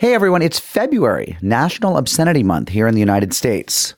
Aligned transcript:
Hey 0.00 0.14
everyone, 0.14 0.42
it's 0.42 0.60
February, 0.60 1.36
National 1.42 1.96
Obscenity 1.96 2.44
Month 2.44 2.68
here 2.68 2.86
in 2.86 2.94
the 2.94 3.00
United 3.00 3.34
States. 3.34 3.96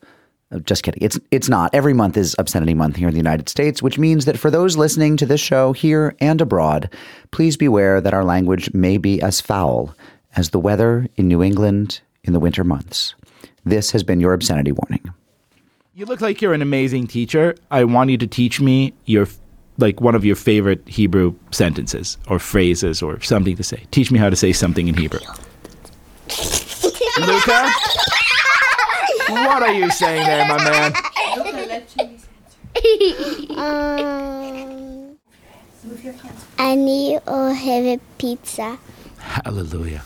Uh, 0.50 0.60
Just 0.60 0.82
kidding. 0.82 1.02
It's 1.02 1.20
it's 1.30 1.50
not. 1.50 1.74
Every 1.74 1.92
month 1.92 2.16
is 2.16 2.34
Obscenity 2.38 2.72
Month 2.72 2.96
here 2.96 3.08
in 3.08 3.12
the 3.12 3.20
United 3.20 3.50
States, 3.50 3.82
which 3.82 3.98
means 3.98 4.24
that 4.24 4.38
for 4.38 4.50
those 4.50 4.78
listening 4.78 5.18
to 5.18 5.26
this 5.26 5.42
show 5.42 5.74
here 5.74 6.16
and 6.18 6.40
abroad, 6.40 6.88
please 7.32 7.58
beware 7.58 8.00
that 8.00 8.14
our 8.14 8.24
language 8.24 8.72
may 8.72 8.96
be 8.96 9.20
as 9.20 9.42
foul 9.42 9.94
as 10.36 10.48
the 10.48 10.58
weather 10.58 11.06
in 11.16 11.28
New 11.28 11.42
England 11.42 12.00
in 12.24 12.32
the 12.32 12.40
winter 12.40 12.64
months. 12.64 13.14
This 13.66 13.90
has 13.90 14.02
been 14.02 14.20
your 14.20 14.32
obscenity 14.32 14.72
warning. 14.72 15.12
You 15.92 16.06
look 16.06 16.22
like 16.22 16.40
you're 16.40 16.54
an 16.54 16.62
amazing 16.62 17.08
teacher. 17.08 17.54
I 17.70 17.84
want 17.84 18.08
you 18.08 18.16
to 18.16 18.26
teach 18.26 18.58
me 18.58 18.94
your 19.04 19.28
like 19.76 20.00
one 20.00 20.14
of 20.14 20.24
your 20.24 20.36
favorite 20.36 20.80
Hebrew 20.88 21.34
sentences 21.50 22.16
or 22.26 22.38
phrases 22.38 23.02
or 23.02 23.20
something 23.20 23.54
to 23.54 23.62
say. 23.62 23.84
Teach 23.90 24.10
me 24.10 24.18
how 24.18 24.30
to 24.30 24.36
say 24.36 24.54
something 24.54 24.88
in 24.88 24.94
Hebrew. 24.94 25.20
Luca? 27.20 27.70
what 29.28 29.62
are 29.62 29.72
you 29.72 29.90
saying 29.90 30.24
there, 30.26 30.46
my 30.48 30.56
man? 30.64 30.92
um, 33.56 35.16
I 36.58 36.74
need 36.74 37.20
a 37.26 37.52
heavy 37.54 38.00
pizza. 38.18 38.78
Hallelujah. 39.18 40.02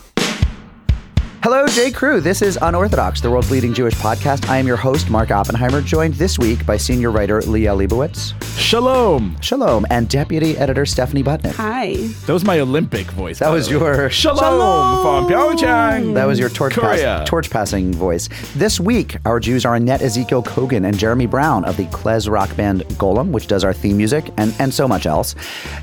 Hello, 1.45 1.67
J. 1.67 1.91
Crew. 1.91 2.21
This 2.21 2.41
is 2.41 2.57
Unorthodox, 2.59 3.21
the 3.21 3.29
world's 3.29 3.51
leading 3.51 3.71
Jewish 3.71 3.93
podcast. 3.93 4.49
I 4.49 4.57
am 4.57 4.65
your 4.65 4.77
host, 4.77 5.11
Mark 5.11 5.29
Oppenheimer, 5.29 5.79
joined 5.79 6.15
this 6.15 6.39
week 6.39 6.65
by 6.65 6.75
senior 6.75 7.11
writer 7.11 7.39
Liel 7.41 7.87
Leibovitz. 7.87 8.33
Shalom. 8.57 9.39
Shalom, 9.41 9.85
and 9.91 10.09
deputy 10.09 10.57
editor 10.57 10.87
Stephanie 10.87 11.21
Butnick. 11.21 11.53
Hi. 11.53 11.97
That 12.25 12.33
was 12.33 12.43
my 12.43 12.61
Olympic 12.61 13.05
voice. 13.11 13.37
That 13.37 13.51
was 13.51 13.69
your 13.69 14.09
Shalom, 14.09 15.03
from 15.03 15.31
Pyeongchang. 15.31 16.15
That 16.15 16.25
was 16.25 16.39
your 16.39 16.49
torch, 16.49 16.73
pass, 16.73 17.29
torch 17.29 17.51
passing 17.51 17.93
voice. 17.93 18.27
This 18.55 18.79
week, 18.79 19.17
our 19.25 19.39
Jews 19.39 19.65
are 19.65 19.75
Annette 19.75 20.01
Ezekiel 20.01 20.41
Kogan 20.41 20.87
and 20.87 20.97
Jeremy 20.97 21.27
Brown 21.27 21.63
of 21.65 21.77
the 21.77 21.85
Klez 21.85 22.27
rock 22.27 22.55
band 22.55 22.85
Golem, 22.97 23.29
which 23.29 23.45
does 23.45 23.63
our 23.63 23.71
theme 23.71 23.97
music 23.97 24.31
and, 24.37 24.51
and 24.57 24.73
so 24.73 24.87
much 24.87 25.05
else. 25.05 25.35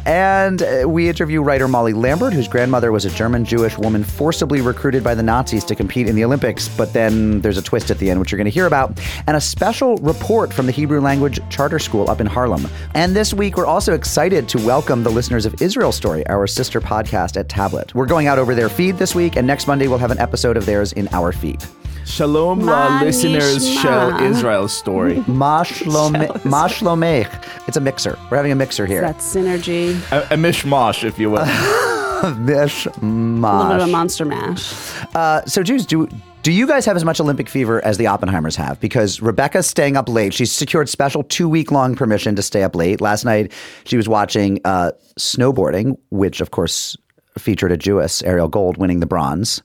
And 0.07 0.63
uh, 0.63 0.89
we 0.89 1.09
interview 1.09 1.41
writer 1.41 1.69
Molly 1.69 1.93
Lambert, 1.93 2.33
whose 2.33 2.49
grandmother 2.49 2.91
was 2.91 3.05
a 3.05 3.11
German 3.11 3.45
Jewish 3.45 3.79
woman 3.79 4.03
forcibly 4.03 4.61
recruited 4.61 5.05
by 5.05 5.15
the 5.15 5.23
Nazis 5.23 5.52
to 5.61 5.75
compete 5.75 6.09
in 6.09 6.17
the 6.17 6.25
Olympics. 6.25 6.69
But 6.69 6.93
then 6.93 7.41
there's 7.43 7.59
a 7.59 7.63
twist 7.63 7.91
at 7.91 7.99
the 7.99 8.11
end, 8.11 8.19
which 8.21 8.33
you're 8.33 8.39
going 8.39 8.47
to 8.47 8.51
hear 8.51 8.67
about, 8.67 8.99
and 9.27 9.37
a 9.37 9.41
special 9.41 9.97
report 9.99 10.53
from 10.53 10.67
the 10.67 10.73
Hebrew 10.73 11.01
language 11.01 11.39
charter 11.51 11.79
school 11.79 12.09
up 12.11 12.21
in 12.21 12.27
Harlem. 12.27 12.67
And 12.95 13.15
this 13.15 13.35
week, 13.35 13.57
we're 13.57 13.67
also 13.67 13.93
excited 13.93 14.49
to 14.49 14.59
welcome 14.65 15.03
the 15.03 15.11
listeners 15.11 15.45
of 15.45 15.61
Israel 15.61 15.93
Story, 15.93 16.27
our 16.29 16.47
sister 16.47 16.81
podcast 16.81 17.37
at 17.39 17.49
Tablet. 17.49 17.95
We're 17.95 18.07
going 18.07 18.27
out 18.27 18.39
over 18.39 18.55
their 18.55 18.69
feed 18.71 18.97
this 18.97 19.15
week, 19.15 19.37
and 19.37 19.47
next 19.47 19.67
Monday, 19.67 19.89
we'll 19.89 19.99
have 19.99 20.11
an 20.11 20.19
episode 20.19 20.57
of 20.57 20.65
theirs 20.65 20.93
in 20.95 21.09
our 21.13 21.33
feed. 21.33 21.63
Shalom, 22.05 22.61
la 22.61 23.01
listeners, 23.01 23.59
nishma. 23.65 23.83
shall 23.83 24.23
Israel 24.25 24.67
story. 24.67 25.15
Mashlome- 25.29 26.27
Mashlomech. 26.43 27.69
It's 27.69 27.77
a 27.77 27.81
mixer. 27.81 28.19
We're 28.29 28.39
having 28.39 28.51
a 28.51 28.57
mixer 28.57 28.87
here. 28.87 29.01
That 29.03 29.19
synergy. 29.19 29.93
a, 30.11 30.23
a 30.35 30.37
mishmash, 30.37 31.05
if 31.05 31.19
you 31.21 31.31
will. 31.31 31.45
A 33.03 33.63
little 33.63 33.73
bit 33.73 33.83
of 33.83 33.91
monster 33.91 34.25
mash. 34.25 34.73
Uh, 35.15 35.45
so, 35.45 35.63
Jews, 35.63 35.87
do 35.87 36.09
do 36.43 36.51
you 36.51 36.67
guys 36.67 36.85
have 36.87 36.97
as 36.97 37.05
much 37.05 37.21
Olympic 37.21 37.49
fever 37.49 37.85
as 37.85 37.99
the 37.99 38.07
Oppenheimers 38.07 38.57
have? 38.57 38.81
Because 38.81 39.21
Rebecca's 39.23 39.67
staying 39.67 39.97
up 39.97 40.09
late. 40.09 40.35
She's 40.35 40.51
secured 40.51 40.89
special 40.89 41.23
two 41.23 41.49
week 41.49 41.71
long 41.71 41.95
permission 41.95 42.35
to 42.37 42.43
stay 42.43 42.65
up 42.65 42.75
late. 42.75 43.01
Last 43.01 43.25
night, 43.25 43.53
she 43.85 43.97
was 43.97 44.09
watching 44.09 44.61
uh, 44.65 44.91
snowboarding, 45.19 45.97
which 46.11 46.41
of 46.41 46.51
course 46.51 46.97
featured 47.39 47.71
a 47.73 47.77
Jewess, 47.77 48.23
Ariel 48.23 48.49
Gold, 48.49 48.77
winning 48.77 49.01
the 49.01 49.07
bronze. 49.07 49.63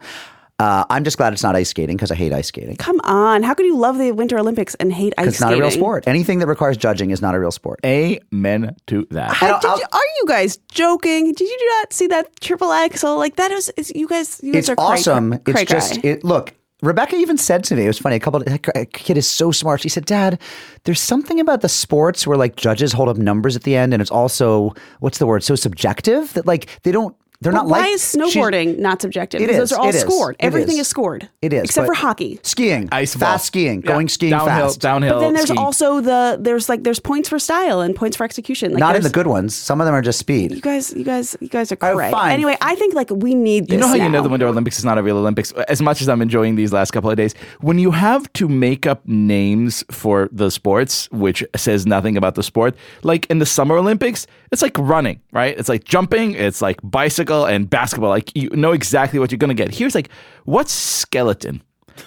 Uh, 0.59 0.86
I'm 0.89 1.03
just 1.03 1.17
glad 1.17 1.33
it's 1.33 1.44
not 1.44 1.55
ice 1.55 1.69
skating 1.69 1.97
because 1.97 2.09
I 2.11 2.16
hate 2.16 2.33
ice 2.33 2.47
skating. 2.47 2.75
Come 2.77 3.00
on. 3.03 3.44
How 3.44 3.53
can 3.53 3.67
you 3.67 3.77
love 3.77 4.00
the 4.00 4.11
Winter 4.11 4.39
Olympics 4.39 4.73
and 4.75 4.91
hate 4.91 5.14
ice 5.16 5.22
skating? 5.25 5.30
It's 5.30 5.39
not 5.41 5.47
skating? 5.49 5.61
a 5.61 5.66
real 5.66 5.72
sport. 5.72 6.08
Anything 6.08 6.39
that 6.39 6.47
requires 6.47 6.77
judging 6.77 7.11
is 7.11 7.22
not 7.22 7.36
a 7.36 7.39
real 7.39 7.52
sport. 7.52 7.80
Amen 7.86 8.76
to 8.87 9.05
that. 9.11 9.31
How- 9.33 9.59
did 9.59 9.67
you, 9.67 9.86
are 9.93 10.02
you 10.17 10.26
guys 10.27 10.58
joking? 10.71 11.31
Did 11.33 11.48
you 11.48 11.70
not 11.80 11.93
see 11.93 12.08
that 12.08 12.39
triple 12.42 12.71
axel? 12.71 13.17
Like 13.17 13.36
that 13.36 13.52
is, 13.52 13.71
is 13.77 13.92
you 13.95 14.08
guys. 14.08 14.39
You 14.42 14.52
guys 14.54 14.61
it's 14.61 14.70
are 14.70 14.76
cray- 14.76 14.86
awesome. 14.86 15.37
cray- 15.39 15.61
it's 15.61 15.71
just 15.71 16.04
it. 16.04 16.23
Look, 16.23 16.55
Rebecca 16.81 17.15
even 17.15 17.37
said 17.37 17.64
to 17.65 17.76
me, 17.76 17.83
it 17.86 17.87
was 17.87 17.99
funny. 17.99 18.15
A 18.15 18.20
couple, 18.20 18.43
a 18.76 18.86
kid 18.86 19.17
is 19.17 19.30
so 19.30 19.52
smart. 19.52 19.81
She 19.81 19.89
said, 19.89 20.05
"Dad, 20.05 20.39
there's 20.86 20.99
something 20.99 21.39
about 21.39 21.61
the 21.61 21.70
sports 21.70 22.26
where 22.27 22.37
like 22.37 22.55
judges 22.55 22.93
hold 22.93 23.10
up 23.10 23.17
numbers 23.17 23.55
at 23.55 23.64
the 23.64 23.76
end, 23.76 23.93
and 23.93 24.02
it's 24.02 24.11
also 24.11 24.73
what's 24.99 25.17
the 25.20 25.26
word? 25.27 25.43
So 25.43 25.55
subjective 25.55 26.33
that 26.33 26.48
like 26.48 26.67
they 26.83 26.92
don't. 26.92 27.15
They're 27.39 27.52
But 27.52 27.58
not 27.59 27.67
why 27.67 27.80
like 27.81 27.89
is 27.92 28.02
snowboarding 28.02 28.80
not 28.80 28.99
subjective? 29.02 29.42
It 29.42 29.48
Because 29.48 29.64
is, 29.64 29.70
Those 29.70 29.77
are 29.77 29.81
all 29.81 29.89
it 29.89 29.95
is, 29.95 30.02
scored. 30.02 30.36
it 30.39 30.45
Everything 30.45 30.75
is. 30.75 30.81
is. 30.81 30.87
scored. 30.87 31.30
It 31.42 31.53
is, 31.53 31.65
except 31.65 31.86
for 31.86 31.93
hockey. 31.93 32.39
skiing, 32.42 32.89
Ice 32.92 33.15
ball. 33.15 33.33
fast 33.33 33.45
skiing, 33.45 33.81
Yeah. 33.83 33.87
going 33.92 34.08
skiing 34.09 34.31
downhill, 34.31 34.67
fast. 34.67 34.81
Downhill. 34.81 35.14
But 35.15 35.20
then 35.20 35.33
there's 35.33 35.49
ski. 35.49 35.58
also 35.58 36.02
the 36.02 36.37
there's 36.42 36.67
like 36.67 36.83
there's 36.83 36.99
points 36.99 37.30
for 37.30 37.37
style 37.37 37.81
and 37.81 37.95
points 37.95 38.17
for 38.17 38.23
execution. 38.23 38.71
Like 38.71 38.80
Not 38.80 38.95
in 38.95 39.03
the 39.03 39.09
good 39.11 39.27
ones. 39.27 39.53
Some 39.55 39.80
of 39.81 39.86
them 39.86 39.93
are 39.93 40.02
just 40.02 40.17
speed. 40.17 40.52
You 40.52 40.61
guys, 40.61 40.93
you 40.93 41.03
guys, 41.03 41.37
you 41.39 41.48
guys 41.48 41.71
are 41.71 41.77
Oh, 41.81 41.99
Anyway, 41.99 42.58
I 42.59 42.73
think 42.75 42.95
like 42.95 43.09
we 43.11 43.36
need 43.36 43.67
this. 43.67 43.73
You 43.73 43.80
know 43.81 43.87
how 43.87 43.93
you 43.95 44.09
know 44.09 44.23
the 44.23 44.30
Winter 44.30 44.48
Olympics 44.48 44.80
is 44.80 44.86
not 44.86 44.98
a 44.98 45.04
real 45.04 45.17
Olympics? 45.17 45.52
As 45.67 45.80
much 45.81 46.02
as 46.02 46.09
I'm 46.09 46.23
enjoying 46.23 46.55
these 46.55 46.73
last 46.73 46.89
couple 46.92 47.11
of 47.11 47.17
days, 47.17 47.36
when 47.61 47.77
you 47.77 47.92
have 47.92 48.31
to 48.33 48.48
make 48.49 48.87
up 48.87 49.08
names 49.08 49.83
for 49.92 50.27
the 50.31 50.49
sports, 50.49 51.08
which 51.11 51.43
says 51.55 51.86
nothing 51.86 52.17
about 52.17 52.33
the 52.36 52.42
sport, 52.43 52.75
like 53.04 53.27
in 53.30 53.37
the 53.39 53.45
Summer 53.45 53.77
Olympics, 53.77 54.25
it's 54.52 54.61
like 54.64 54.75
running, 54.80 55.21
right? 55.31 55.58
It's 55.58 55.69
like 55.69 55.83
jumping, 55.83 56.33
it's 56.33 56.61
like 56.61 56.81
bicycle 57.27 57.45
and 57.45 57.70
basketball. 57.70 58.10
Like 58.10 58.36
you 58.36 58.49
know 58.52 58.71
exactly 58.71 59.20
what 59.20 59.32
you're 59.32 59.38
going 59.38 59.55
to 59.55 59.64
get. 59.64 59.73
Here's 59.73 59.95
like, 59.95 60.10
what's 60.45 60.71
skeleton? 60.71 61.61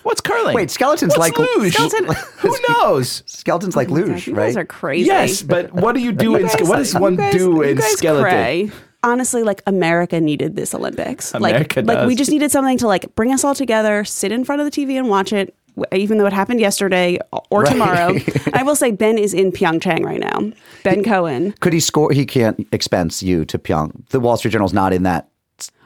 What's 0.04 0.20
curling? 0.20 0.54
Wait, 0.54 0.70
skeleton's 0.70 1.16
What's 1.16 1.36
like- 1.36 1.48
luge? 1.56 1.72
Skeleton- 1.74 2.04
Who 2.38 2.56
knows? 2.68 3.22
Skeletons 3.26 3.74
like 3.74 3.88
luge, 3.90 4.28
You 4.28 4.34
right? 4.34 4.46
guys 4.46 4.56
are 4.56 4.64
crazy. 4.64 5.06
Yes, 5.06 5.42
but 5.42 5.72
what 5.72 5.94
do 5.96 6.00
you 6.00 6.12
do 6.12 6.36
in 6.36 6.42
You 6.42 6.48
ske- 6.48 6.58
guys- 6.60 6.68
what 6.68 6.76
does 6.76 6.94
one 6.94 7.16
guys- 7.16 7.32
do 7.32 7.38
you 7.40 7.62
in 7.62 7.76
guys 7.76 7.92
skeleton? 7.98 8.22
cray. 8.22 8.70
Honestly, 9.02 9.42
like 9.42 9.62
America 9.66 10.20
needed 10.20 10.54
this 10.56 10.74
Olympics. 10.74 11.32
America 11.34 11.80
like, 11.80 11.96
like 11.96 12.06
we 12.06 12.14
just 12.14 12.30
needed 12.30 12.50
something 12.52 12.76
to 12.78 12.86
like 12.86 13.14
bring 13.14 13.32
us 13.32 13.42
all 13.44 13.54
together, 13.54 14.04
sit 14.04 14.30
in 14.30 14.44
front 14.44 14.60
of 14.60 14.70
the 14.70 14.70
TV 14.70 14.96
and 14.98 15.08
watch 15.08 15.32
it. 15.32 15.54
W- 15.76 16.02
Even 16.02 16.18
though 16.18 16.26
it 16.26 16.32
happened 16.32 16.60
yesterday 16.60 17.18
or 17.50 17.62
Right. 17.62 17.72
tomorrow, 17.72 18.14
I 18.54 18.62
will 18.62 18.76
say 18.76 18.90
Ben 18.92 19.18
is 19.18 19.34
in 19.34 19.52
Pyeongchang 19.52 20.04
right 20.04 20.20
now. 20.20 20.52
Ben 20.84 21.02
Cohen. 21.04 21.52
Could 21.60 21.72
he 21.72 21.80
score? 21.80 22.12
He 22.12 22.24
can't 22.26 22.66
expense 22.72 23.22
you 23.22 23.44
to 23.46 23.58
Pyong. 23.58 24.08
The 24.10 24.20
Wall 24.20 24.36
Street 24.36 24.50
Journal's 24.52 24.72
not 24.72 24.92
in 24.92 25.02
that. 25.04 25.26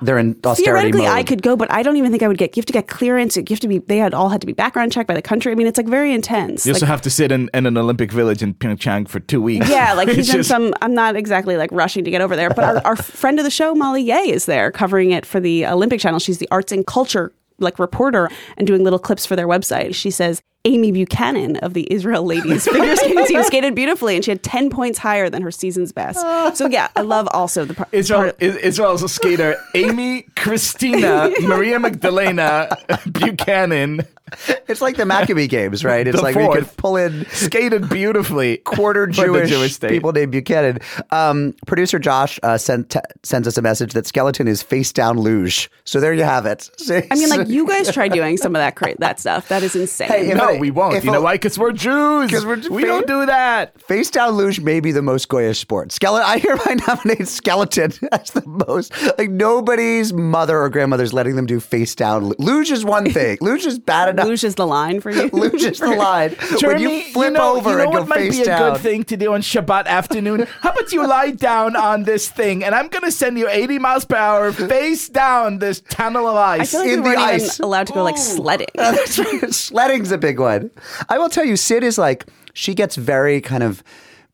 They're 0.03 0.19
in 0.19 0.37
austerity 0.47 0.63
Theoretically, 0.93 1.01
mode. 1.01 1.11
I 1.11 1.25
could 1.25 1.43
go, 1.43 1.57
but 1.57 1.69
I 1.69 1.83
don't 1.83 1.97
even 1.97 2.13
think 2.13 2.23
I 2.23 2.29
would 2.29 2.39
get. 2.39 2.57
You 2.57 2.61
have 2.61 2.67
to 2.67 2.73
get 2.73 2.87
clearance. 2.87 3.37
You 3.37 3.43
have 3.51 3.59
to 3.59 3.67
be. 3.67 3.79
They 3.79 3.97
had 3.99 4.15
all 4.15 4.29
had 4.29 4.41
to 4.43 4.47
be 4.47 4.53
background 4.53 4.93
checked 4.93 5.09
by 5.09 5.15
the 5.15 5.23
country. 5.23 5.51
I 5.51 5.57
mean, 5.57 5.67
it's 5.67 5.77
like 5.79 5.89
very 5.89 6.13
intense. 6.15 6.65
You 6.65 6.73
also 6.75 6.87
have 6.87 7.01
to 7.03 7.11
sit 7.11 7.33
in, 7.33 7.51
in 7.53 7.67
an 7.67 7.77
Olympic 7.77 8.13
village 8.13 8.41
in 8.41 8.55
Pyeongchang 8.55 9.09
for 9.09 9.19
two 9.19 9.43
weeks. 9.43 9.69
Yeah, 9.69 9.95
like 9.95 10.07
It's 10.15 10.17
he's 10.17 10.31
in 10.31 10.37
just- 10.37 10.49
some. 10.49 10.75
I'm 10.81 10.95
not 10.95 11.17
exactly 11.17 11.57
like 11.57 11.73
rushing 11.73 12.05
to 12.05 12.11
get 12.13 12.21
over 12.21 12.37
there, 12.37 12.51
but 12.51 12.63
our, 12.65 12.83
our 12.87 12.95
friend 12.97 13.41
of 13.41 13.45
the 13.45 13.51
show, 13.51 13.75
Molly 13.75 14.03
Ye, 14.03 14.31
is 14.31 14.47
there 14.47 14.71
covering 14.71 15.11
it 15.11 15.27
for 15.27 15.41
the 15.41 15.67
Olympic 15.67 15.99
Channel. 15.99 16.21
She's 16.21 16.39
the 16.39 16.49
arts 16.53 16.71
and 16.71 16.87
culture 16.87 17.33
like 17.65 17.79
reporter 17.81 18.29
and 18.57 18.67
doing 18.67 18.85
little 18.85 18.99
clips 19.01 19.27
for 19.27 19.35
their 19.35 19.49
website. 19.49 19.95
She 19.95 20.11
says 20.11 20.41
Aimee 20.67 20.93
Buchanan 20.93 21.57
of 21.59 21.75
the 21.75 21.87
Israel 21.93 22.23
ladies 22.25 22.65
figure 22.67 22.97
skating 22.97 23.27
team 23.27 23.43
skated 23.45 23.75
beautifully, 23.75 24.15
and 24.17 24.25
she 24.25 24.31
had 24.31 24.43
ten 24.43 24.71
points 24.71 24.99
higher 24.99 25.29
than 25.29 25.43
her 25.43 25.51
season's 25.51 25.93
best. 25.93 26.21
So 26.57 26.67
yeah, 26.69 26.89
I 26.97 27.03
love 27.03 27.29
also 27.33 27.65
the 27.67 27.75
part. 27.75 27.89
Israel, 27.93 28.21
part- 28.23 28.37
I- 28.41 28.45
Israel's 28.47 29.03
a 29.03 29.09
skater. 29.09 29.57
Aimee, 29.75 30.23
Christina, 30.37 31.31
Maria 31.43 31.79
Magdalena, 31.81 32.79
Buchanan 33.11 34.07
It's 34.67 34.81
like 34.81 34.97
the 34.97 35.05
Maccabee 35.05 35.47
Games, 35.47 35.85
right? 35.85 36.09
It's 36.09 36.17
The 36.17 36.23
like 36.23 36.35
we 36.37 36.49
could 36.49 36.77
pull 36.79 36.97
in 36.97 37.27
skated 37.27 37.89
beautifully. 37.91 38.57
quarter 38.65 39.07
for 39.07 39.13
Jewish, 39.13 39.51
Jewish 39.51 39.75
state. 39.75 39.91
people 39.91 40.11
named 40.13 40.33
Buchanan. 40.33 40.79
Um, 41.11 41.55
producer 41.67 41.99
Josh 41.99 42.41
uh, 42.43 42.57
sent 42.57 42.89
t- 42.91 42.99
sends 43.23 43.47
us 43.47 43.59
a 43.59 43.63
message 43.63 43.93
that 43.93 44.07
skeleton 44.07 44.49
is 44.49 44.63
face 44.63 44.91
down 44.91 45.19
luge. 45.21 45.71
So 45.85 46.01
there 46.01 46.15
you 46.15 46.23
have 46.23 46.47
it. 46.47 46.71
I 47.11 47.15
mean, 47.15 47.29
like 47.29 47.47
you 47.49 47.67
guys 47.69 47.93
try 47.93 48.09
doing 48.09 48.39
some 48.39 48.57
of 48.57 48.61
that 48.61 48.75
cra- 48.75 48.97
that 49.01 49.21
stuff. 49.21 49.49
That 49.49 49.63
is 49.63 49.77
insane. 49.77 50.09
Hey, 50.09 50.33
no, 50.35 50.55
I- 50.55 50.59
we 50.59 50.71
won't. 50.71 51.05
You 51.05 51.11
know 51.13 51.21
why? 51.21 51.35
Because 51.35 51.59
we're 51.59 51.73
Jews. 51.73 52.31
'Cause 52.31 52.47
we're 52.47 52.57
we 52.71 52.83
fa- 52.83 52.89
don't 52.89 53.07
do 53.07 53.27
that. 53.27 53.79
Face 53.83 54.11
down 54.11 54.31
luge 54.33 54.61
may 54.61 54.81
be 54.81 54.93
the 54.93 55.03
most 55.03 55.29
goyish 55.29 55.57
sport. 55.57 55.93
Skeleton. 55.93 56.27
I 56.27 56.39
hereby 56.39 56.75
nominate 56.87 57.29
skeleton 57.29 57.93
as 58.13 58.31
the 58.31 58.43
most. 58.47 58.93
Like 59.19 59.29
nobody's 59.31 60.13
mother 60.15 60.59
or 60.59 60.71
grandmother's 60.71 61.13
letting 61.13 61.37
them 61.37 61.45
do 61.45 61.61
face 61.61 61.95
down. 61.95 62.25
lu- 62.29 62.35
Luge 62.39 62.71
is 62.71 62.83
one 62.85 63.11
thing. 63.11 63.37
Luge 63.43 63.67
is 63.67 63.79
bad 63.79 64.09
enough. 64.09 64.24
Luge 64.25 64.45
is 64.45 64.55
the 64.57 64.67
line 64.67 65.01
for 65.01 65.11
you. 65.11 65.29
Luge 65.33 65.63
is 65.63 65.79
the 65.79 65.87
line. 65.97 66.31
when 66.51 66.59
Jeremy, 66.59 66.83
you 67.07 67.13
flip 67.13 67.33
know, 67.35 67.57
over 67.57 67.71
you 67.71 67.77
know 67.77 67.83
and 67.85 67.93
go 67.93 67.99
what 68.01 68.09
might 68.09 68.31
be 68.31 68.43
a 68.43 68.45
down. 68.45 68.73
good 68.73 68.81
thing 68.81 69.05
to 69.05 69.17
do 69.17 69.33
on 69.35 69.41
Shabbat 69.43 69.87
afternoon? 69.87 70.47
How 70.61 70.71
about 70.73 70.93
you 70.93 71.07
lie 71.07 71.31
down 71.33 71.77
on 71.77 72.05
this 72.05 72.29
thing, 72.31 72.65
and 72.65 72.75
I'm 72.75 72.89
going 72.89 73.05
to 73.05 73.13
send 73.13 73.39
you 73.39 73.49
80 73.49 73.79
miles 73.79 74.05
per 74.05 74.17
hour 74.17 74.53
face 74.53 75.09
down 75.09 75.59
this 75.59 75.81
tunnel 75.89 76.27
of 76.27 76.37
I 76.37 76.59
ice. 76.59 76.71
feel 76.73 76.81
like 76.81 76.89
in 76.91 77.03
we 77.03 77.11
the 77.11 77.17
weren't 77.17 77.19
ice. 77.21 77.55
even 77.55 77.65
allowed 77.65 77.87
to 77.89 77.93
go 77.93 78.03
like 78.03 78.17
sledding. 78.19 78.67
Sledding's 79.51 80.11
a 80.13 80.19
big 80.19 80.39
one. 80.41 80.71
I 81.09 81.19
will 81.19 81.29
tell 81.29 81.45
you, 81.45 81.57
Sid 81.57 81.83
is 81.85 81.99
like, 81.99 82.27
she 82.53 82.75
gets 82.75 82.97
very 82.97 83.41
kind 83.41 83.63
of 83.63 83.83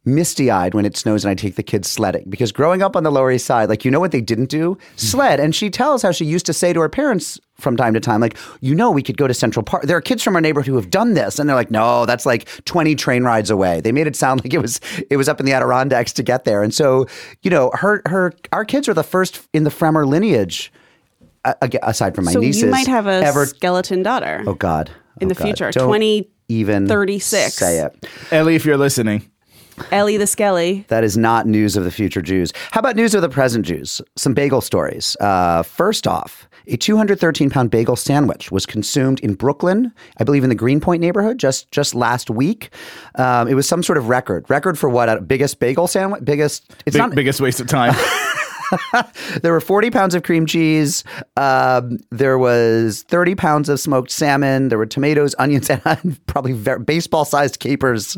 misty 0.07 0.51
eyed 0.51 0.73
when 0.75 0.87
it 0.87 0.97
snows 0.97 1.25
and 1.25 1.31
I 1.31 1.35
take 1.35 1.57
the 1.57 1.63
kids 1.63 1.87
sledding 1.89 2.25
because 2.31 2.53
growing 2.53 2.81
up 2.83 2.97
on 2.97 3.03
the 3.03 3.11
Lower 3.13 3.31
East 3.31 3.45
Side, 3.45 3.69
like, 3.69 3.85
you 3.85 3.91
know 3.91 4.01
what 4.01 4.13
they 4.13 4.23
didn't 4.23 4.49
do? 4.49 4.79
Sled. 4.97 5.39
And 5.41 5.55
she 5.55 5.69
tells 5.69 6.03
how 6.03 6.11
she 6.11 6.25
used 6.25 6.47
to 6.47 6.53
say 6.55 6.73
to 6.73 6.81
her 6.81 6.89
parents 6.89 7.39
from 7.59 7.77
time 7.77 7.93
to 7.93 8.01
time, 8.01 8.21
like, 8.23 8.39
you 8.63 8.75
know, 8.75 8.91
we 8.91 9.03
could 9.03 9.19
go 9.19 9.27
to 9.27 9.35
Central 9.35 9.63
Park. 9.63 9.83
There 9.83 9.97
are 9.97 10.01
kids 10.01 10.23
from 10.23 10.35
our 10.35 10.41
neighborhood 10.41 10.67
who 10.69 10.77
have 10.77 10.89
done 10.89 11.13
this. 11.13 11.39
And 11.39 11.47
they're 11.49 11.57
like, 11.57 11.71
no, 11.71 12.07
that's 12.07 12.25
like 12.25 12.49
20 12.65 12.95
train 12.95 13.25
rides 13.25 13.51
away. 13.51 13.83
They 13.83 13.93
made 13.93 14.07
it 14.07 14.17
sound 14.17 14.43
like 14.43 14.55
it 14.55 14.63
was, 14.63 14.81
it 15.11 15.19
was 15.19 15.29
up 15.29 15.39
in 15.39 15.45
the 15.45 15.53
Adirondacks 15.53 16.15
to 16.15 16.23
get 16.23 16.45
there. 16.45 16.63
And 16.63 16.73
so, 16.73 17.07
you 17.43 17.51
know, 17.51 17.71
her, 17.75 18.01
her, 18.07 18.33
our 18.53 18.65
kids 18.65 18.89
are 18.89 18.95
the 18.95 19.03
first 19.05 19.47
in 19.53 19.65
the 19.65 19.71
Fremer 19.71 20.07
lineage, 20.07 20.73
uh, 21.45 21.53
aside 21.83 22.15
from 22.15 22.25
my 22.25 22.33
so 22.33 22.41
nieces. 22.41 22.63
you 22.63 22.71
might 22.71 22.87
have 22.87 23.07
a 23.07 23.23
ever. 23.23 23.45
skeleton 23.45 24.03
daughter 24.03 24.43
Oh 24.47 24.55
God. 24.55 24.91
in 25.21 25.27
Oh, 25.27 25.29
the 25.29 25.35
God. 25.35 25.45
future. 25.45 25.71
Don't 25.73 25.89
2036. 26.49 26.49
even 26.49 27.51
say 27.51 27.79
it. 27.85 28.07
Ellie, 28.33 28.55
if 28.55 28.65
you're 28.65 28.77
listening, 28.79 29.30
Ellie 29.93 30.17
the 30.17 30.27
Skelly. 30.27 30.85
That 30.89 31.05
is 31.05 31.17
not 31.17 31.47
news 31.47 31.77
of 31.77 31.85
the 31.85 31.91
future 31.91 32.23
Jews. 32.23 32.53
How 32.71 32.81
about 32.81 32.97
news 32.97 33.15
of 33.15 33.23
the 33.23 33.29
present 33.29 33.67
Jews? 33.67 34.01
Some 34.17 34.35
bagel 34.35 34.61
stories. 34.61 35.17
Uh, 35.21 35.63
first 35.63 36.07
off, 36.07 36.49
a 36.67 36.77
213 36.77 37.51
pound 37.51 37.71
bagel 37.71 37.97
sandwich 37.97 38.53
was 38.53 38.67
consumed 38.67 39.21
in 39.21 39.35
Brooklyn, 39.35 39.93
I 40.19 40.25
believe 40.25 40.45
in 40.45 40.51
the 40.51 40.55
Greenpoint 40.55 41.01
neighborhood, 41.01 41.39
just 41.39 41.71
just 41.73 41.95
last 41.95 42.31
week. 42.31 42.71
Um, 43.17 43.49
it 43.49 43.55
was 43.55 43.67
some 43.67 43.83
sort 43.83 43.99
of 43.99 44.09
record. 44.09 44.49
Record 44.49 44.79
for 44.79 44.89
what? 44.89 45.09
Uh, 45.09 45.21
biggest 45.21 45.59
bagel 45.59 45.87
sandwich? 45.87 46.25
Biggest? 46.25 46.71
It's 46.87 46.95
big, 46.95 46.99
not. 46.99 47.15
biggest 47.15 47.41
waste 47.41 47.61
of 47.61 47.67
time. 47.67 47.95
There 49.43 49.53
were 49.53 49.61
40 49.61 49.91
pounds 49.91 50.15
of 50.15 50.23
cream 50.23 50.47
cheese. 50.47 51.05
Um, 51.37 51.99
there 52.11 52.39
was 52.39 53.03
30 53.05 53.35
pounds 53.35 53.69
of 53.69 53.81
smoked 53.81 54.11
salmon. 54.11 54.69
There 54.69 54.79
were 54.79 54.87
tomatoes, 54.87 55.35
onions, 55.39 55.71
and 55.85 56.27
probably 56.27 56.53
baseball 56.79 57.25
sized 57.25 57.61
capers, 57.61 58.17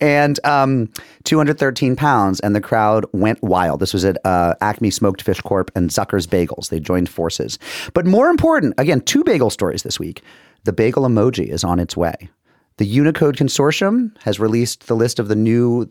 and 0.00 0.38
um, 0.44 0.90
213 1.24 1.96
pounds. 1.96 2.40
And 2.40 2.54
the 2.54 2.60
crowd 2.60 3.06
went 3.12 3.42
wild. 3.42 3.80
This 3.80 3.92
was 3.92 4.04
at 4.04 4.16
uh, 4.24 4.54
Acme 4.60 4.90
Smoked 4.90 5.22
Fish 5.22 5.40
Corp 5.40 5.70
and 5.74 5.90
Zucker's 5.90 6.26
Bagels. 6.26 6.68
They 6.68 6.80
joined 6.80 7.08
forces. 7.08 7.58
But 7.94 8.06
more 8.06 8.28
important, 8.28 8.74
again, 8.78 9.00
two 9.00 9.24
bagel 9.24 9.50
stories 9.50 9.82
this 9.82 9.98
week. 9.98 10.22
The 10.64 10.72
bagel 10.72 11.04
emoji 11.04 11.48
is 11.48 11.64
on 11.64 11.78
its 11.80 11.96
way. 11.96 12.30
The 12.78 12.86
Unicode 12.86 13.36
Consortium 13.36 14.16
has 14.22 14.40
released 14.40 14.86
the 14.86 14.96
list 14.96 15.18
of 15.18 15.28
the 15.28 15.36
new 15.36 15.90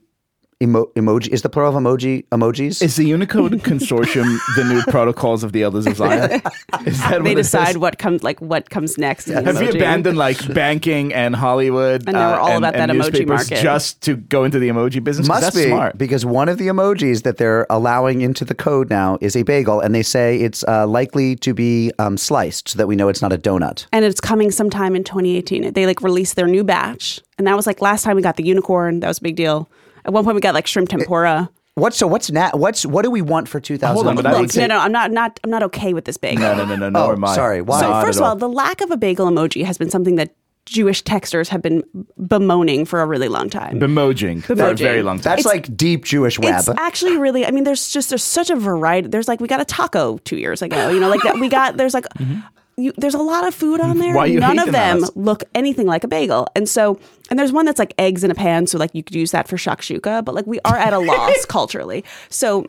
emo- 0.61 0.85
emoji. 0.95 1.29
Is 1.29 1.41
the 1.41 1.49
plural 1.49 1.75
of 1.75 1.83
emoji 1.83 2.25
emojis? 2.29 2.81
Is 2.81 2.95
the 2.95 3.05
Unicode 3.05 3.51
Consortium 3.63 4.37
the 4.55 4.63
new 4.63 4.81
protocols 4.83 5.43
of 5.43 5.51
the 5.51 5.63
Elders 5.63 5.87
of 5.87 5.95
Zion? 5.97 6.41
Is 6.85 6.99
that 6.99 7.23
They 7.23 7.31
what 7.31 7.35
decide 7.35 7.77
what 7.77 7.97
comes 7.97 8.23
like 8.23 8.39
what 8.41 8.69
comes 8.69 8.97
next. 8.97 9.27
in 9.27 9.43
Have 9.45 9.61
you 9.61 9.69
abandoned 9.69 10.17
like 10.17 10.53
banking 10.53 11.13
and 11.13 11.35
Hollywood 11.35 12.03
And 12.07 12.13
now 12.15 12.31
we're 12.33 12.39
all 12.39 12.47
and, 12.49 12.57
about 12.65 12.75
and 12.75 12.91
that 12.91 12.95
emoji 13.13 13.27
market. 13.27 13.61
just 13.61 14.01
to 14.01 14.15
go 14.15 14.43
into 14.43 14.59
the 14.59 14.69
emoji 14.69 15.03
business. 15.03 15.27
Must 15.27 15.41
that's 15.41 15.55
be 15.55 15.63
smart. 15.67 15.97
because 15.97 16.25
one 16.25 16.49
of 16.49 16.57
the 16.57 16.67
emojis 16.67 17.23
that 17.23 17.37
they're 17.37 17.65
allowing 17.69 18.21
into 18.21 18.45
the 18.45 18.55
code 18.55 18.89
now 18.89 19.17
is 19.21 19.35
a 19.35 19.43
bagel, 19.43 19.79
and 19.79 19.93
they 19.93 20.03
say 20.03 20.39
it's 20.39 20.63
uh, 20.67 20.87
likely 20.87 21.35
to 21.37 21.53
be 21.53 21.91
um, 21.99 22.17
sliced 22.17 22.69
so 22.69 22.77
that 22.77 22.87
we 22.87 22.95
know 22.95 23.09
it's 23.09 23.21
not 23.21 23.33
a 23.33 23.37
donut. 23.37 23.85
and 23.91 24.05
it's 24.05 24.21
coming 24.21 24.51
sometime 24.51 24.95
in 24.95 25.03
2018. 25.03 25.73
They 25.73 25.85
like 25.85 26.01
released 26.01 26.35
their 26.35 26.47
new 26.47 26.63
batch, 26.63 27.19
and 27.37 27.47
that 27.47 27.55
was 27.55 27.67
like 27.67 27.81
last 27.81 28.03
time 28.03 28.15
we 28.15 28.21
got 28.21 28.37
the 28.37 28.43
unicorn. 28.45 28.99
That 29.01 29.07
was 29.07 29.17
a 29.19 29.21
big 29.21 29.35
deal. 29.35 29.69
At 30.05 30.13
one 30.13 30.23
point, 30.23 30.35
we 30.35 30.41
got 30.41 30.53
like 30.53 30.67
shrimp 30.67 30.89
tempura. 30.89 31.49
What's 31.75 31.97
so? 31.97 32.05
What's 32.07 32.29
na- 32.29 32.51
What's 32.53 32.85
what 32.85 33.03
do 33.03 33.11
we 33.11 33.21
want 33.21 33.47
for 33.47 33.59
2000? 33.59 33.93
Hold 33.95 34.07
on, 34.07 34.15
but 34.15 34.25
I 34.25 34.39
would 34.39 34.51
say- 34.51 34.61
no, 34.67 34.75
no, 34.75 34.79
I'm 34.79 34.91
not, 34.91 35.11
not, 35.11 35.39
I'm 35.43 35.49
not 35.49 35.63
okay 35.63 35.93
with 35.93 36.05
this 36.05 36.17
bagel. 36.17 36.43
No, 36.43 36.53
no, 36.55 36.65
no, 36.65 36.75
no, 36.75 36.89
no. 36.89 36.99
Oh, 37.05 37.11
am 37.13 37.23
I. 37.23 37.33
sorry, 37.33 37.61
why? 37.61 37.79
So 37.79 37.89
Not 37.89 38.05
first 38.05 38.19
at 38.19 38.23
of 38.23 38.27
all, 38.29 38.35
the 38.35 38.49
lack 38.49 38.81
of 38.81 38.91
a 38.91 38.97
bagel 38.97 39.27
emoji 39.27 39.63
has 39.63 39.77
been 39.77 39.89
something 39.89 40.15
that 40.15 40.35
Jewish 40.65 41.01
texters 41.03 41.47
have 41.47 41.61
been 41.61 41.81
bemoaning 42.27 42.85
for 42.85 43.01
a 43.01 43.05
really 43.05 43.29
long 43.29 43.49
time. 43.49 43.79
Bemojing 43.79 44.43
for 44.43 44.53
a 44.53 44.55
Bemojing. 44.55 44.77
very 44.79 45.01
long 45.01 45.17
time. 45.19 45.35
That's 45.37 45.45
like 45.45 45.75
deep 45.75 46.03
Jewish 46.03 46.37
web. 46.37 46.55
It's 46.59 46.67
actually 46.67 47.17
really. 47.17 47.45
I 47.45 47.51
mean, 47.51 47.63
there's 47.63 47.89
just 47.89 48.09
there's 48.09 48.23
such 48.23 48.49
a 48.49 48.55
variety. 48.57 49.07
There's 49.07 49.27
like 49.29 49.39
we 49.39 49.47
got 49.47 49.61
a 49.61 49.65
taco 49.65 50.17
two 50.19 50.37
years 50.37 50.61
ago. 50.61 50.89
You 50.89 50.99
know, 50.99 51.09
like 51.09 51.23
that. 51.23 51.39
We 51.39 51.47
got 51.47 51.77
there's 51.77 51.93
like. 51.93 52.05
Mm-hmm. 52.19 52.41
You, 52.81 52.93
there's 52.97 53.13
a 53.13 53.21
lot 53.21 53.47
of 53.47 53.53
food 53.55 53.79
on 53.79 53.97
there. 54.01 54.13
Why 54.15 54.29
None 54.29 54.59
of 54.59 54.71
them, 54.71 54.97
Alice? 54.97 55.11
look 55.15 55.43
anything 55.55 55.87
like 55.87 56.03
a 56.03 56.07
bagel. 56.07 56.47
And 56.55 56.67
so, 56.67 56.99
and 57.29 57.37
there's 57.39 57.51
one 57.51 57.65
that's 57.65 57.79
like 57.79 57.93
eggs 57.97 58.23
in 58.23 58.31
a 58.31 58.35
pan. 58.35 58.67
So 58.67 58.77
like 58.77 58.91
you 58.93 59.03
could 59.03 59.15
use 59.15 59.31
that 59.31 59.47
for 59.47 59.57
shakshuka. 59.57 60.25
But 60.25 60.35
like 60.35 60.47
we 60.47 60.59
are 60.65 60.77
at 60.77 60.93
a 60.93 60.99
loss 60.99 61.45
culturally. 61.49 62.03
So 62.29 62.65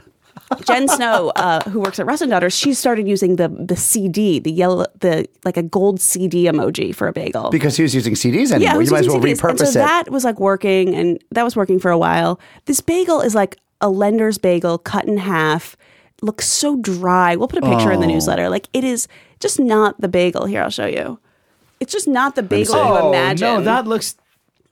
Jen 0.67 0.89
Snow, 0.89 1.31
uh, 1.37 1.61
who 1.69 1.81
works 1.81 1.99
at 1.99 2.07
Russ 2.07 2.21
and 2.23 2.31
Daughters, 2.31 2.57
she 2.57 2.73
started 2.75 3.07
using 3.07 3.37
the 3.37 3.49
the 3.49 3.77
CD, 3.77 4.39
the 4.39 4.51
yellow, 4.53 4.87
the 5.01 5.27
like 5.45 5.57
a 5.57 5.63
gold 5.63 6.01
CD 6.01 6.45
emoji 6.45 6.95
for 6.95 7.07
a 7.09 7.13
bagel. 7.13 7.51
because 7.51 7.77
he 7.77 7.83
was 7.83 7.95
using 7.95 8.15
CDs 8.15 8.51
anymore. 8.53 8.59
Yeah, 8.61 8.81
you 8.85 8.91
might 8.91 9.01
as 9.01 9.09
well 9.09 9.19
CDs. 9.21 9.31
And 9.43 9.59
repurpose 9.59 9.73
so 9.73 9.81
it. 9.81 9.85
that 9.85 10.11
was 10.11 10.25
like 10.25 10.41
working, 10.41 10.95
and 10.95 11.23
that 11.33 11.43
was 11.43 11.55
working 11.57 11.79
for 11.79 11.91
a 11.91 11.99
while. 11.99 12.41
This 12.65 12.81
bagel 12.81 13.21
is 13.21 13.35
like 13.35 13.59
a 13.81 13.89
lender's 13.91 14.39
bagel 14.39 14.79
cut 14.79 15.05
in 15.07 15.19
half. 15.19 15.77
Looks 16.23 16.47
so 16.47 16.77
dry. 16.77 17.35
We'll 17.37 17.49
put 17.49 17.63
a 17.65 17.69
picture 17.69 17.91
in 17.91 17.99
Oh. 17.99 18.01
the 18.03 18.07
newsletter. 18.07 18.49
Like 18.49 18.69
it 18.73 18.85
is 18.85 19.09
just 19.43 19.61
not 19.61 20.01
the 20.01 20.09
bagel. 20.09 20.47
Here, 20.47 20.63
I'll 20.63 20.71
show 20.71 20.87
you. 20.87 21.19
It's 21.81 21.93
just 21.93 22.07
not 22.09 22.35
the 22.37 22.43
bagel 22.43 22.77
you 22.77 22.81
oh 22.81 23.09
imagine. 23.11 23.47
no, 23.47 23.63
that 23.63 23.87
looks 23.87 24.15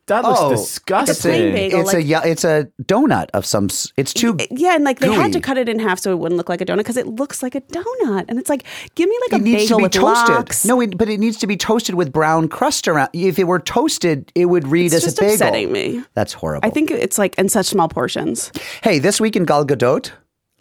that 0.06 0.24
looks 0.24 0.40
Oh, 0.42 0.50
disgusting. 0.50 1.10
It's 1.12 1.20
a 1.24 1.28
plain 1.28 1.52
bagel. 1.54 1.80
it's 1.82 1.92
a 1.92 1.96
like- 1.98 2.06
yeah, 2.06 2.22
it's 2.24 2.42
a 2.44 2.66
donut 2.82 3.28
of 3.32 3.46
some. 3.46 3.68
It's 3.96 4.12
too. 4.12 4.36
yeah, 4.50 4.74
and 4.74 4.82
like 4.84 4.98
they 4.98 5.12
had 5.12 5.32
to 5.34 5.40
cut 5.40 5.56
it 5.56 5.68
in 5.68 5.78
half 5.78 6.00
so 6.00 6.10
it 6.10 6.18
wouldn't 6.18 6.36
look 6.36 6.48
like 6.48 6.60
a 6.60 6.64
donut 6.64 6.78
because 6.78 6.96
it 6.96 7.06
looks 7.06 7.42
like 7.44 7.54
a 7.54 7.60
donut, 7.60 8.24
and 8.28 8.38
it's 8.38 8.48
like 8.50 8.64
give 8.96 9.08
me 9.08 9.16
like 9.28 9.34
it 9.38 9.40
a 9.42 9.44
needs 9.44 9.62
to 9.64 9.66
bagel 9.68 9.76
be 9.78 9.82
with 9.84 9.92
toasted. 9.92 10.34
lox. 10.34 10.64
No, 10.64 10.80
it, 10.80 10.96
but 10.98 11.08
it 11.08 11.18
needs 11.20 11.36
to 11.38 11.46
be 11.46 11.56
toasted 11.56 11.94
with 11.94 12.12
brown 12.12 12.48
crust 12.48 12.88
around. 12.88 13.10
If 13.12 13.38
it 13.38 13.44
were 13.44 13.60
toasted, 13.60 14.32
it 14.34 14.46
would 14.46 14.66
read 14.66 14.86
it's 14.86 14.94
as 14.96 15.02
just 15.04 15.18
a 15.18 15.22
bagel. 15.22 15.34
upsetting 15.34 15.70
me. 15.72 16.02
That's 16.14 16.32
horrible. 16.32 16.66
I 16.66 16.70
think 16.70 16.90
it's 16.90 17.16
like 17.18 17.38
in 17.38 17.48
such 17.48 17.66
small 17.66 17.88
portions. 17.88 18.50
Hey, 18.82 18.98
this 18.98 19.20
week 19.20 19.36
in 19.36 19.44
Gal 19.44 19.64
Gadot, 19.64 20.10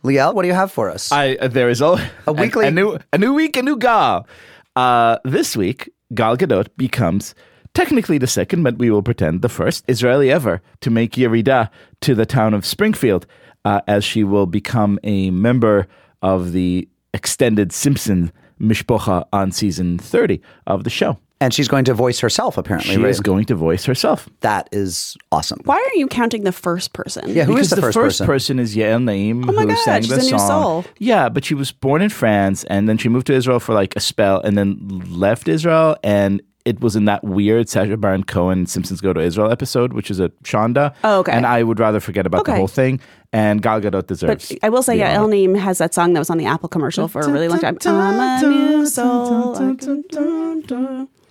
Liel, 0.03 0.33
what 0.33 0.43
do 0.43 0.47
you 0.47 0.53
have 0.53 0.71
for 0.71 0.89
us? 0.89 1.11
I 1.11 1.35
uh, 1.35 1.47
there 1.47 1.69
is 1.69 1.81
a, 1.81 1.97
A 2.27 2.33
weekly- 2.33 2.67
a, 2.67 2.71
new 2.71 2.97
a 3.13 3.17
new 3.17 3.33
week 3.33 3.57
a 3.57 3.61
new 3.61 3.77
Gal. 3.77 4.27
Uh, 4.75 5.17
this 5.25 5.57
week, 5.57 5.89
Gal 6.13 6.37
Gadot 6.37 6.67
becomes 6.77 7.35
technically 7.73 8.17
the 8.17 8.27
second, 8.27 8.63
but 8.63 8.77
we 8.77 8.89
will 8.89 9.03
pretend 9.03 9.41
the 9.41 9.49
first 9.49 9.83
Israeli 9.87 10.31
ever 10.31 10.61
to 10.81 10.89
make 10.89 11.13
Yerida 11.13 11.69
to 12.01 12.15
the 12.15 12.25
town 12.25 12.53
of 12.53 12.65
Springfield, 12.65 13.25
uh, 13.65 13.81
as 13.87 14.03
she 14.03 14.23
will 14.23 14.45
become 14.45 14.99
a 15.03 15.29
member 15.31 15.87
of 16.21 16.51
the 16.53 16.87
extended 17.13 17.71
Simpson 17.73 18.31
Mishpocha 18.59 19.25
on 19.33 19.51
season 19.51 19.97
thirty 19.97 20.41
of 20.67 20.83
the 20.83 20.89
show. 20.89 21.17
And 21.41 21.53
she's 21.53 21.67
going 21.67 21.85
to 21.85 21.93
voice 21.93 22.19
herself, 22.19 22.57
apparently. 22.57 22.93
She 22.95 23.01
right? 23.01 23.09
is 23.09 23.19
going 23.21 23.45
to 23.45 23.55
voice 23.55 23.85
herself. 23.85 24.27
that 24.41 24.67
is 24.71 25.15
awesome. 25.31 25.59
Why 25.63 25.75
are 25.77 25.97
you 25.97 26.07
counting 26.07 26.43
the 26.43 26.51
first 26.51 26.93
person? 26.93 27.29
Yeah, 27.29 27.45
who 27.45 27.57
is 27.57 27.69
because 27.69 27.69
the, 27.69 27.93
first, 27.93 28.25
person? 28.25 28.59
is 28.59 28.75
Yael 28.75 29.01
Naim, 29.03 29.49
Oh 29.49 29.53
my 29.53 29.61
who 29.61 29.67
God, 29.69 29.77
sang 29.79 30.01
she's 30.01 30.09
the 30.09 30.15
a 30.15 30.19
new 30.19 30.29
song. 30.29 30.39
soul. 30.83 30.85
Yeah, 30.97 31.29
but 31.29 31.45
she 31.45 31.53
was 31.55 31.71
born 31.71 32.01
in 32.01 32.09
France, 32.09 32.63
and 32.65 32.89
then 32.89 32.97
she 32.97 33.07
moved 33.09 33.27
to 33.27 33.33
Israel 33.33 33.59
for 33.59 33.73
like 33.73 33.95
a 33.95 33.99
spell, 33.99 34.41
and 34.41 34.57
then 34.57 34.77
left 35.09 35.47
Israel, 35.47 35.95
and 36.03 36.41
it 36.65 36.81
was 36.81 36.95
in 36.95 37.05
that 37.05 37.23
weird 37.23 37.69
Sacha 37.69 37.97
Baron 37.97 38.23
Cohen 38.23 38.65
Simpsons 38.65 39.01
Go 39.01 39.13
to 39.13 39.19
Israel 39.19 39.51
episode, 39.51 39.93
which 39.93 40.11
is 40.11 40.19
a 40.19 40.29
Shonda. 40.43 40.93
Oh, 41.03 41.19
okay. 41.19 41.31
And 41.31 41.45
I 41.45 41.63
would 41.63 41.79
rather 41.79 41.99
forget 41.99 42.25
about 42.25 42.45
the 42.45 42.55
whole 42.55 42.67
thing. 42.67 42.99
And 43.31 43.61
Gal 43.61 43.79
Gadot 43.79 43.91
But 43.91 44.07
deserves. 44.07 44.51
I 44.63 44.69
will 44.69 44.81
say, 44.81 44.97
yeah. 44.97 45.15
Yael 45.15 45.29
Naim 45.29 45.53
has 45.55 45.77
that 45.77 45.93
song 45.93 46.13
that 46.13 46.19
was 46.19 46.31
on 46.31 46.37
the 46.37 46.45
Apple 46.45 46.67
commercial 46.67 47.07
for 47.07 47.21
a 47.21 47.29
really 47.29 47.47
long 47.47 47.59
time. 47.59 47.77
I'm 47.85 48.43
a 48.43 48.47
new 48.49 48.85
soul. 48.87 49.55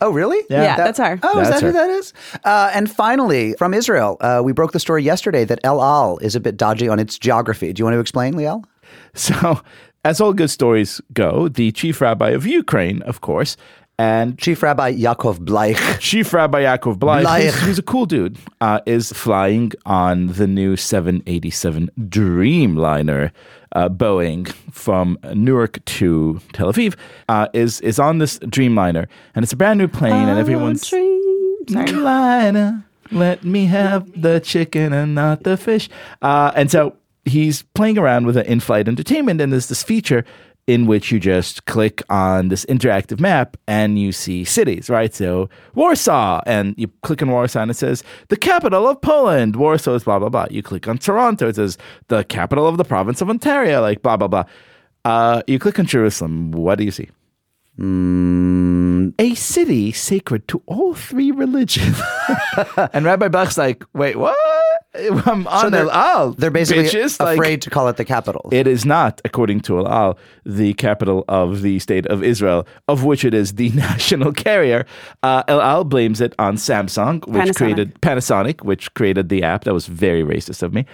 Oh, 0.00 0.10
really? 0.12 0.44
Yeah, 0.48 0.76
that's 0.76 0.98
her. 0.98 1.18
Oh, 1.22 1.40
is 1.40 1.48
That's 1.48 1.60
that 1.60 1.66
who 1.66 1.72
that 1.72 1.90
is? 1.90 2.12
Uh, 2.44 2.70
and 2.72 2.88
finally, 2.90 3.54
from 3.54 3.74
Israel, 3.74 4.16
uh, 4.20 4.40
we 4.44 4.52
broke 4.52 4.70
the 4.72 4.78
story 4.80 5.02
yesterday 5.02 5.44
that 5.44 5.58
El 5.64 5.82
Al 5.82 6.18
is 6.18 6.36
a 6.36 6.40
bit 6.40 6.56
dodgy 6.56 6.88
on 6.88 7.00
its 7.00 7.18
geography. 7.18 7.72
Do 7.72 7.80
you 7.80 7.84
want 7.84 7.94
to 7.94 8.00
explain, 8.00 8.34
Liel? 8.34 8.64
So, 9.14 9.60
as 10.04 10.20
all 10.20 10.32
good 10.32 10.48
stories 10.48 11.00
go, 11.12 11.48
the 11.48 11.72
chief 11.72 12.00
rabbi 12.00 12.30
of 12.30 12.46
Ukraine, 12.46 13.02
of 13.02 13.20
course, 13.20 13.56
and 13.98 14.38
Chief 14.38 14.62
Rabbi 14.62 14.94
Yaakov 14.94 15.38
Bleich. 15.38 15.98
Chief 15.98 16.32
Rabbi 16.32 16.62
Yaakov 16.62 16.98
Bleich, 16.98 17.24
Bleich. 17.24 17.44
who's, 17.44 17.60
who's 17.62 17.78
a 17.78 17.82
cool 17.82 18.06
dude, 18.06 18.38
uh, 18.60 18.80
is 18.86 19.12
flying 19.12 19.72
on 19.86 20.28
the 20.28 20.46
new 20.46 20.76
787 20.76 21.90
Dreamliner 21.98 23.32
uh, 23.72 23.88
Boeing 23.88 24.48
from 24.72 25.18
Newark 25.34 25.84
to 25.84 26.40
Tel 26.52 26.72
Aviv. 26.72 26.96
Uh, 27.28 27.48
is 27.52 27.80
is 27.80 27.98
on 27.98 28.18
this 28.18 28.38
Dreamliner, 28.38 29.08
and 29.34 29.42
it's 29.42 29.52
a 29.52 29.56
brand 29.56 29.78
new 29.78 29.88
plane, 29.88 30.28
and 30.28 30.38
everyone's 30.38 30.88
Dream. 30.88 31.64
Dreamliner. 31.64 32.84
Let 33.10 33.42
me 33.42 33.66
have 33.66 34.20
the 34.20 34.38
chicken 34.38 34.92
and 34.92 35.14
not 35.14 35.42
the 35.42 35.56
fish. 35.56 35.88
Uh, 36.20 36.52
and 36.54 36.70
so 36.70 36.94
he's 37.24 37.62
playing 37.74 37.96
around 37.96 38.26
with 38.26 38.36
an 38.36 38.44
in-flight 38.46 38.86
entertainment, 38.86 39.40
and 39.40 39.52
there's 39.52 39.68
this 39.68 39.82
feature 39.82 40.24
in 40.68 40.86
which 40.86 41.10
you 41.10 41.18
just 41.18 41.64
click 41.64 42.02
on 42.10 42.48
this 42.48 42.66
interactive 42.66 43.18
map 43.18 43.56
and 43.66 43.98
you 43.98 44.12
see 44.12 44.44
cities, 44.44 44.90
right? 44.90 45.14
So 45.14 45.48
Warsaw, 45.74 46.42
and 46.46 46.74
you 46.76 46.88
click 47.02 47.22
on 47.22 47.30
Warsaw 47.30 47.62
and 47.62 47.70
it 47.70 47.74
says 47.74 48.04
the 48.28 48.36
capital 48.36 48.86
of 48.86 49.00
Poland. 49.00 49.56
Warsaw 49.56 49.94
is 49.94 50.04
blah 50.04 50.18
blah 50.18 50.28
blah. 50.28 50.46
You 50.50 50.62
click 50.62 50.86
on 50.86 50.98
Toronto, 50.98 51.48
it 51.48 51.56
says 51.56 51.78
the 52.08 52.22
capital 52.24 52.68
of 52.68 52.76
the 52.76 52.84
province 52.84 53.22
of 53.22 53.30
Ontario, 53.30 53.80
like 53.80 54.02
blah 54.02 54.18
blah 54.18 54.28
blah. 54.28 54.44
Uh, 55.06 55.42
you 55.46 55.58
click 55.58 55.78
on 55.78 55.86
Jerusalem. 55.86 56.52
What 56.52 56.76
do 56.76 56.84
you 56.84 56.90
see? 56.90 57.08
Mm, 57.78 57.82
Um, 59.08 59.14
a 59.18 59.34
city 59.34 59.92
sacred 59.92 60.46
to 60.48 60.62
all 60.66 60.94
three 60.94 61.30
religions. 61.30 62.00
and 62.92 63.04
Rabbi 63.04 63.28
Bach's 63.28 63.56
like, 63.56 63.84
wait, 63.94 64.16
what? 64.16 64.36
I'm 65.26 65.46
on 65.46 65.70
they're- 65.70 65.82
El 65.82 65.90
Al. 65.90 66.32
they're 66.32 66.50
basically 66.50 66.84
bitches. 66.84 67.20
Like, 67.20 67.36
afraid 67.38 67.62
to 67.62 67.70
call 67.70 67.86
it 67.88 67.96
the 67.96 68.04
capital. 68.04 68.48
It 68.52 68.66
is 68.66 68.84
not, 68.84 69.20
according 69.24 69.60
to 69.60 69.78
El 69.78 69.86
Al, 69.88 70.18
the 70.44 70.74
capital 70.74 71.24
of 71.28 71.62
the 71.62 71.78
state 71.78 72.06
of 72.06 72.24
Israel, 72.24 72.66
of 72.88 73.04
which 73.04 73.24
it 73.24 73.32
is 73.34 73.54
the 73.54 73.68
national 73.86 74.32
carrier. 74.32 74.84
Uh, 75.22 75.44
El 75.46 75.60
Al 75.60 75.84
blames 75.84 76.20
it 76.20 76.34
on 76.38 76.56
Samsung, 76.56 77.26
which 77.28 77.44
Panasonic. 77.44 77.56
created 77.56 78.00
Panasonic, 78.00 78.62
which 78.62 78.92
created 78.94 79.28
the 79.28 79.42
app. 79.44 79.64
That 79.64 79.74
was 79.74 79.86
very 79.86 80.22
racist 80.24 80.62
of 80.64 80.74
me, 80.74 80.84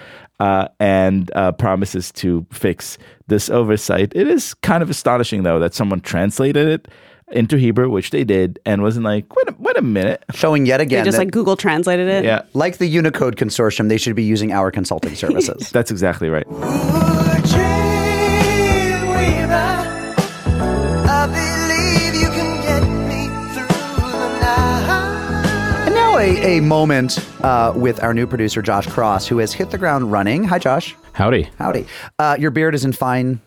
uh, 0.40 0.68
and 0.80 1.30
uh, 1.34 1.52
promises 1.52 2.12
to 2.12 2.46
fix 2.52 2.98
this 3.28 3.48
oversight. 3.50 4.12
It 4.14 4.28
is 4.28 4.54
kind 4.54 4.82
of 4.82 4.90
astonishing, 4.90 5.42
though, 5.42 5.58
that 5.58 5.74
someone 5.74 6.00
translated 6.00 6.68
it 6.68 6.88
into 7.32 7.56
Hebrew, 7.56 7.88
which 7.88 8.10
they 8.10 8.22
did, 8.24 8.58
and 8.66 8.82
wasn't 8.82 9.04
like, 9.04 9.34
wait 9.34 9.48
a, 9.48 9.54
wait 9.58 9.76
a 9.78 9.82
minute. 9.82 10.22
Showing 10.34 10.66
yet 10.66 10.78
They 10.78 10.84
again 10.84 11.04
just 11.04 11.16
that, 11.16 11.24
like 11.24 11.32
Google 11.32 11.56
translated 11.56 12.08
it. 12.08 12.24
Yeah, 12.24 12.42
like 12.52 12.78
the 12.78 12.86
Unicode 12.86 13.36
Consortium, 13.36 13.88
they 13.88 13.98
should 13.98 14.14
be 14.16 14.24
using 14.24 14.52
our 14.52 14.70
consulting 14.70 15.14
services. 15.16 15.70
that's 15.70 15.90
exactly 15.90 16.28
right. 16.28 16.46
A, 26.44 26.58
a 26.58 26.62
moment 26.62 27.18
uh, 27.42 27.72
with 27.74 28.02
our 28.02 28.14
new 28.14 28.26
producer, 28.26 28.62
Josh 28.62 28.86
Cross, 28.86 29.26
who 29.26 29.38
has 29.38 29.52
hit 29.52 29.70
the 29.70 29.78
ground 29.78 30.12
running. 30.12 30.44
Hi, 30.44 30.58
Josh. 30.58 30.94
Howdy. 31.12 31.48
Howdy. 31.58 31.86
Uh, 32.18 32.36
your 32.38 32.50
beard 32.50 32.74
is 32.74 32.84
in 32.84 32.92
fine 32.92 33.40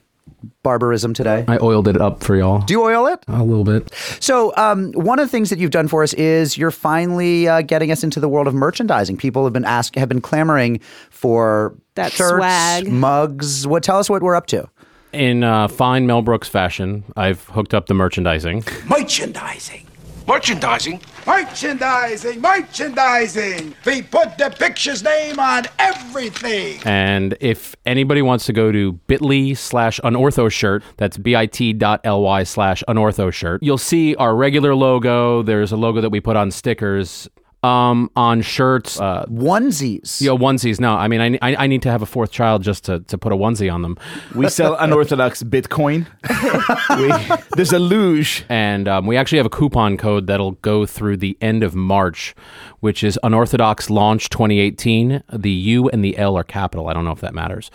barbarism 0.64 1.14
today. 1.14 1.44
I 1.48 1.58
oiled 1.58 1.88
it 1.88 2.00
up 2.00 2.24
for 2.24 2.36
y'all. 2.36 2.60
Do 2.62 2.74
you 2.74 2.82
oil 2.84 3.08
it? 3.08 3.24
a 3.28 3.44
little 3.44 3.64
bit. 3.64 3.94
So, 4.20 4.54
um, 4.56 4.92
one 4.94 5.20
of 5.20 5.26
the 5.26 5.32
things 5.32 5.50
that 5.50 5.60
you've 5.60 5.72
done 5.72 5.88
for 5.88 6.04
us 6.04 6.14
is 6.14 6.58
you're 6.58 6.72
finally 6.72 7.48
uh, 7.48 7.62
getting 7.62 7.92
us 7.92 8.04
into 8.04 8.20
the 8.20 8.30
world 8.30 8.48
of 8.48 8.54
merchandising. 8.54 9.18
People 9.18 9.44
have 9.46 9.54
been 9.54 9.66
ask 9.66 9.96
have 9.96 10.10
been 10.10 10.22
clamoring 10.22 10.80
for 11.10 11.76
That 11.96 12.12
shirts, 12.12 12.38
swag. 12.38 12.88
mugs. 12.92 13.66
What? 13.68 13.84
Tell 13.84 13.98
us 13.98 14.10
what 14.10 14.22
we're 14.22 14.36
up 14.36 14.48
to. 14.48 14.70
In 15.14 15.44
uh, 15.44 15.68
fine 15.70 16.06
Mel 16.06 16.22
Brooks 16.22 16.48
fashion, 16.50 17.04
I've 17.16 17.46
hooked 17.48 17.74
up 17.74 17.88
the 17.88 17.94
merchandising. 17.94 18.64
Merchandising. 18.88 19.87
Merchandising. 20.28 21.00
Merchandising. 21.26 22.42
Merchandising. 22.42 23.76
We 23.86 24.02
put 24.02 24.38
the 24.38 24.54
picture's 24.60 25.02
name 25.02 25.40
on 25.40 25.64
everything. 25.80 26.82
And 26.84 27.38
if 27.40 27.76
anybody 27.86 28.22
wants 28.22 28.46
to 28.48 28.54
go 28.54 28.74
to 28.74 28.92
bit.ly 29.08 29.54
slash 29.54 30.02
unortho 30.04 30.52
shirt, 30.52 30.84
that's 30.98 31.18
bit.ly 31.18 32.44
slash 32.44 32.84
unortho 32.90 33.32
shirt, 33.32 33.64
you'll 33.64 33.78
see 33.78 34.16
our 34.16 34.36
regular 34.36 34.76
logo. 34.76 35.44
There's 35.44 35.72
a 35.72 35.78
logo 35.78 36.02
that 36.02 36.10
we 36.10 36.20
put 36.20 36.36
on 36.36 36.52
stickers, 36.52 37.30
um, 37.68 38.10
on 38.16 38.42
shirts, 38.42 39.00
uh, 39.00 39.26
Onesies. 39.26 40.22
Yeah, 40.22 40.32
onesies. 40.32 40.80
No, 40.80 40.96
I 40.96 41.08
mean, 41.08 41.22
I, 41.42 41.50
I, 41.52 41.64
I 41.64 41.68
need 41.68 41.82
to 41.82 41.92
have 41.92 42.02
a 42.02 42.06
fourth 42.06 42.32
child 42.32 42.64
just 42.64 42.86
to, 42.86 43.02
to 43.02 43.18
put 43.18 43.34
a 43.34 43.36
onesie 43.36 43.72
on 43.72 43.82
them. 43.82 43.98
We 44.34 44.48
sell 44.50 44.76
unorthodox 44.80 45.44
Bitcoin. 45.44 46.08
we, 46.98 47.46
there's 47.56 47.74
a 47.74 47.80
luge. 47.80 48.46
And 48.48 48.88
um, 48.88 49.06
we 49.06 49.18
actually 49.18 49.38
have 49.40 49.46
a 49.46 49.50
coupon 49.52 49.98
code 49.98 50.28
that'll 50.28 50.52
go 50.54 50.86
through 50.86 51.18
the 51.18 51.38
end 51.42 51.64
of 51.64 51.76
March, 51.76 52.34
which 52.80 53.04
is 53.04 53.20
Unorthodox 53.24 53.90
Launch 53.90 54.30
2018. 54.30 55.24
The 55.34 55.52
U 55.52 55.90
and 55.90 56.04
the 56.04 56.18
L 56.18 56.38
are 56.38 56.44
capital. 56.44 56.88
I 56.88 56.94
don't 56.94 57.04
know 57.04 57.12
if 57.12 57.22
that 57.22 57.34
matters. 57.34 57.70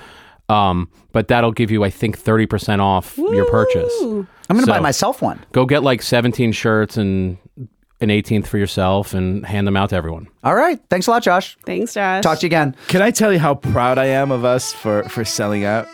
Um, 0.49 0.91
but 1.13 1.29
that'll 1.29 1.53
give 1.53 1.71
you, 1.71 1.85
I 1.85 1.91
think, 1.91 2.19
30% 2.19 2.81
off 2.81 3.17
your 3.19 3.49
purchase. 3.51 3.93
I'm 4.01 4.27
going 4.49 4.61
to 4.61 4.63
So- 4.65 4.73
buy 4.73 4.81
myself 4.81 5.21
one. 5.23 5.45
Go 5.53 5.67
get 5.67 5.83
like 5.83 6.03
17 6.03 6.53
shirts 6.53 6.97
and 6.97 7.37
an 8.03 8.09
18th 8.11 8.47
for 8.47 8.59
yourself 8.59 9.15
and 9.15 9.45
hand 9.47 9.67
them 9.67 9.77
out 9.77 9.91
to 9.91 9.97
everyone. 9.97 10.29
All 10.45 10.55
right. 10.55 10.81
Thanks 10.91 11.07
a 11.07 11.11
lot, 11.11 11.23
Josh. 11.23 11.57
Thanks, 11.65 11.95
Josh. 11.95 12.23
Talk 12.23 12.39
to 12.41 12.47
you 12.47 12.49
again. 12.49 12.75
Can 12.89 13.03
I 13.03 13.11
tell 13.11 13.33
you 13.33 13.39
how 13.39 13.55
proud 13.55 13.99
I 13.99 14.07
am 14.07 14.31
of 14.31 14.45
us 14.45 14.73
for, 14.73 15.05
for 15.05 15.25
selling 15.25 15.65
out? 15.65 15.87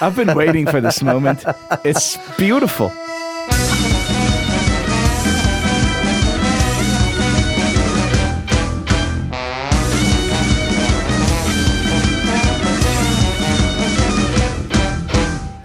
I've 0.00 0.14
been 0.14 0.34
waiting 0.36 0.66
for 0.66 0.80
this 0.80 1.02
moment. 1.02 1.44
It's 1.84 2.16
beautiful. 2.36 2.92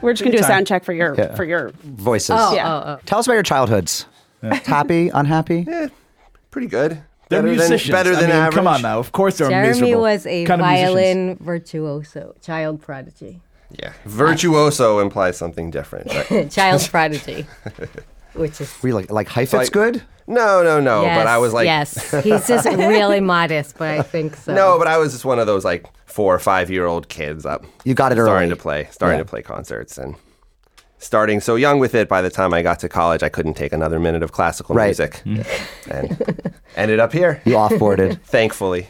We're 0.02 0.12
just 0.12 0.24
gonna 0.26 0.36
do 0.36 0.44
a 0.44 0.46
sound 0.46 0.68
check 0.68 0.84
for 0.84 0.92
your 0.92 1.16
Yeah. 1.18 1.34
for 1.36 1.46
your 1.46 1.72
Voices. 1.86 2.32
Oh, 2.38 2.54
yeah. 2.54 2.68
Oh, 2.68 2.84
oh. 2.88 3.00
Tell 3.06 3.20
us 3.20 3.26
about 3.26 3.36
your 3.36 3.44
childhoods. 3.44 4.06
Happy, 4.66 5.10
unhappy? 5.10 5.66
Eh, 5.70 5.88
pretty 6.52 6.68
good. 6.68 7.02
They're 7.30 7.42
better 7.42 7.48
musicians. 7.56 7.84
Than, 7.86 7.92
better 7.94 8.12
I 8.12 8.20
than 8.22 8.30
mean, 8.30 8.36
average. 8.38 8.56
Come 8.56 8.68
on 8.68 8.82
now. 8.82 9.00
Of 9.00 9.12
course 9.12 9.38
they're 9.38 9.50
Jeremy 9.50 9.68
miserable. 9.70 10.02
was 10.02 10.26
a 10.28 10.46
Kind 10.46 10.62
of 10.62 10.68
violin 10.68 11.38
virtuoso, 11.40 12.36
child 12.42 12.82
prodigy. 12.82 13.42
Yeah. 13.72 13.94
Virtuoso 14.06 15.00
implies 15.00 15.38
something 15.38 15.72
different. 15.72 16.14
Right? 16.30 16.52
child 16.52 16.88
prodigy, 16.92 17.48
which 18.34 18.62
is 18.62 18.72
Were 18.84 18.90
you 18.90 18.96
like, 18.96 19.12
like 19.12 19.28
Heifetz 19.30 19.54
Like- 19.54 19.72
good? 19.72 20.04
no, 20.28 20.62
no, 20.64 20.80
no. 20.80 21.02
yes, 21.04 21.18
but 21.18 21.28
I 21.28 21.38
was 21.40 21.54
like, 21.54 21.66
yes, 21.66 22.12
he's 22.24 22.48
just 22.48 22.66
really 22.68 23.20
modest, 23.20 23.78
but 23.78 23.90
I 24.00 24.02
think 24.04 24.36
so. 24.36 24.54
no, 24.54 24.78
but 24.78 24.88
I 24.88 24.98
was 24.98 25.12
just 25.14 25.26
one 25.26 25.40
of 25.40 25.48
those 25.48 25.66
like 25.66 25.86
four 26.06 26.36
or 26.36 26.40
five 26.40 26.70
year 26.70 26.86
old 26.86 27.10
kids 27.10 27.46
up. 27.46 27.66
You 27.84 27.94
got 27.96 28.12
it 28.12 28.16
starting 28.16 28.50
early. 28.50 28.50
to 28.50 28.56
play, 28.56 28.88
starting 28.92 29.18
Yeah. 29.18 29.24
to 29.24 29.30
play 29.30 29.42
concerts, 29.42 29.98
and 29.98 30.16
starting 31.04 31.40
so 31.40 31.56
young 31.56 31.80
with 31.80 31.94
it. 31.96 32.08
By 32.08 32.22
the 32.22 32.30
time 32.30 32.54
I 32.54 32.62
got 32.62 32.80
to 32.80 32.90
college, 32.90 33.24
I 33.24 33.30
couldn't 33.30 33.56
take 33.56 33.74
another 33.74 34.00
minute 34.00 34.24
of 34.24 34.32
classical 34.32 34.76
Right. 34.76 34.88
music, 34.88 35.22
mm-hmm. 35.26 35.92
and 35.92 36.42
ended 36.76 37.00
up 37.00 37.12
here. 37.14 37.42
You 37.46 37.54
offboarded. 37.56 38.20
Thankfully, 38.24 38.88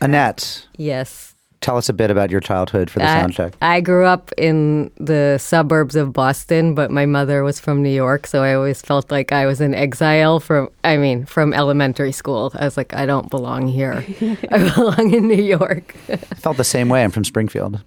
Annette, 0.00 0.66
yes. 0.76 1.34
Tell 1.60 1.76
us 1.76 1.88
a 1.88 1.92
bit 1.92 2.10
about 2.10 2.30
your 2.30 2.40
childhood 2.40 2.90
for 2.90 2.98
the 2.98 3.06
I, 3.06 3.20
sound 3.20 3.32
check. 3.34 3.54
I 3.62 3.80
grew 3.80 4.04
up 4.04 4.32
in 4.38 4.90
the 4.98 5.38
suburbs 5.38 5.96
of 5.96 6.12
Boston, 6.12 6.74
but 6.74 6.90
my 6.90 7.06
mother 7.06 7.42
was 7.42 7.58
from 7.60 7.82
New 7.82 7.90
York, 7.90 8.26
so 8.26 8.42
I 8.42 8.54
always 8.54 8.82
felt 8.82 9.10
like 9.10 9.32
I 9.32 9.46
was 9.46 9.60
in 9.60 9.74
exile 9.74 10.40
from 10.40 10.68
I 10.84 10.96
mean, 10.96 11.26
from 11.26 11.52
elementary 11.52 12.12
school. 12.12 12.52
I 12.54 12.64
was 12.64 12.76
like, 12.76 12.94
I 12.94 13.06
don't 13.06 13.28
belong 13.28 13.66
here. 13.66 14.04
I 14.50 14.72
belong 14.74 15.12
in 15.12 15.26
New 15.26 15.42
York. 15.42 15.96
I 16.08 16.16
felt 16.16 16.56
the 16.56 16.64
same 16.64 16.88
way. 16.88 17.02
I'm 17.02 17.10
from 17.10 17.24
Springfield. 17.24 17.80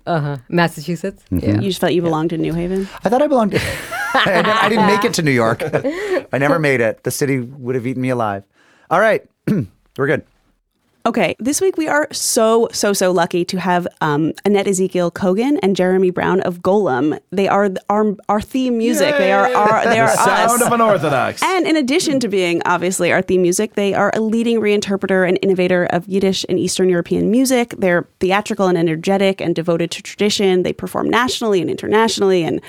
Massachusetts? 0.49 1.23
Mm-hmm. 1.31 1.49
Yeah. 1.49 1.61
You 1.61 1.69
just 1.69 1.79
felt 1.79 1.93
you 1.93 2.01
belonged 2.01 2.33
in 2.33 2.41
New 2.41 2.53
Haven. 2.53 2.89
I 3.03 3.09
thought 3.09 3.21
I 3.21 3.27
belonged 3.27 3.51
to. 3.51 3.61
I, 4.13 4.25
didn't, 4.25 4.47
I 4.47 4.69
didn't 4.69 4.87
make 4.87 5.05
it 5.05 5.13
to 5.13 5.21
New 5.21 5.31
York. 5.31 5.61
I 6.33 6.37
never 6.37 6.59
made 6.59 6.81
it. 6.81 7.03
The 7.03 7.11
city 7.11 7.39
would 7.39 7.75
have 7.75 7.87
eaten 7.87 8.01
me 8.01 8.09
alive. 8.09 8.43
All 8.89 8.99
right. 8.99 9.25
We're 9.97 10.07
good. 10.07 10.25
Okay, 11.09 11.35
this 11.39 11.59
week 11.59 11.75
we 11.75 11.87
are 11.87 12.07
so, 12.11 12.69
so, 12.71 12.93
so 12.93 13.11
lucky 13.11 13.43
to 13.45 13.59
have 13.59 13.87
um, 13.99 14.31
Annette 14.45 14.67
Ezekiel 14.67 15.09
Kogan 15.09 15.57
and 15.63 15.75
Jeremy 15.75 16.11
Brown 16.11 16.39
of 16.41 16.59
Golem. 16.59 17.19
They 17.31 17.47
are 17.47 17.67
th- 17.67 17.79
our, 17.89 18.15
our 18.29 18.39
theme 18.39 18.77
music. 18.77 19.17
They 19.17 19.31
are 19.31 19.51
our, 19.51 19.85
they 19.85 19.99
are 19.99 20.07
Sound 20.15 20.61
us. 20.61 20.67
of 20.67 20.71
unorthodox. 20.71 21.41
And 21.41 21.65
in 21.65 21.75
addition 21.75 22.19
to 22.19 22.27
being 22.27 22.61
obviously 22.65 23.11
our 23.11 23.23
theme 23.23 23.41
music, 23.41 23.73
they 23.73 23.95
are 23.95 24.11
a 24.13 24.19
leading 24.19 24.59
reinterpreter 24.61 25.27
and 25.27 25.39
innovator 25.41 25.85
of 25.85 26.07
Yiddish 26.07 26.45
and 26.47 26.59
Eastern 26.59 26.89
European 26.89 27.31
music. 27.31 27.73
They're 27.79 28.07
theatrical 28.19 28.67
and 28.67 28.77
energetic 28.77 29.41
and 29.41 29.55
devoted 29.55 29.89
to 29.89 30.03
tradition. 30.03 30.61
They 30.61 30.73
perform 30.73 31.09
nationally 31.09 31.59
and 31.59 31.71
internationally 31.71 32.43
in 32.43 32.61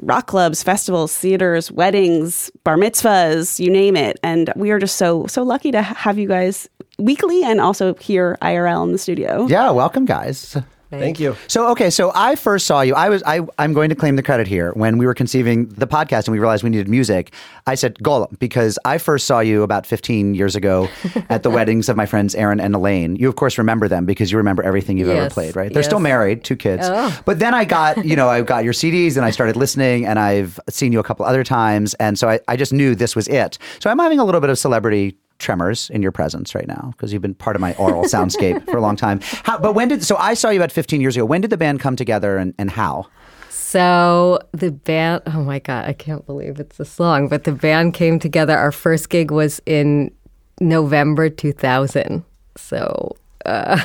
rock 0.00 0.26
clubs, 0.26 0.62
festivals, 0.62 1.16
theaters, 1.16 1.72
weddings, 1.72 2.50
bar 2.62 2.76
mitzvahs, 2.76 3.58
you 3.58 3.70
name 3.70 3.96
it. 3.96 4.20
And 4.22 4.52
we 4.54 4.70
are 4.70 4.78
just 4.78 4.96
so 4.96 5.26
so 5.28 5.42
lucky 5.42 5.70
to 5.70 5.80
have 5.80 6.18
you 6.18 6.28
guys 6.28 6.68
weekly 6.98 7.42
and 7.44 7.60
also 7.60 7.94
here 7.94 8.38
IRL 8.42 8.84
in 8.84 8.92
the 8.92 8.98
studio. 8.98 9.46
Yeah. 9.46 9.70
Welcome, 9.70 10.04
guys. 10.04 10.56
thank 10.90 11.20
you. 11.20 11.36
So 11.48 11.68
okay, 11.72 11.90
so 11.90 12.12
I 12.14 12.36
first 12.36 12.66
saw 12.66 12.80
you. 12.80 12.94
I 12.94 13.08
was 13.08 13.22
I 13.26 13.40
I'm 13.58 13.72
going 13.72 13.90
to 13.90 13.94
claim 13.94 14.16
the 14.16 14.22
credit 14.22 14.46
here. 14.46 14.72
When 14.72 14.98
we 14.98 15.06
were 15.06 15.14
conceiving 15.14 15.66
the 15.68 15.86
podcast 15.86 16.26
and 16.26 16.32
we 16.32 16.38
realized 16.38 16.62
we 16.62 16.70
needed 16.70 16.88
music, 16.88 17.32
I 17.66 17.74
said 17.74 17.96
Golem 17.96 18.38
because 18.38 18.78
I 18.84 18.98
first 18.98 19.26
saw 19.26 19.40
you 19.40 19.62
about 19.62 19.84
15 19.84 20.34
years 20.34 20.56
ago 20.56 20.88
at 21.28 21.42
the 21.42 21.50
weddings 21.50 21.88
of 21.88 21.96
my 21.96 22.06
friends 22.06 22.34
Aaron 22.34 22.60
and 22.60 22.74
Elaine. 22.74 23.16
You 23.16 23.28
of 23.28 23.36
course 23.36 23.58
remember 23.58 23.88
them 23.88 24.06
because 24.06 24.30
you 24.30 24.38
remember 24.38 24.62
everything 24.62 24.96
you've 24.96 25.10
ever 25.10 25.28
played, 25.28 25.56
right? 25.56 25.72
They're 25.72 25.82
still 25.82 26.00
married, 26.00 26.44
two 26.44 26.56
kids. 26.56 26.84
Oh. 26.86 27.20
But 27.24 27.40
then 27.40 27.52
I 27.52 27.64
got, 27.64 28.04
you 28.04 28.16
know, 28.16 28.28
I 28.28 28.42
got 28.42 28.64
your 28.64 28.72
CDs 28.72 29.16
and 29.16 29.24
I 29.26 29.30
started 29.30 29.56
listening 29.56 30.06
and 30.06 30.18
I've 30.18 30.58
seen 30.68 30.92
you 30.92 31.00
a 31.00 31.04
couple 31.04 31.26
other 31.26 31.44
times 31.44 31.94
and 31.94 32.18
so 32.18 32.28
I, 32.28 32.40
I 32.48 32.56
just 32.56 32.72
knew 32.72 32.94
this 32.94 33.16
was 33.16 33.28
it. 33.28 33.58
So 33.80 33.90
I'm 33.90 33.98
having 33.98 34.18
a 34.18 34.24
little 34.24 34.40
bit 34.40 34.50
of 34.50 34.58
celebrity 34.58 35.16
tremors 35.38 35.90
in 35.90 36.02
your 36.02 36.12
presence 36.12 36.54
right 36.54 36.66
now 36.66 36.92
because 36.92 37.12
you've 37.12 37.22
been 37.22 37.34
part 37.34 37.56
of 37.56 37.60
my 37.60 37.74
oral 37.74 38.04
soundscape 38.04 38.64
for 38.66 38.76
a 38.76 38.80
long 38.80 38.96
time. 38.96 39.20
How, 39.22 39.58
but 39.58 39.74
when 39.74 39.88
did 39.88 40.04
so 40.04 40.16
I 40.16 40.34
saw 40.34 40.50
you 40.50 40.58
about 40.58 40.72
15 40.72 41.00
years 41.00 41.16
ago. 41.16 41.24
When 41.24 41.40
did 41.40 41.50
the 41.50 41.56
band 41.56 41.80
come 41.80 41.96
together 41.96 42.36
and, 42.36 42.54
and 42.58 42.70
how? 42.70 43.06
So 43.50 44.38
the 44.52 44.70
band, 44.70 45.22
oh 45.26 45.42
my 45.42 45.58
God, 45.58 45.86
I 45.88 45.92
can't 45.92 46.24
believe 46.24 46.60
it's 46.60 46.76
this 46.76 47.00
long, 47.00 47.28
but 47.28 47.44
the 47.44 47.52
band 47.52 47.94
came 47.94 48.18
together. 48.18 48.56
Our 48.56 48.72
first 48.72 49.10
gig 49.10 49.30
was 49.30 49.60
in 49.66 50.14
November 50.60 51.28
2000. 51.28 52.24
So 52.56 53.16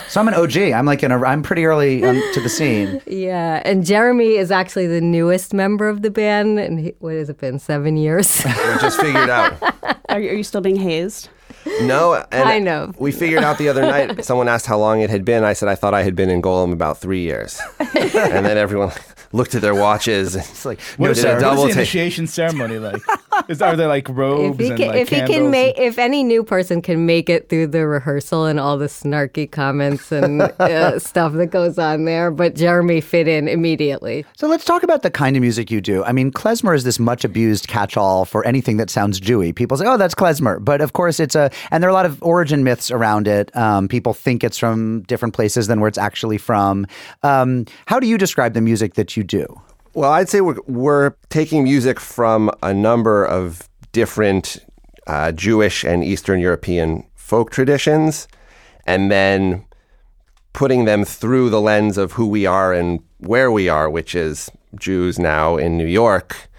so 0.07 0.19
I'm 0.19 0.27
an 0.27 0.33
OG. 0.33 0.57
I'm 0.57 0.85
like 0.85 1.03
in 1.03 1.11
a. 1.11 1.23
I'm 1.23 1.43
pretty 1.43 1.65
early 1.65 2.03
um, 2.03 2.21
to 2.33 2.41
the 2.41 2.49
scene. 2.49 3.01
Yeah, 3.11 3.61
and 3.65 3.85
Jeremy 3.85 4.37
is 4.37 4.51
actually 4.51 4.87
the 4.87 5.01
newest 5.01 5.53
member 5.53 5.89
of 5.89 6.01
the 6.01 6.09
band. 6.09 6.59
And 6.59 6.79
he, 6.79 6.93
what 6.99 7.13
has 7.13 7.29
it 7.29 7.37
been? 7.37 7.59
Seven 7.59 7.97
years. 7.97 8.43
We 8.45 8.51
just 8.79 8.99
figured 8.99 9.29
out. 9.29 9.61
Are 10.09 10.19
you, 10.19 10.29
are 10.29 10.33
you 10.33 10.43
still 10.43 10.59
being 10.59 10.75
hazed? 10.75 11.29
No, 11.81 12.13
and 12.31 12.43
Kind 12.43 12.67
of. 12.67 12.99
We 12.99 13.11
figured 13.11 13.43
out 13.43 13.57
the 13.57 13.69
other 13.69 13.81
night. 13.81 14.23
Someone 14.31 14.47
asked 14.47 14.65
how 14.65 14.77
long 14.77 15.01
it 15.01 15.09
had 15.09 15.25
been. 15.25 15.43
I 15.43 15.53
said 15.53 15.69
I 15.69 15.75
thought 15.75 15.93
I 15.93 16.03
had 16.03 16.15
been 16.15 16.29
in 16.29 16.41
Golem 16.41 16.71
about 16.73 16.97
three 16.97 17.21
years, 17.21 17.59
and 17.79 18.45
then 18.45 18.57
everyone 18.57 18.91
looked 19.33 19.55
at 19.55 19.61
their 19.61 19.75
watches. 19.75 20.35
It's 20.51 20.65
like 20.65 20.79
No, 20.97 21.07
no, 21.07 21.13
did 21.13 21.19
a 21.19 21.21
sir. 21.21 21.33
What 21.33 21.39
double 21.41 21.63
is 21.65 21.69
the 21.69 21.69
take. 21.69 21.77
initiation 21.77 22.27
ceremony 22.27 22.79
like? 22.79 23.01
Is, 23.47 23.61
are 23.61 23.75
there 23.75 23.87
like 23.87 24.07
robes 24.09 24.59
if 24.59 24.65
he 24.65 24.69
and 24.69 24.77
can, 24.77 24.87
like 24.89 24.97
if 24.97 25.09
he 25.09 25.21
can 25.21 25.49
make, 25.49 25.77
if 25.77 25.97
any 25.97 26.23
new 26.23 26.43
person 26.43 26.81
can 26.81 27.05
make 27.05 27.29
it 27.29 27.49
through 27.49 27.67
the 27.67 27.87
rehearsal 27.87 28.45
and 28.45 28.59
all 28.59 28.77
the 28.77 28.85
snarky 28.85 29.49
comments 29.49 30.11
and 30.11 30.41
uh, 30.59 30.99
stuff 30.99 31.33
that 31.33 31.47
goes 31.47 31.79
on 31.79 32.05
there, 32.05 32.29
but 32.29 32.55
Jeremy 32.55 33.01
fit 33.01 33.27
in 33.27 33.47
immediately. 33.47 34.25
So 34.37 34.47
let's 34.47 34.65
talk 34.65 34.83
about 34.83 35.01
the 35.01 35.09
kind 35.09 35.35
of 35.35 35.41
music 35.41 35.71
you 35.71 35.81
do. 35.81 36.03
I 36.03 36.11
mean, 36.11 36.31
klezmer 36.31 36.75
is 36.75 36.83
this 36.83 36.99
much 36.99 37.23
abused 37.23 37.67
catch-all 37.67 38.25
for 38.25 38.45
anything 38.45 38.77
that 38.77 38.89
sounds 38.89 39.19
Jewy. 39.19 39.55
People 39.55 39.77
say, 39.77 39.85
"Oh, 39.87 39.97
that's 39.97 40.13
klezmer," 40.13 40.63
but 40.63 40.81
of 40.81 40.93
course 40.93 41.19
it's 41.19 41.35
a, 41.35 41.49
and 41.71 41.81
there 41.81 41.89
are 41.89 41.91
a 41.91 41.95
lot 41.95 42.05
of 42.05 42.21
origin 42.21 42.63
myths 42.63 42.91
around 42.91 43.27
it. 43.27 43.55
Um, 43.55 43.87
people 43.87 44.13
think 44.13 44.43
it's 44.43 44.57
from 44.57 45.01
different 45.03 45.33
places 45.33 45.67
than 45.67 45.79
where 45.79 45.87
it's 45.87 45.97
actually 45.97 46.37
from. 46.37 46.85
Um, 47.23 47.65
how 47.85 47.99
do 47.99 48.07
you 48.07 48.17
describe 48.17 48.53
the 48.53 48.61
music 48.61 48.93
that 48.95 49.17
you 49.17 49.20
do? 49.23 49.61
Well, 49.93 50.11
I'd 50.11 50.29
say 50.29 50.41
we're, 50.41 50.57
we're 50.67 51.13
taking 51.29 51.63
music 51.63 51.99
from 51.99 52.49
a 52.63 52.73
number 52.73 53.25
of 53.25 53.67
different 53.91 54.57
uh, 55.07 55.31
Jewish 55.33 55.83
and 55.83 56.03
Eastern 56.03 56.39
European 56.39 57.05
folk 57.15 57.51
traditions 57.51 58.27
and 58.85 59.11
then 59.11 59.65
putting 60.53 60.85
them 60.85 61.03
through 61.03 61.49
the 61.49 61.61
lens 61.61 61.97
of 61.97 62.13
who 62.13 62.27
we 62.27 62.45
are 62.45 62.73
and 62.73 63.01
where 63.19 63.51
we 63.51 63.69
are, 63.69 63.89
which 63.89 64.15
is 64.15 64.49
Jews 64.79 65.19
now 65.19 65.57
in 65.57 65.77
New 65.77 65.85
York. 65.85 66.49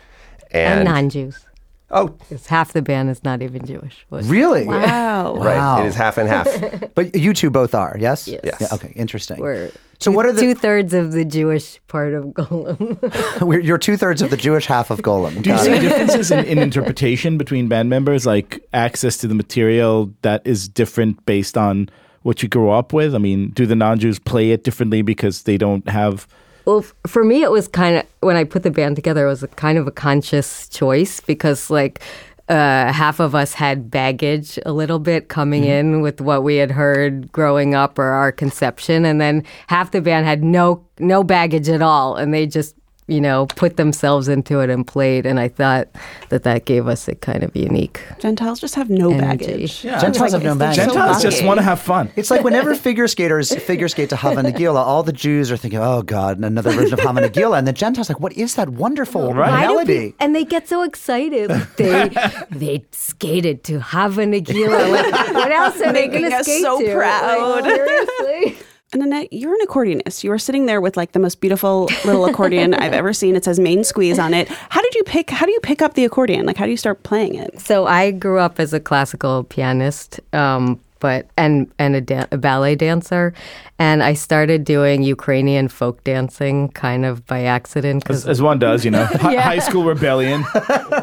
And, 0.50 0.81
And, 0.81 0.88
non-Jews, 0.88 1.47
oh, 1.92 2.08
because 2.08 2.46
half 2.46 2.72
the 2.72 2.82
band 2.82 3.11
is 3.11 3.22
not 3.25 3.42
even 3.42 3.64
Jewish. 3.64 4.06
But- 4.11 4.25
Really? 4.25 4.66
Wow. 4.66 5.37
right. 5.37 5.56
Wow. 5.56 5.82
It 5.84 5.87
is 5.88 5.94
half 5.94 6.18
and 6.18 6.28
half. 6.28 6.49
But 6.94 7.14
you 7.14 7.32
two 7.34 7.50
both 7.50 7.75
are, 7.75 7.96
yes? 7.99 8.28
Yes. 8.28 8.40
Yes. 8.44 8.56
Yeah, 8.61 8.68
okay, 8.75 8.92
interesting. 8.96 9.38
We're 9.40 9.68
So 9.99 10.11
two, 10.11 10.12
what 10.16 10.26
are 10.26 10.32
the- 10.32 10.40
two 10.42 10.54
thirds 10.54 10.92
of 10.94 11.12
the 11.12 11.25
Jewish 11.25 11.80
part 11.88 12.12
of 12.14 12.25
Golem? 12.26 13.40
We're, 13.46 13.61
you're 13.61 13.78
two 13.78 13.96
thirds 13.96 14.20
of 14.22 14.30
the 14.30 14.37
Jewish 14.37 14.66
half 14.66 14.90
of 14.90 15.00
Golem. 15.00 15.42
Do 15.42 15.50
you 15.50 15.58
see 15.58 15.78
differences 15.78 16.30
in, 16.30 16.44
in 16.44 16.58
interpretation 16.68 17.38
between 17.38 17.68
band 17.68 17.88
members, 17.88 18.26
like 18.26 18.61
access 18.75 19.16
to 19.18 19.28
the 19.28 19.34
material 19.34 20.12
that 20.22 20.42
is 20.46 20.68
different 20.68 21.25
based 21.26 21.56
on 21.56 21.88
what 22.22 22.42
you 22.42 22.49
grew 22.49 22.70
up 22.70 22.92
with? 22.92 23.14
I 23.14 23.18
mean, 23.18 23.50
do 23.50 23.64
the 23.66 23.75
non-Jews 23.76 24.18
play 24.18 24.50
it 24.50 24.64
differently 24.64 25.02
because 25.02 25.42
they 25.44 25.56
don't 25.56 25.88
have? 25.88 26.26
Well, 26.64 26.85
for 27.07 27.25
me, 27.25 27.42
it 27.42 27.50
was 27.50 27.66
kind 27.66 27.97
of 27.97 28.07
when 28.21 28.37
I 28.37 28.45
put 28.45 28.62
the 28.62 28.71
band 28.71 28.97
together, 28.97 29.26
it 29.26 29.31
was 29.31 29.42
a 29.42 29.49
kind 29.49 29.78
of 29.78 29.87
a 29.87 29.90
conscious 29.90 30.69
choice 30.69 31.21
because, 31.21 31.71
like, 31.71 32.00
uh, 32.49 32.92
half 32.92 33.21
of 33.21 33.35
us 33.35 33.54
had 33.54 33.90
baggage 33.90 34.59
a 34.66 34.73
little 34.73 34.99
bit 34.99 35.28
coming 35.28 35.64
in 35.64 36.02
with 36.02 36.21
what 36.21 36.42
we 36.42 36.57
had 36.57 36.71
heard 36.71 37.31
growing 37.33 37.75
up 37.75 37.99
or 37.99 38.04
our 38.04 38.31
conception, 38.33 39.04
and 39.04 39.21
then 39.21 39.45
half 39.69 39.90
the 39.90 40.00
band 40.00 40.26
had 40.26 40.42
no 40.42 40.85
no 40.99 41.25
baggage 41.25 41.69
at 41.69 41.83
all, 41.83 42.16
and 42.16 42.35
they 42.35 42.47
just 42.47 42.76
you 43.09 43.21
know 43.21 43.47
put 43.47 43.76
themselves 43.76 44.28
into 44.28 44.61
it 44.61 44.71
and 44.71 44.87
played. 44.87 45.26
And 45.26 45.40
I 45.40 45.49
thought 45.49 45.88
that 46.28 46.44
that 46.44 46.64
gave 46.64 46.87
us 46.88 47.09
a 47.09 47.14
kind 47.14 47.42
of 47.42 47.54
unique. 47.56 48.00
Gentiles 48.21 48.61
just 48.61 48.75
have 48.76 48.88
no 48.90 49.11
Energy. 49.12 49.47
baggage. 49.47 49.85
Yeah. 49.85 49.99
Gentiles 50.00 50.32
have 50.32 50.42
no 50.42 50.54
they're 50.54 50.68
baggage. 50.68 50.85
so 50.85 50.94
Gentiles 50.94 51.23
just 51.23 51.44
want 51.44 51.59
to 51.59 51.64
have 51.64 51.80
fun. 51.80 52.11
It's 52.16 52.30
like 52.30 52.44
whenever 52.44 52.75
figure 52.75 53.09
skaters 53.09 53.54
figure 53.64 53.88
skate 53.88 54.09
to 54.11 54.16
Hava 54.16 54.42
Nagila, 54.42 54.76
all 54.76 55.02
the 55.02 55.12
Jews 55.12 55.50
are 55.50 55.56
thinking, 55.56 55.80
"Oh 55.80 56.02
God, 56.02 56.38
another 56.38 56.71
version 56.71 56.94
of 56.94 57.00
Hava 57.00 57.21
Nagila," 57.21 57.59
and 57.59 57.66
the 57.66 57.73
Gentiles 57.73 58.09
are 58.09 58.14
like, 58.14 58.21
"What 58.21 58.32
is 58.35 58.54
that 58.54 58.68
wonderful 58.68 59.35
Right. 59.35 59.61
Melody?" 59.61 60.11
pe- 60.12 60.16
and 60.21 60.35
they 60.35 60.44
get 60.44 60.68
so 60.68 60.82
excited. 60.82 61.50
Like, 61.50 61.76
they 61.76 62.09
they 62.50 62.85
skated 62.92 63.64
to 63.64 63.80
Hava 63.80 64.23
Nagila. 64.25 64.90
Like, 64.92 65.35
what 65.35 65.50
else 65.50 65.76
are 65.80 65.92
they 65.92 66.06
Making 66.09 66.21
going 66.21 66.30
to 66.30 66.37
us 66.38 66.47
skate 66.47 66.62
so 66.62 66.80
to? 66.80 66.94
proud. 66.94 67.62
Like, 67.64 67.75
seriously. 67.75 68.56
And 68.92 69.02
Annette, 69.02 69.32
you're 69.32 69.54
an 69.54 69.66
accordionist. 69.66 70.22
You 70.22 70.28
were 70.28 70.38
sitting 70.38 70.66
there 70.66 70.80
with 70.80 70.99
like 70.99 71.12
the 71.12 71.18
most 71.18 71.40
beautiful 71.40 71.88
little 72.04 72.26
accordion 72.26 72.75
I've 72.82 72.92
ever 72.92 73.14
seen. 73.14 73.37
It 73.37 73.44
says 73.44 73.58
main 73.58 73.84
squeeze 73.84 74.18
on 74.18 74.34
it. 74.34 74.49
How 74.49 74.82
did 74.82 74.94
you 74.94 75.02
pick 75.04 75.30
how 75.30 75.46
do 75.46 75.52
you 75.52 75.61
pick 75.61 75.80
up 75.80 75.94
the 75.94 76.04
accordion? 76.04 76.44
Like 76.44 76.58
how 76.58 76.66
do 76.66 76.70
you 76.70 76.76
start 76.76 77.02
playing 77.02 77.37
it? 77.37 77.58
So 77.58 77.87
I 77.87 78.11
grew 78.11 78.38
up 78.38 78.61
as 78.61 78.75
a 78.75 78.80
classical 78.80 79.44
pianist, 79.44 80.20
um, 80.34 80.78
but 81.02 81.28
and 81.37 81.71
and 81.80 81.97
a, 81.97 82.00
dan- 82.00 82.28
a 82.30 82.38
ballet 82.38 82.76
dancer, 82.76 83.34
and 83.78 84.04
I 84.04 84.15
started 84.15 84.62
doing 84.62 85.02
Ukrainian 85.02 85.67
folk 85.67 86.02
dancing 86.04 86.69
kind 86.71 87.04
of 87.04 87.26
by 87.26 87.43
accident. 87.43 88.08
As, 88.08 88.25
as 88.26 88.41
one 88.41 88.60
does, 88.60 88.84
you 88.84 88.93
know, 88.93 89.04
Hi- 89.21 89.34
high 89.34 89.58
school 89.58 89.84
rebellion. 89.84 90.45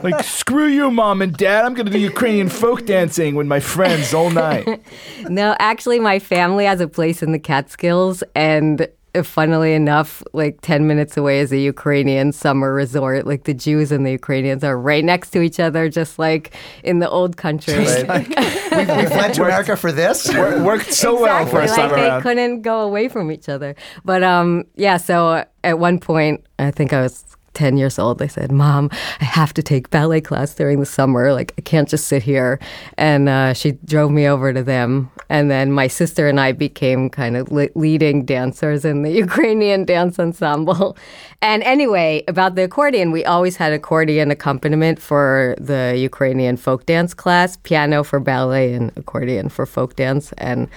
like, 0.01 0.23
screw 0.23 0.67
you, 0.67 0.89
mom 0.89 1.21
and 1.21 1.35
dad. 1.35 1.65
I'm 1.65 1.73
going 1.73 1.85
to 1.85 1.91
do 1.91 1.99
Ukrainian 1.99 2.47
folk 2.47 2.85
dancing 2.85 3.35
with 3.35 3.45
my 3.45 3.59
friends 3.59 4.13
all 4.13 4.29
night. 4.29 4.65
no, 5.29 5.53
actually, 5.59 5.99
my 5.99 6.17
family 6.17 6.63
has 6.63 6.79
a 6.79 6.87
place 6.87 7.21
in 7.21 7.33
the 7.33 7.39
Catskills, 7.39 8.23
and 8.33 8.87
funnily 9.23 9.73
enough, 9.73 10.23
like 10.33 10.61
10 10.61 10.87
minutes 10.87 11.17
away 11.17 11.39
is 11.39 11.51
a 11.51 11.57
Ukrainian 11.57 12.31
summer 12.31 12.73
resort. 12.73 13.25
Like 13.25 13.43
the 13.43 13.53
Jews 13.53 13.91
and 13.91 14.05
the 14.05 14.11
Ukrainians 14.11 14.63
are 14.63 14.77
right 14.77 15.03
next 15.03 15.31
to 15.31 15.41
each 15.41 15.59
other, 15.59 15.89
just 15.89 16.19
like 16.19 16.55
in 16.83 16.99
the 16.99 17.09
old 17.09 17.37
country. 17.37 17.75
we, 17.79 17.83
we 17.83 19.05
fled 19.05 19.33
to 19.35 19.43
America 19.43 19.75
for 19.75 19.91
this. 19.91 20.33
Wor- 20.33 20.63
worked 20.63 20.93
so 20.93 21.19
well 21.19 21.45
for 21.45 21.61
first 21.61 21.77
like 21.77 21.89
time 21.89 21.99
they 21.99 22.07
around. 22.07 22.21
couldn't 22.21 22.61
go 22.61 22.81
away 22.81 23.07
from 23.07 23.31
each 23.31 23.49
other. 23.49 23.75
But 24.05 24.23
um, 24.23 24.65
yeah. 24.75 24.97
So 24.97 25.43
at 25.63 25.79
one 25.79 25.99
point, 25.99 26.45
I 26.59 26.71
think 26.71 26.93
I 26.93 27.01
was. 27.01 27.25
10 27.59 27.75
years 27.75 27.99
old, 27.99 28.21
I 28.21 28.27
said, 28.27 28.53
Mom, 28.53 28.89
I 29.19 29.25
have 29.25 29.53
to 29.55 29.61
take 29.61 29.89
ballet 29.89 30.21
class 30.21 30.55
during 30.55 30.79
the 30.79 30.85
summer. 30.85 31.33
Like, 31.33 31.53
I 31.57 31.61
can't 31.61 31.89
just 31.89 32.07
sit 32.07 32.23
here. 32.23 32.57
And 32.97 33.27
uh, 33.27 33.53
she 33.53 33.73
drove 33.83 34.11
me 34.11 34.25
over 34.29 34.53
to 34.53 34.63
them. 34.63 35.11
And 35.27 35.51
then 35.51 35.73
my 35.73 35.87
sister 35.87 36.29
and 36.29 36.39
I 36.39 36.53
became 36.53 37.09
kind 37.09 37.35
of 37.35 37.51
le- 37.51 37.67
leading 37.75 38.23
dancers 38.23 38.85
in 38.85 39.03
the 39.03 39.11
Ukrainian 39.25 39.83
dance 39.83 40.17
ensemble. 40.19 40.95
And 41.41 41.61
anyway, 41.63 42.23
about 42.29 42.55
the 42.55 42.63
accordion, 42.63 43.11
we 43.11 43.25
always 43.25 43.57
had 43.57 43.73
accordion 43.73 44.31
accompaniment 44.31 45.01
for 45.01 45.53
the 45.59 45.97
Ukrainian 45.97 46.55
folk 46.55 46.85
dance 46.85 47.13
class, 47.13 47.57
piano 47.57 48.05
for 48.05 48.21
ballet, 48.21 48.71
and 48.71 48.89
accordion 48.95 49.49
for 49.49 49.65
folk 49.65 49.97
dance. 49.97 50.31
And 50.37 50.69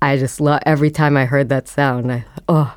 I 0.00 0.16
just 0.16 0.40
love 0.40 0.62
every 0.64 0.90
time 0.90 1.18
I 1.18 1.26
heard 1.26 1.50
that 1.50 1.68
sound. 1.68 2.10
I, 2.10 2.24
oh, 2.48 2.74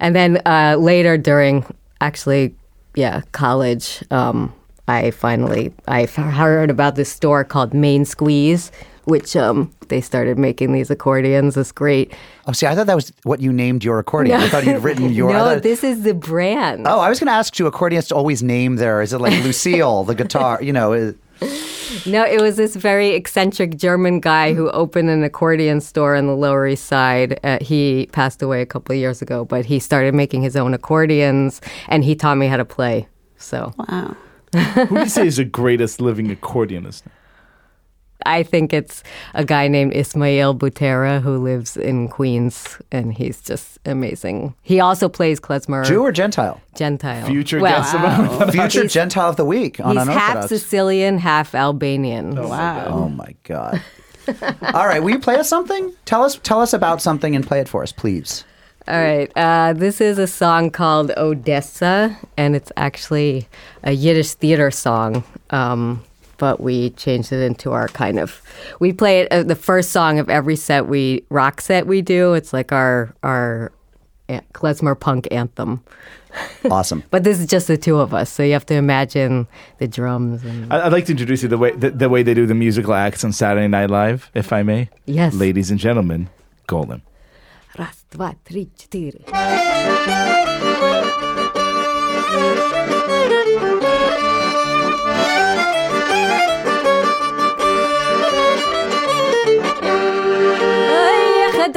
and 0.00 0.16
then 0.16 0.40
uh, 0.46 0.76
later 0.80 1.18
during 1.18 1.66
actually, 2.00 2.56
yeah, 2.94 3.22
college, 3.32 4.02
um, 4.10 4.52
I 4.88 5.10
finally 5.12 5.72
I 5.86 6.06
heard 6.06 6.70
about 6.70 6.96
this 6.96 7.10
store 7.10 7.44
called 7.44 7.72
Main 7.72 8.04
Squeeze, 8.04 8.72
which 9.04 9.36
um, 9.36 9.72
they 9.88 10.00
started 10.00 10.38
making 10.38 10.72
these 10.72 10.90
accordions. 10.90 11.56
It's 11.56 11.72
great. 11.72 12.12
Oh, 12.46 12.52
see, 12.52 12.66
I 12.66 12.74
thought 12.74 12.86
that 12.88 12.94
was 12.96 13.12
what 13.22 13.40
you 13.40 13.52
named 13.52 13.84
your 13.84 13.98
accordion. 13.98 14.40
I 14.40 14.48
thought 14.48 14.64
you'd 14.66 14.82
written 14.82 15.12
your. 15.12 15.30
No, 15.32 15.38
thought- 15.44 15.62
this 15.62 15.84
is 15.84 16.02
the 16.02 16.14
brand. 16.14 16.86
oh, 16.86 17.00
I 17.00 17.08
was 17.08 17.18
going 17.20 17.28
to 17.28 17.32
ask, 17.32 17.58
you. 17.58 17.70
accordionists 17.70 18.14
always 18.14 18.42
name 18.42 18.76
their? 18.76 19.00
Is 19.02 19.12
it 19.12 19.18
like 19.18 19.42
Lucille, 19.44 20.04
the 20.04 20.14
guitar? 20.14 20.62
You 20.62 20.72
know, 20.72 20.92
is, 20.92 21.14
No, 22.06 22.24
it 22.24 22.40
was 22.40 22.56
this 22.56 22.74
very 22.74 23.10
eccentric 23.10 23.76
German 23.76 24.20
guy 24.20 24.54
who 24.54 24.70
opened 24.70 25.10
an 25.10 25.22
accordion 25.22 25.80
store 25.80 26.14
in 26.16 26.26
the 26.26 26.34
Lower 26.34 26.66
East 26.66 26.86
Side. 26.86 27.38
Uh, 27.44 27.58
he 27.60 28.08
passed 28.12 28.42
away 28.42 28.62
a 28.62 28.66
couple 28.66 28.94
of 28.94 28.98
years 28.98 29.20
ago, 29.20 29.44
but 29.44 29.66
he 29.66 29.78
started 29.78 30.14
making 30.14 30.42
his 30.42 30.56
own 30.56 30.74
accordions, 30.74 31.60
and 31.88 32.02
he 32.02 32.14
taught 32.14 32.36
me 32.36 32.46
how 32.46 32.56
to 32.56 32.64
play. 32.64 33.08
So 33.36 33.74
Wow. 33.78 34.16
Who 34.54 34.86
do 34.86 35.00
you 35.00 35.08
say 35.08 35.26
is 35.26 35.36
the 35.36 35.44
greatest 35.44 36.00
living 36.00 36.34
accordionist? 36.34 37.02
I 38.26 38.42
think 38.42 38.72
it's 38.72 39.02
a 39.34 39.44
guy 39.44 39.68
named 39.68 39.94
Ismail 39.94 40.54
Butera 40.54 41.20
who 41.20 41.38
lives 41.38 41.76
in 41.76 42.08
Queens, 42.08 42.78
and 42.90 43.12
he's 43.12 43.40
just 43.40 43.78
amazing. 43.84 44.54
He 44.62 44.80
also 44.80 45.08
plays 45.08 45.40
klezmer. 45.40 45.84
Jew 45.84 46.02
or 46.02 46.12
Gentile? 46.12 46.60
Gentile. 46.74 47.26
Future 47.26 47.60
well, 47.60 47.80
guest 47.80 47.94
of 47.94 48.50
Future 48.52 48.86
Gentile 48.86 49.30
of 49.30 49.36
the 49.36 49.44
week 49.44 49.80
on 49.80 49.96
He's 49.96 50.06
half 50.06 50.48
Sicilian, 50.48 51.18
half 51.18 51.54
Albanian. 51.54 52.34
Wow. 52.36 52.86
Oh 52.88 53.08
my 53.08 53.34
god! 53.44 53.82
All 54.74 54.86
right, 54.86 55.02
will 55.02 55.10
you 55.10 55.18
play 55.18 55.36
us 55.36 55.48
something? 55.48 55.92
Tell 56.04 56.22
us, 56.22 56.38
tell 56.42 56.60
us 56.60 56.72
about 56.72 57.02
something 57.02 57.34
and 57.34 57.46
play 57.46 57.60
it 57.60 57.68
for 57.68 57.82
us, 57.82 57.92
please. 57.92 58.44
All 58.88 59.00
right. 59.00 59.30
Uh, 59.36 59.74
this 59.74 60.00
is 60.00 60.18
a 60.18 60.26
song 60.26 60.70
called 60.70 61.12
Odessa, 61.16 62.18
and 62.36 62.56
it's 62.56 62.72
actually 62.76 63.48
a 63.84 63.92
Yiddish 63.92 64.34
theater 64.34 64.70
song. 64.70 65.22
Um, 65.50 66.02
but 66.42 66.60
we 66.60 66.90
changed 66.90 67.32
it 67.32 67.40
into 67.40 67.70
our 67.70 67.86
kind 67.86 68.18
of. 68.18 68.42
We 68.80 68.92
play 68.92 69.20
it 69.20 69.30
uh, 69.30 69.44
the 69.44 69.54
first 69.54 69.92
song 69.92 70.18
of 70.18 70.28
every 70.28 70.56
set 70.56 70.88
we 70.88 71.22
rock 71.30 71.60
set 71.60 71.86
we 71.86 72.02
do. 72.02 72.34
It's 72.34 72.52
like 72.52 72.72
our 72.72 73.14
our 73.22 73.70
klezmer 74.52 74.98
punk 74.98 75.28
anthem. 75.30 75.84
Awesome. 76.70 77.04
but 77.10 77.24
this 77.24 77.38
is 77.38 77.46
just 77.46 77.68
the 77.68 77.76
two 77.76 77.98
of 77.98 78.14
us, 78.14 78.32
so 78.32 78.42
you 78.42 78.54
have 78.54 78.64
to 78.66 78.74
imagine 78.74 79.46
the 79.78 79.86
drums. 79.86 80.42
And... 80.42 80.72
I'd 80.72 80.90
like 80.90 81.04
to 81.06 81.12
introduce 81.12 81.42
you 81.42 81.48
the 81.50 81.58
way 81.58 81.72
the, 81.72 81.90
the, 81.90 82.08
way 82.08 82.22
they 82.22 82.32
do 82.32 82.46
the 82.46 82.54
musical 82.54 82.94
acts 82.94 83.22
on 83.22 83.32
Saturday 83.32 83.68
Night 83.68 83.90
Live, 83.90 84.30
if 84.34 84.50
I 84.50 84.62
may. 84.62 84.88
Yes. 85.04 85.34
Ladies 85.34 85.70
and 85.70 85.78
gentlemen, 85.78 86.30
Golem. 86.66 87.02
Раз, 87.76 88.04
два, 88.10 88.34
три, 88.44 88.70
четыре. 88.76 89.20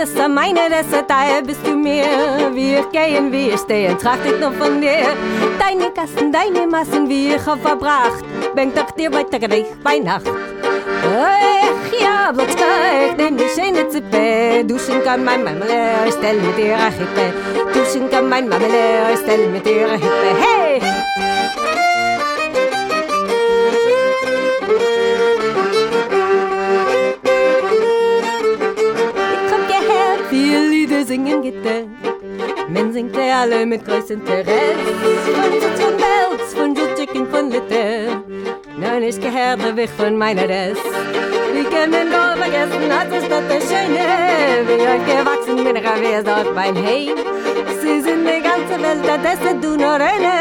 Das 0.05 0.13
ist 0.13 0.29
meine 0.29 0.59
Reste, 0.59 1.03
daher 1.07 1.41
bist 1.41 1.65
du 1.65 1.71
mir. 1.71 2.05
Wie 2.53 2.75
ich 2.75 2.89
gehen, 2.91 3.31
wie 3.31 3.49
ich 3.49 3.59
stehen, 3.59 3.97
tracht 3.97 4.19
ich 4.23 4.39
nur 4.39 4.51
von 4.51 4.79
dir. 4.79 5.15
Deine 5.57 5.89
Kassen, 5.89 6.31
deine 6.31 6.67
Massen, 6.67 7.09
wie 7.09 7.33
ich 7.33 7.43
hab 7.43 7.59
verbracht. 7.59 8.23
Bängt 8.53 8.77
doch 8.77 8.91
dir 8.91 9.11
weiter 9.11 9.39
gleich 9.39 9.65
bei 9.83 9.97
Nacht. 9.97 10.27
Ech, 10.27 11.99
ja, 11.99 12.31
Blotska, 12.31 12.63
ich 13.09 13.17
nehm 13.17 13.35
die 13.35 13.49
schöne 13.49 13.89
Zippe. 13.89 14.63
Duschen 14.65 15.03
kann 15.03 15.23
mein 15.23 15.43
Mamele, 15.43 16.11
stell 16.15 16.35
mit 16.35 16.59
ihrer 16.59 16.91
Hippe. 16.91 17.33
Duschen 17.73 18.07
kann 18.11 18.29
mein 18.29 18.47
Mamele, 18.47 19.17
stell 19.23 19.47
mit 19.47 19.65
ihrer 19.65 19.93
Hippe. 19.93 20.35
Hey! 20.39 21.04
singen 31.15 31.41
gitte. 31.41 31.87
Men 32.69 32.91
singt 32.93 33.15
er 33.17 33.35
alle 33.41 33.65
mit 33.65 33.85
groß 33.87 34.09
interesse. 34.09 34.75
Von 35.37 35.51
zu 35.61 35.69
zu 35.79 35.87
belz 36.01 36.47
von 36.57 36.75
zu 36.75 36.85
von 37.31 37.51
litte 37.51 37.83
nein 38.77 39.03
ich 39.03 39.19
gehört 39.21 39.63
der 39.63 39.75
weg 39.77 39.89
von 39.97 40.17
meiner 40.17 40.47
des 40.47 40.79
wie 41.53 41.63
kann 41.73 41.89
man 41.91 42.07
doch 42.15 42.35
vergessen 42.41 42.89
hat 42.95 43.09
es 43.17 43.25
doch 43.31 43.45
der 43.51 43.61
schöne. 43.67 44.05
Wie 44.67 44.87
ein 44.93 45.03
gewachsen 45.09 45.57
bin 45.63 45.75
er 45.77 45.97
wer 46.01 46.23
dort 46.23 46.49
beim 46.55 46.75
hey 46.75 47.13
sie 47.81 48.01
sind 48.05 48.23
die 48.29 48.41
ganze 48.49 48.75
welt 48.83 49.05
das 49.25 49.39
ist 49.49 49.63
du 49.63 49.71
nur 49.83 49.99
eine 50.11 50.35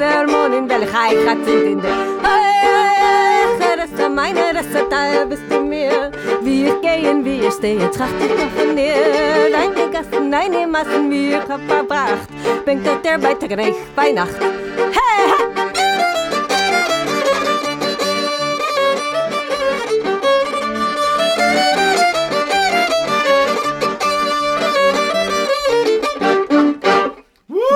der 0.00 0.26
mond 0.32 0.54
in 0.58 0.68
der 0.68 0.84
hai 0.94 1.14
hat 1.26 1.40
sind 1.46 1.66
in 1.72 1.80
der 1.80 1.96
hey 2.26 2.58
hey 2.64 3.58
hey 3.60 3.88
der 3.98 4.08
meine 4.10 4.46
das 4.56 4.66
ist 4.66 5.28
bist 5.30 5.46
du 5.50 5.60
mir. 5.60 6.10
Wie 6.48 6.64
ich 6.64 6.80
gehen, 6.80 7.22
wie 7.26 7.40
ich 7.46 7.52
stehe, 7.52 7.90
tracht 7.90 8.14
ich 8.18 8.30
noch 8.30 8.50
von 8.52 8.74
dir. 8.74 9.50
Deine 9.52 9.82
er 9.82 9.88
Gassen, 9.90 10.32
deine 10.32 10.60
er 10.60 10.66
Massen, 10.66 11.10
wie 11.10 11.34
ich 11.34 11.36
hab 11.36 11.60
verbracht. 11.68 12.26
Bringt 12.64 12.86
dort 12.86 13.04
der 13.04 13.18
bei 13.18 13.34
Tag, 13.34 13.50
bei 13.94 14.12
Nacht. 14.12 14.40
Hey, 14.40 15.28
hey! 15.28 15.58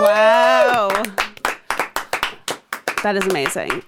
Wow. 0.00 0.92
That 3.02 3.16
is 3.16 3.26
amazing. 3.26 3.82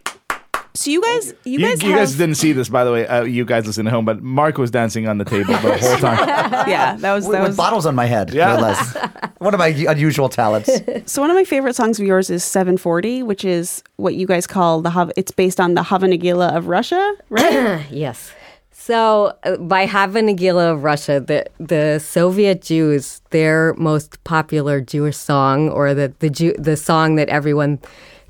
So 0.85 0.91
you 0.91 1.01
guys, 1.03 1.35
you, 1.45 1.53
You, 1.53 1.59
guys 1.61 1.83
you 1.83 1.91
have, 1.91 1.99
guys 2.01 2.15
didn't 2.17 2.35
see 2.35 2.53
this, 2.53 2.69
by 2.69 2.85
the 2.85 2.93
way. 2.93 3.07
Uh, 3.07 3.23
you 3.25 3.45
guys 3.47 3.67
listen 3.67 3.87
at 3.87 3.93
home, 3.93 4.05
but 4.05 4.23
Mark 4.23 4.59
was 4.59 4.71
dancing 4.71 5.09
on 5.09 5.17
the 5.19 5.25
table 5.25 5.53
the 5.55 5.79
whole 5.79 5.97
time. 5.97 6.19
yeah, 6.69 6.97
that 6.97 7.13
was 7.15 7.25
With, 7.25 7.33
that 7.33 7.41
with 7.41 7.49
was. 7.51 7.57
bottles 7.57 7.87
on 7.87 7.95
my 7.95 8.05
head, 8.07 8.33
Yeah. 8.35 8.57
no 8.57 8.61
less. 8.63 8.97
One 9.39 9.55
of 9.55 9.59
my 9.59 9.69
unusual 9.69 10.29
talents. 10.29 10.71
So 11.07 11.21
one 11.23 11.31
of 11.31 11.35
my 11.37 11.45
favorite 11.45 11.75
songs 11.77 11.99
of 12.01 12.07
yours 12.07 12.31
is 12.31 12.45
740, 12.45 13.23
which 13.23 13.45
is 13.45 13.83
what 13.97 14.15
you 14.15 14.27
guys 14.27 14.47
call 14.47 14.81
the 14.83 14.91
Hav- 14.91 15.13
it's 15.17 15.33
based 15.33 15.59
on 15.61 15.75
the 15.75 15.83
Havanagila 15.83 16.57
of 16.57 16.69
Russia, 16.69 17.15
right? 17.31 17.85
Yes. 17.91 18.33
So 18.71 19.35
uh, 19.45 19.57
by 19.57 19.87
Havanagila 19.87 20.73
of 20.73 20.83
Russia, 20.85 21.19
the 21.21 21.47
the 21.59 21.99
Soviet 21.99 22.61
Jews, 22.63 23.21
their 23.31 23.73
most 23.75 24.23
popular 24.25 24.81
Jewish 24.83 25.17
song, 25.17 25.69
or 25.71 25.95
the 25.95 26.13
the 26.19 26.29
Jew, 26.31 26.53
the 26.59 26.77
song 26.77 27.17
that 27.17 27.29
everyone 27.31 27.79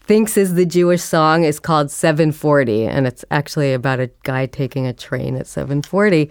thinks 0.06 0.36
is 0.36 0.54
the 0.54 0.66
Jewish 0.66 1.02
song, 1.02 1.44
is 1.44 1.58
called 1.58 1.90
740, 1.90 2.86
and 2.86 3.06
it's 3.06 3.24
actually 3.30 3.72
about 3.72 4.00
a 4.00 4.10
guy 4.22 4.46
taking 4.46 4.86
a 4.86 4.92
train 4.92 5.36
at 5.36 5.46
740. 5.46 6.30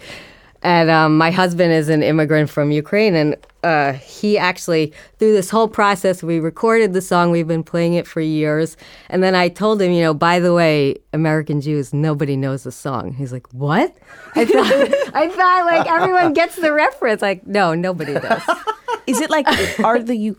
And 0.61 0.89
um, 0.89 1.17
my 1.17 1.31
husband 1.31 1.73
is 1.73 1.89
an 1.89 2.03
immigrant 2.03 2.49
from 2.49 2.71
Ukraine, 2.71 3.15
and 3.15 3.35
uh, 3.63 3.93
he 3.93 4.37
actually, 4.37 4.93
through 5.19 5.33
this 5.33 5.49
whole 5.49 5.67
process, 5.67 6.23
we 6.23 6.39
recorded 6.39 6.93
the 6.93 7.01
song. 7.01 7.31
We've 7.31 7.47
been 7.47 7.63
playing 7.63 7.95
it 7.95 8.07
for 8.07 8.21
years. 8.21 8.77
And 9.09 9.21
then 9.21 9.35
I 9.35 9.49
told 9.49 9.81
him, 9.81 9.91
you 9.91 10.01
know, 10.01 10.13
by 10.13 10.39
the 10.39 10.53
way, 10.53 10.95
American 11.11 11.59
Jews, 11.59 11.93
nobody 11.93 12.37
knows 12.37 12.63
the 12.63 12.71
song. 12.71 13.13
He's 13.13 13.33
like, 13.33 13.47
what? 13.53 13.93
I 14.35 14.45
thought, 14.45 15.13
I 15.13 15.27
thought 15.27 15.65
like 15.65 15.87
everyone 15.87 16.33
gets 16.33 16.55
the 16.55 16.71
reference. 16.71 17.21
Like, 17.21 17.45
no, 17.45 17.73
nobody 17.73 18.13
does. 18.13 18.43
is 19.07 19.19
it 19.21 19.29
like 19.29 19.45
are 19.83 19.99
the 19.99 20.15
you 20.15 20.37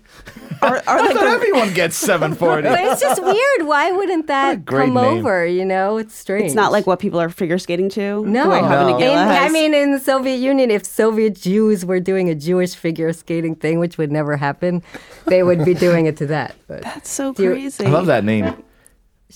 are, 0.62 0.76
are 0.76 0.82
I 0.86 1.00
like 1.00 1.12
thought 1.14 1.24
the, 1.24 1.30
everyone 1.30 1.74
gets 1.74 1.96
740. 1.96 2.68
But 2.68 2.80
it's 2.80 3.00
just 3.00 3.22
weird. 3.22 3.66
Why 3.68 3.90
wouldn't 3.92 4.28
that 4.28 4.64
great 4.64 4.86
come 4.86 4.94
name. 4.94 5.18
over? 5.18 5.44
You 5.46 5.64
know, 5.64 5.98
it's 5.98 6.14
strange. 6.14 6.46
it's 6.46 6.54
not 6.54 6.72
like 6.72 6.86
what 6.86 6.98
people 7.00 7.20
are 7.20 7.28
figure 7.28 7.58
skating 7.58 7.88
to? 7.90 8.24
No, 8.24 8.44
the 8.44 8.50
way 8.50 8.60
Havanagila 8.60 9.00
In- 9.00 9.28
I 9.28 9.48
mean, 9.50 9.74
in 9.74 9.92
the 9.92 9.98
Soviet 10.00 10.36
Union, 10.36 10.70
if 10.70 10.84
Soviet 10.86 11.34
Jews 11.34 11.84
were 11.84 12.00
doing 12.00 12.30
a 12.30 12.34
Jewish 12.34 12.74
figure 12.74 13.12
skating 13.12 13.54
thing, 13.56 13.78
which 13.78 13.98
would 13.98 14.10
never 14.12 14.36
happen, 14.36 14.82
they 15.26 15.42
would 15.42 15.64
be 15.64 15.74
doing 15.74 16.06
it 16.06 16.16
to 16.18 16.26
that. 16.28 16.54
But 16.68 16.82
that's 16.82 17.10
so 17.10 17.34
you- 17.36 17.50
crazy. 17.50 17.84
I 17.86 17.90
love 17.90 18.06
that 18.06 18.24
name. 18.24 18.54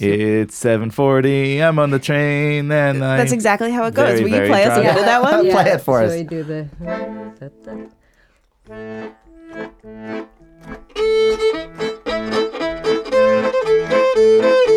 It's 0.00 0.54
740. 0.54 1.60
I'm 1.60 1.78
on 1.80 1.90
the 1.90 1.98
train, 1.98 2.70
and 2.70 3.04
I. 3.04 3.16
That's 3.16 3.32
exactly 3.32 3.72
how 3.72 3.84
it 3.86 3.94
goes. 3.94 4.20
Very, 4.20 4.30
Will 4.30 4.40
you 4.42 4.46
play 4.46 4.62
us 4.64 4.78
a 4.78 4.82
drunk. 4.82 4.94
bit 4.96 5.00
of 5.00 5.06
that 5.06 5.22
one? 5.32 5.50
Play 5.50 5.70
it 5.72 5.78
for 5.80 6.00
so 6.00 6.06
us. 6.06 6.14
we 6.14 6.22
do 6.22 6.44
the. 6.44 7.90
Thank 8.68 9.14
you. 14.16 14.67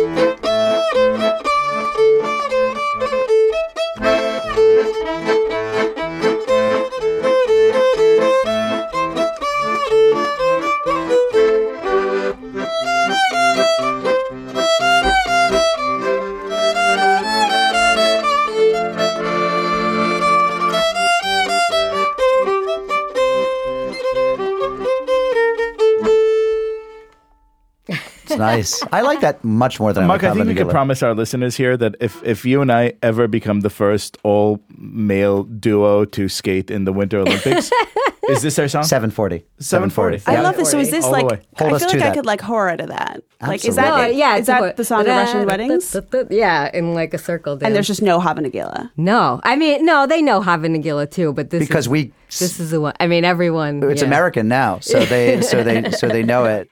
Nice. 28.42 28.70
I 28.92 29.00
like 29.10 29.20
that 29.20 29.42
much 29.44 29.78
more 29.80 29.92
than 29.92 30.06
Mark, 30.06 30.22
I 30.24 30.30
I 30.30 30.34
think 30.34 30.46
we 30.48 30.54
could 30.54 30.70
promise 30.70 31.02
our 31.02 31.14
listeners 31.14 31.54
here 31.56 31.76
that 31.76 31.94
if, 32.00 32.22
if 32.24 32.44
you 32.44 32.60
and 32.62 32.70
I 32.72 32.92
ever 33.02 33.28
become 33.28 33.60
the 33.60 33.70
first 33.70 34.18
all 34.22 34.60
male 34.78 35.44
duo 35.44 36.04
to 36.16 36.28
skate 36.28 36.70
in 36.70 36.84
the 36.84 36.92
Winter 36.92 37.18
Olympics, 37.20 37.70
is 38.28 38.42
this 38.42 38.58
our 38.58 38.68
song? 38.68 38.84
740. 38.84 39.44
740. 39.58 40.22
I 40.26 40.32
Yeah. 40.32 40.42
love 40.42 40.56
this. 40.56 40.70
So 40.70 40.78
is 40.78 40.90
this 40.90 41.04
All 41.04 41.12
the 41.12 41.16
like? 41.22 41.30
way. 41.32 41.40
Hold 41.58 41.72
I 41.74 41.78
feel 41.78 41.88
to 41.88 41.96
like 41.96 42.02
I 42.04 42.08
that. 42.08 42.14
could 42.16 42.26
like 42.26 42.40
horror 42.40 42.76
to 42.76 42.86
that. 42.86 43.22
Like 43.40 43.64
is 43.64 43.76
that 43.76 43.88
No, 43.96 44.02
it? 44.04 44.14
yeah, 44.16 44.36
is 44.36 44.46
that 44.46 44.60
what- 44.60 44.76
the 44.76 44.84
song 44.84 45.00
of 45.02 45.06
Russian 45.08 45.46
weddings? 45.46 45.96
Yeah, 46.30 46.70
in 46.72 46.94
like 46.94 47.12
a 47.14 47.18
circle 47.18 47.56
dance. 47.56 47.66
And 47.66 47.74
there's 47.74 47.86
just 47.88 48.02
no 48.02 48.20
Havanagila. 48.20 48.90
no. 48.96 49.40
I 49.44 49.56
mean, 49.56 49.84
no, 49.84 50.06
they 50.06 50.22
know 50.22 50.40
Havanagila 50.40 51.10
too, 51.10 51.32
but 51.32 51.50
this 51.50 51.60
Because 51.66 51.84
is, 51.86 51.88
we 51.88 52.12
this 52.38 52.60
is 52.60 52.70
the 52.70 52.80
one. 52.80 52.94
I 53.00 53.06
mean, 53.06 53.24
everyone. 53.24 53.82
It's 53.90 54.00
yeah. 54.00 54.06
American 54.06 54.48
now, 54.48 54.80
so 54.80 55.04
they 55.04 55.40
so 55.42 55.62
they 55.62 55.90
so 55.90 56.08
they 56.08 56.22
know 56.22 56.44
it. 56.44 56.70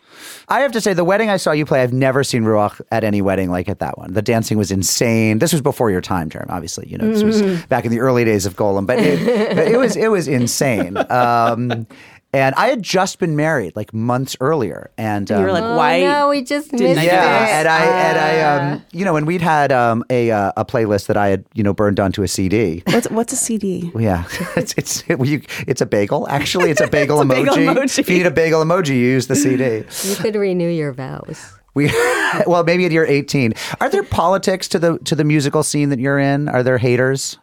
I 0.49 0.61
have 0.61 0.73
to 0.73 0.81
say, 0.81 0.95
the 0.95 1.05
wedding 1.05 1.31
I 1.31 1.37
saw 1.37 1.53
you 1.53 1.65
play, 1.65 1.83
I've 1.83 1.93
never 1.93 2.25
seen 2.25 2.43
Ruach 2.43 2.81
at 2.91 3.05
any 3.05 3.23
wedding 3.23 3.51
like 3.51 3.69
at 3.69 3.79
that 3.79 3.97
one. 3.97 4.13
The 4.13 4.23
dancing 4.23 4.59
was 4.59 4.71
insane. 4.71 5.39
This 5.39 5.53
was 5.53 5.63
before 5.63 5.91
your 5.91 6.01
time, 6.01 6.29
Jeremy. 6.29 6.51
Obviously, 6.51 6.89
you 6.89 6.99
know, 6.99 7.11
this 7.11 7.23
was 7.23 7.65
back 7.67 7.85
in 7.85 7.91
the 7.91 8.01
early 8.01 8.25
days 8.25 8.47
of 8.47 8.57
Golem, 8.57 8.87
but 8.87 8.99
it, 8.99 9.73
it 9.73 9.79
was 9.79 9.97
it 9.97 10.09
was 10.09 10.29
insane. 10.29 10.97
Um, 11.11 11.87
and 12.33 12.55
I 12.55 12.69
had 12.69 12.83
just 12.83 13.19
been 13.19 13.35
married 13.35 13.75
like 13.75 13.93
months 13.93 14.37
earlier, 14.41 14.91
and 14.97 15.29
you 15.29 15.37
were 15.37 15.49
um, 15.49 15.55
like, 15.55 15.65
Oh, 15.65 15.77
why? 15.77 16.01
no, 16.01 16.29
we 16.29 16.43
just 16.43 16.71
didn't 16.71 16.87
missed 16.87 16.99
I 17.01 17.03
do 17.03 17.07
yeah, 17.09 17.41
this? 17.41 17.51
and 17.51 17.69
I 17.69 17.85
and 17.85 18.19
I 18.19 18.73
um 18.75 18.85
you 18.93 19.05
know, 19.05 19.17
and 19.17 19.27
we'd 19.27 19.43
had 19.43 19.73
um 19.73 20.05
a 20.11 20.31
uh, 20.31 20.53
a 20.57 20.65
playlist 20.65 21.07
that 21.09 21.17
I 21.17 21.29
had 21.29 21.45
you 21.55 21.63
know 21.63 21.73
burned 21.75 21.99
onto 21.99 22.23
a 22.23 22.29
CD. 22.29 22.83
What's 22.87 23.11
what's 23.11 23.33
a 23.33 23.37
CD? 23.37 23.91
Yeah, 23.99 24.25
it's 24.57 24.75
it's 24.77 25.03
it, 25.09 25.25
you, 25.27 25.43
it's 25.67 25.81
a 25.81 25.87
bagel. 25.87 26.29
Actually, 26.29 26.71
it's 26.71 26.81
a 26.81 26.87
bagel, 26.99 27.21
It's 27.23 27.31
a 27.31 27.35
bagel 27.35 27.55
emoji. 27.57 27.75
emoji. 27.75 27.99
If 27.99 28.09
you 28.09 28.19
need 28.19 28.27
a 28.27 28.31
bagel 28.31 28.65
emoji, 28.65 28.91
you 28.91 28.95
use 28.97 29.27
the 29.27 29.37
CD. 29.37 29.85
You 30.09 30.17
could 30.17 30.37
renew 30.37 30.69
your 30.69 30.93
vows. 30.93 31.53
We 31.75 31.87
well, 32.47 32.65
maybe 32.65 32.85
at 32.87 32.93
year 32.93 33.07
eighteen. 33.07 33.55
Are 33.81 33.89
there 33.89 34.03
politics 34.03 34.69
to 34.69 34.79
the 34.79 34.99
to 35.01 35.15
the 35.15 35.25
musical 35.25 35.63
scene 35.63 35.89
that 35.91 35.99
you're 35.99 36.19
in? 36.19 36.49
Are 36.49 36.63
there 36.63 36.79
haters? 36.79 37.39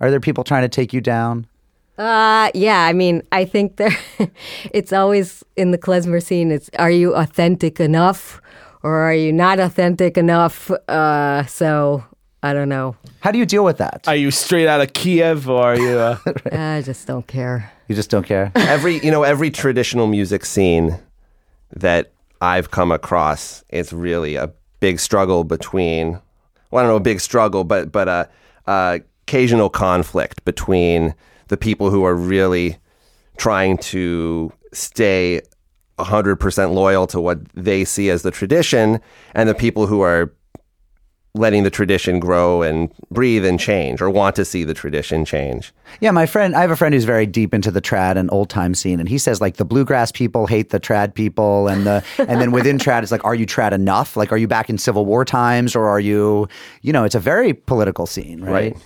Are 0.00 0.10
there 0.10 0.20
people 0.20 0.42
trying 0.44 0.62
to 0.62 0.68
take 0.68 0.92
you 0.92 1.00
down? 1.00 1.46
Uh, 1.98 2.50
yeah. 2.54 2.84
I 2.86 2.92
mean, 2.92 3.22
I 3.32 3.44
think 3.44 3.76
there. 3.80 3.96
it's 4.72 4.92
always 4.92 5.44
in 5.56 5.70
the 5.70 5.78
klezmer 5.78 6.22
scene. 6.22 6.50
It's 6.50 6.70
are 6.78 6.90
you 6.90 7.14
authentic 7.14 7.80
enough, 7.80 8.40
or 8.82 8.96
are 8.96 9.14
you 9.14 9.32
not 9.32 9.60
authentic 9.60 10.16
enough? 10.16 10.70
Uh, 10.88 11.44
so 11.46 12.04
I 12.42 12.52
don't 12.52 12.68
know. 12.68 12.96
How 13.20 13.30
do 13.30 13.38
you 13.38 13.46
deal 13.46 13.64
with 13.64 13.78
that? 13.78 14.02
Are 14.06 14.16
you 14.16 14.30
straight 14.30 14.66
out 14.66 14.80
of 14.80 14.92
Kiev 14.94 15.48
or 15.48 15.62
are 15.62 15.78
you? 15.78 15.98
Uh, 15.98 16.16
I 16.52 16.82
just 16.82 17.06
don't 17.06 17.26
care. 17.26 17.70
you 17.88 17.94
just 17.94 18.10
don't 18.10 18.26
care. 18.26 18.50
every 18.56 18.98
you 19.04 19.10
know 19.10 19.22
every 19.22 19.50
traditional 19.50 20.06
music 20.06 20.44
scene 20.44 20.98
that 21.76 22.12
I've 22.40 22.70
come 22.70 22.90
across, 22.90 23.64
it's 23.68 23.92
really 23.92 24.34
a 24.36 24.50
big 24.80 24.98
struggle 24.98 25.44
between. 25.44 26.18
Well, 26.70 26.80
I 26.80 26.86
don't 26.86 26.92
know, 26.92 26.96
a 26.96 27.00
big 27.00 27.20
struggle, 27.20 27.64
but 27.64 27.92
but 27.92 28.08
a, 28.08 28.28
a 28.66 29.00
occasional 29.28 29.68
conflict 29.70 30.44
between 30.44 31.14
the 31.52 31.56
people 31.58 31.90
who 31.90 32.02
are 32.02 32.14
really 32.14 32.78
trying 33.36 33.76
to 33.76 34.50
stay 34.72 35.42
100% 35.98 36.72
loyal 36.72 37.06
to 37.06 37.20
what 37.20 37.46
they 37.52 37.84
see 37.84 38.08
as 38.08 38.22
the 38.22 38.30
tradition 38.30 38.98
and 39.34 39.50
the 39.50 39.54
people 39.54 39.86
who 39.86 40.00
are 40.00 40.32
letting 41.34 41.62
the 41.62 41.70
tradition 41.70 42.18
grow 42.18 42.62
and 42.62 42.90
breathe 43.10 43.44
and 43.44 43.60
change 43.60 44.00
or 44.00 44.08
want 44.08 44.34
to 44.34 44.46
see 44.46 44.64
the 44.64 44.72
tradition 44.72 45.26
change. 45.26 45.74
Yeah, 46.00 46.10
my 46.10 46.24
friend, 46.24 46.56
I 46.56 46.62
have 46.62 46.70
a 46.70 46.76
friend 46.76 46.94
who's 46.94 47.04
very 47.04 47.26
deep 47.26 47.52
into 47.52 47.70
the 47.70 47.82
trad 47.82 48.16
and 48.16 48.32
old 48.32 48.48
time 48.48 48.74
scene, 48.74 48.98
and 48.98 49.06
he 49.06 49.18
says 49.18 49.42
like 49.42 49.56
the 49.56 49.64
bluegrass 49.66 50.10
people 50.10 50.46
hate 50.46 50.70
the 50.70 50.80
trad 50.80 51.12
people, 51.12 51.68
and 51.68 51.86
the 51.86 52.02
and 52.16 52.40
then 52.40 52.50
within 52.50 52.78
trad, 52.78 53.02
it's 53.02 53.12
like, 53.12 53.24
are 53.24 53.34
you 53.34 53.44
trad 53.44 53.72
enough? 53.72 54.16
Like, 54.16 54.32
are 54.32 54.38
you 54.38 54.48
back 54.48 54.70
in 54.70 54.78
Civil 54.78 55.04
War 55.04 55.24
times, 55.26 55.76
or 55.76 55.86
are 55.86 56.00
you, 56.00 56.48
you 56.80 56.94
know, 56.94 57.04
it's 57.04 57.14
a 57.14 57.20
very 57.20 57.52
political 57.52 58.06
scene, 58.06 58.40
right? 58.40 58.72
Right. 58.72 58.76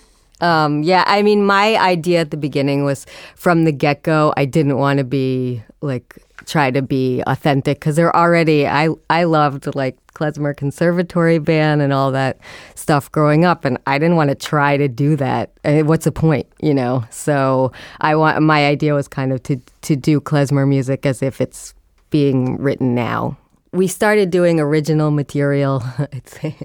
Um, 0.41 0.83
yeah, 0.83 1.03
I 1.07 1.21
mean, 1.23 1.45
my 1.45 1.77
idea 1.77 2.21
at 2.21 2.31
the 2.31 2.37
beginning 2.37 2.83
was 2.83 3.05
from 3.35 3.63
the 3.63 3.71
get 3.71 4.03
go. 4.03 4.33
I 4.37 4.45
didn't 4.45 4.77
want 4.77 4.99
to 4.99 5.03
be 5.03 5.63
like 5.81 6.17
try 6.45 6.71
to 6.71 6.81
be 6.81 7.21
authentic 7.27 7.79
because 7.79 7.95
they're 7.95 8.15
already. 8.15 8.67
I 8.67 8.89
I 9.09 9.23
loved 9.23 9.75
like 9.75 9.97
klezmer 10.13 10.55
conservatory 10.55 11.37
band 11.37 11.81
and 11.81 11.93
all 11.93 12.11
that 12.11 12.39
stuff 12.75 13.11
growing 13.11 13.45
up, 13.45 13.65
and 13.65 13.77
I 13.85 13.97
didn't 13.97 14.15
want 14.15 14.29
to 14.29 14.35
try 14.35 14.77
to 14.77 14.87
do 14.87 15.15
that. 15.17 15.51
What's 15.63 16.05
the 16.05 16.11
point, 16.11 16.47
you 16.61 16.73
know? 16.73 17.03
So 17.09 17.71
I 18.01 18.15
want 18.15 18.41
my 18.41 18.65
idea 18.65 18.93
was 18.93 19.07
kind 19.07 19.31
of 19.31 19.43
to 19.43 19.57
to 19.81 19.95
do 19.95 20.19
klezmer 20.21 20.67
music 20.67 21.05
as 21.05 21.21
if 21.21 21.41
it's 21.41 21.73
being 22.09 22.57
written 22.57 22.95
now. 22.95 23.37
We 23.73 23.87
started 23.87 24.29
doing 24.29 24.59
original 24.59 25.11
material, 25.11 25.83
I'd 25.99 26.27
say 26.27 26.55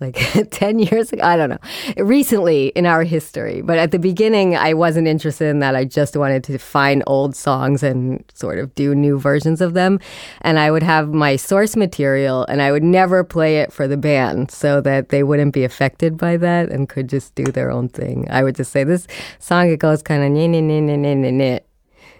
like 0.00 0.18
10 0.50 0.78
years 0.78 1.12
ago. 1.12 1.22
I 1.22 1.36
don't 1.36 1.50
know. 1.50 1.58
Recently 1.96 2.68
in 2.68 2.86
our 2.86 3.04
history. 3.04 3.62
But 3.62 3.78
at 3.78 3.90
the 3.90 3.98
beginning, 3.98 4.56
I 4.56 4.74
wasn't 4.74 5.06
interested 5.06 5.48
in 5.48 5.58
that. 5.60 5.76
I 5.76 5.84
just 5.84 6.16
wanted 6.16 6.44
to 6.44 6.58
find 6.58 7.02
old 7.06 7.36
songs 7.36 7.82
and 7.82 8.24
sort 8.34 8.58
of 8.58 8.74
do 8.74 8.94
new 8.94 9.18
versions 9.18 9.60
of 9.60 9.74
them. 9.74 10.00
And 10.40 10.58
I 10.58 10.70
would 10.70 10.82
have 10.82 11.12
my 11.12 11.36
source 11.36 11.76
material 11.76 12.44
and 12.48 12.62
I 12.62 12.72
would 12.72 12.84
never 12.84 13.22
play 13.22 13.58
it 13.58 13.72
for 13.72 13.86
the 13.86 13.96
band 13.96 14.50
so 14.50 14.80
that 14.80 15.10
they 15.10 15.22
wouldn't 15.22 15.52
be 15.52 15.64
affected 15.64 16.16
by 16.16 16.36
that 16.38 16.70
and 16.70 16.88
could 16.88 17.08
just 17.08 17.34
do 17.34 17.44
their 17.44 17.70
own 17.70 17.88
thing. 17.88 18.26
I 18.30 18.42
would 18.42 18.56
just 18.56 18.72
say, 18.72 18.84
this 18.84 19.06
song, 19.38 19.68
it 19.70 19.78
goes 19.78 20.02
kind 20.02 20.24
of, 20.24 20.30
nah, 20.30 20.46
nah, 20.46 20.70
nah, 20.70 20.96
nah, 20.96 21.14
nah, 21.14 21.30
nah. 21.30 21.58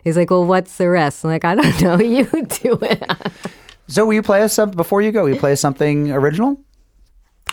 He's 0.05 0.17
like, 0.17 0.31
well, 0.31 0.45
what's 0.45 0.77
the 0.77 0.89
rest? 0.89 1.25
I'm 1.25 1.31
like, 1.31 1.45
I 1.45 1.57
don't 1.57 1.83
know. 1.83 1.99
You 1.99 2.27
do 2.27 2.79
it. 2.81 3.03
So, 3.89 4.05
will 4.07 4.15
you 4.15 4.23
play 4.23 4.43
us 4.43 4.53
some 4.55 4.71
before 4.71 5.03
you 5.03 5.13
go? 5.13 5.23
Will 5.25 5.35
you 5.35 5.41
play 5.41 5.53
us 5.53 5.61
something 5.61 6.11
original? 6.13 6.59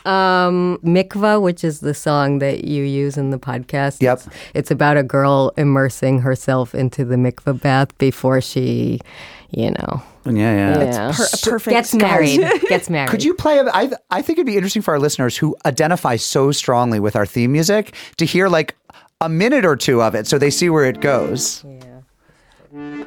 Um, 0.05 0.79
Mikva, 0.83 1.41
which 1.41 1.63
is 1.63 1.79
the 1.79 1.93
song 1.93 2.39
that 2.39 2.65
you 2.65 2.83
use 2.83 3.15
in 3.17 3.29
the 3.29 3.37
podcast. 3.39 4.01
Yep. 4.01 4.17
It's, 4.17 4.29
it's 4.53 4.71
about 4.71 4.97
a 4.97 5.03
girl 5.03 5.53
immersing 5.55 6.19
herself 6.19 6.75
into 6.75 7.05
the 7.05 7.15
mikvah 7.15 7.61
bath 7.61 7.97
before 7.99 8.41
she, 8.41 8.99
you 9.51 9.71
know, 9.71 10.03
Yeah, 10.25 10.33
yeah. 10.33 10.83
yeah. 10.83 11.11
per- 11.15 11.23
a 11.31 11.37
perfect 11.37 11.69
gets 11.73 11.93
married. 11.93 12.41
gets 12.67 12.89
married. 12.89 13.11
Could 13.11 13.23
you 13.23 13.33
play? 13.33 13.59
a- 13.59 13.69
I 13.73 13.91
I 14.11 14.21
think 14.21 14.39
it'd 14.39 14.45
be 14.45 14.57
interesting 14.57 14.81
for 14.81 14.93
our 14.93 14.99
listeners 14.99 15.37
who 15.37 15.55
identify 15.65 16.17
so 16.17 16.51
strongly 16.51 16.99
with 16.99 17.15
our 17.15 17.25
theme 17.25 17.53
music 17.53 17.93
to 18.17 18.25
hear 18.25 18.49
like 18.49 18.75
a 19.21 19.29
minute 19.29 19.63
or 19.63 19.77
two 19.77 20.01
of 20.01 20.15
it, 20.15 20.27
so 20.27 20.37
they 20.37 20.49
see 20.49 20.69
where 20.69 20.83
it 20.83 20.99
goes. 20.99 21.63
yeah. 22.73 23.03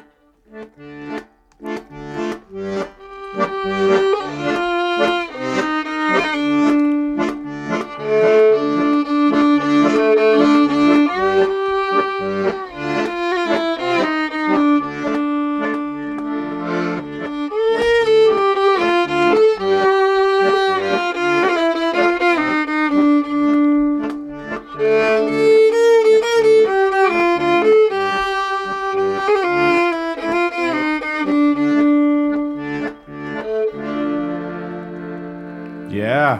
Música 3.37 4.26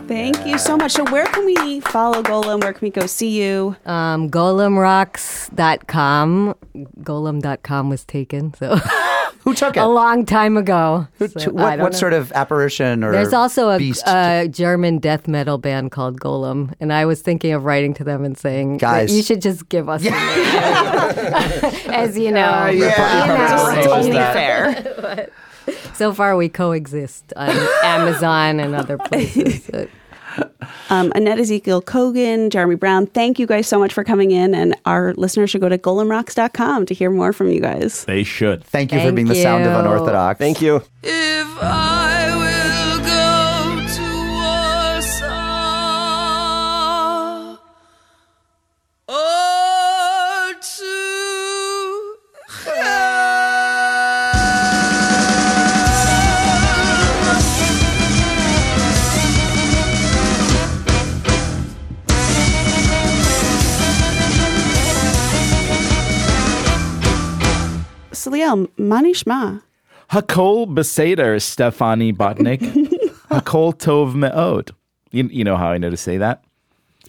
Thank 0.08 0.46
you 0.46 0.58
so 0.58 0.78
much. 0.78 0.92
So 0.94 1.04
where 1.12 1.26
can 1.26 1.46
we 1.46 1.80
follow 1.82 2.22
Golem? 2.24 2.62
Where 2.62 2.74
can 2.74 2.86
we 2.86 2.90
go 2.90 3.06
see 3.08 3.42
you? 3.42 3.76
Um, 3.86 4.30
golemrocks.com. 4.30 6.56
Golem.com 7.02 7.90
was 7.90 8.04
taken, 8.06 8.54
so 8.54 8.76
Who 9.44 9.54
took 9.54 9.78
it? 9.78 9.80
a 9.80 9.88
long 9.88 10.26
time 10.26 10.58
ago. 10.58 11.08
Who- 11.20 11.28
So 11.28 11.40
to- 11.40 11.52
what 11.54 11.80
what 11.80 11.96
sort 11.96 12.14
of 12.14 12.32
apparition 12.34 13.04
or 13.04 13.12
There's 13.12 13.34
also 13.34 13.70
a, 13.70 13.78
beast? 13.78 14.04
a 14.08 14.48
German 14.50 14.98
death 15.00 15.28
metal 15.28 15.58
band 15.58 15.92
called 15.92 16.20
Golem, 16.20 16.74
and 16.80 16.92
I 16.94 17.06
was 17.06 17.22
thinking 17.22 17.54
of 17.54 17.64
writing 17.66 17.94
to 17.96 18.04
them 18.04 18.24
and 18.26 18.38
saying, 18.38 18.78
Guys. 18.78 19.16
you 19.16 19.24
should 19.24 19.42
just 19.42 19.70
give 19.70 19.90
us 19.90 20.04
the 20.04 20.12
name." 20.12 21.94
as 21.94 22.18
you 22.18 22.32
know. 22.32 22.68
yeah. 22.68 22.70
you 22.70 22.76
know. 22.76 23.74
It's 23.80 23.88
only 23.88 24.12
that. 24.12 24.34
fair. 24.34 25.30
So 25.98 26.14
far, 26.14 26.36
we 26.38 26.48
coexist 26.48 27.34
on 27.36 27.50
Amazon 27.84 28.60
and 28.60 28.76
other 28.76 28.98
places. 28.98 29.68
But 29.70 29.90
Um, 30.90 31.12
Annette 31.16 31.40
Ezekiel 31.40 31.82
Kogan, 31.82 32.50
Jeremy 32.50 32.76
Brown, 32.76 33.08
thank 33.08 33.40
you 33.40 33.46
guys 33.46 33.68
so 33.68 33.78
much 33.78 33.94
for 33.94 34.04
coming 34.04 34.32
in. 34.32 34.56
And 34.56 34.76
our 34.86 35.14
listeners 35.16 35.50
should 35.50 35.62
go 35.62 35.70
to 35.70 35.78
golemrocks.com 35.78 36.86
to 36.86 36.94
hear 36.94 37.10
more 37.10 37.34
from 37.34 37.50
you 37.50 37.60
guys. 37.60 38.06
They 38.06 38.24
should. 38.24 38.64
Thank 38.64 38.92
you 38.92 39.00
for 39.00 39.06
Thank 39.06 39.16
being 39.16 39.28
the 39.28 39.36
sound 39.36 39.66
of 39.66 39.74
unorthodox. 39.74 40.38
Thank 40.38 40.62
you. 40.62 40.78
If 41.04 41.48
I 41.62 42.07
So, 68.48 68.56
Liel, 68.56 68.68
manishma. 68.78 69.62
Hakol 70.12 70.74
Beseder, 70.74 71.42
Stephanie 71.42 72.14
Butnick. 72.14 72.60
Hakol 73.30 73.74
Tov 73.76 74.16
Me'od. 74.16 74.72
You, 75.12 75.26
you 75.26 75.44
know 75.44 75.58
how 75.58 75.68
I 75.68 75.78
know 75.78 75.90
to 75.90 75.98
say 75.98 76.18
that? 76.18 76.44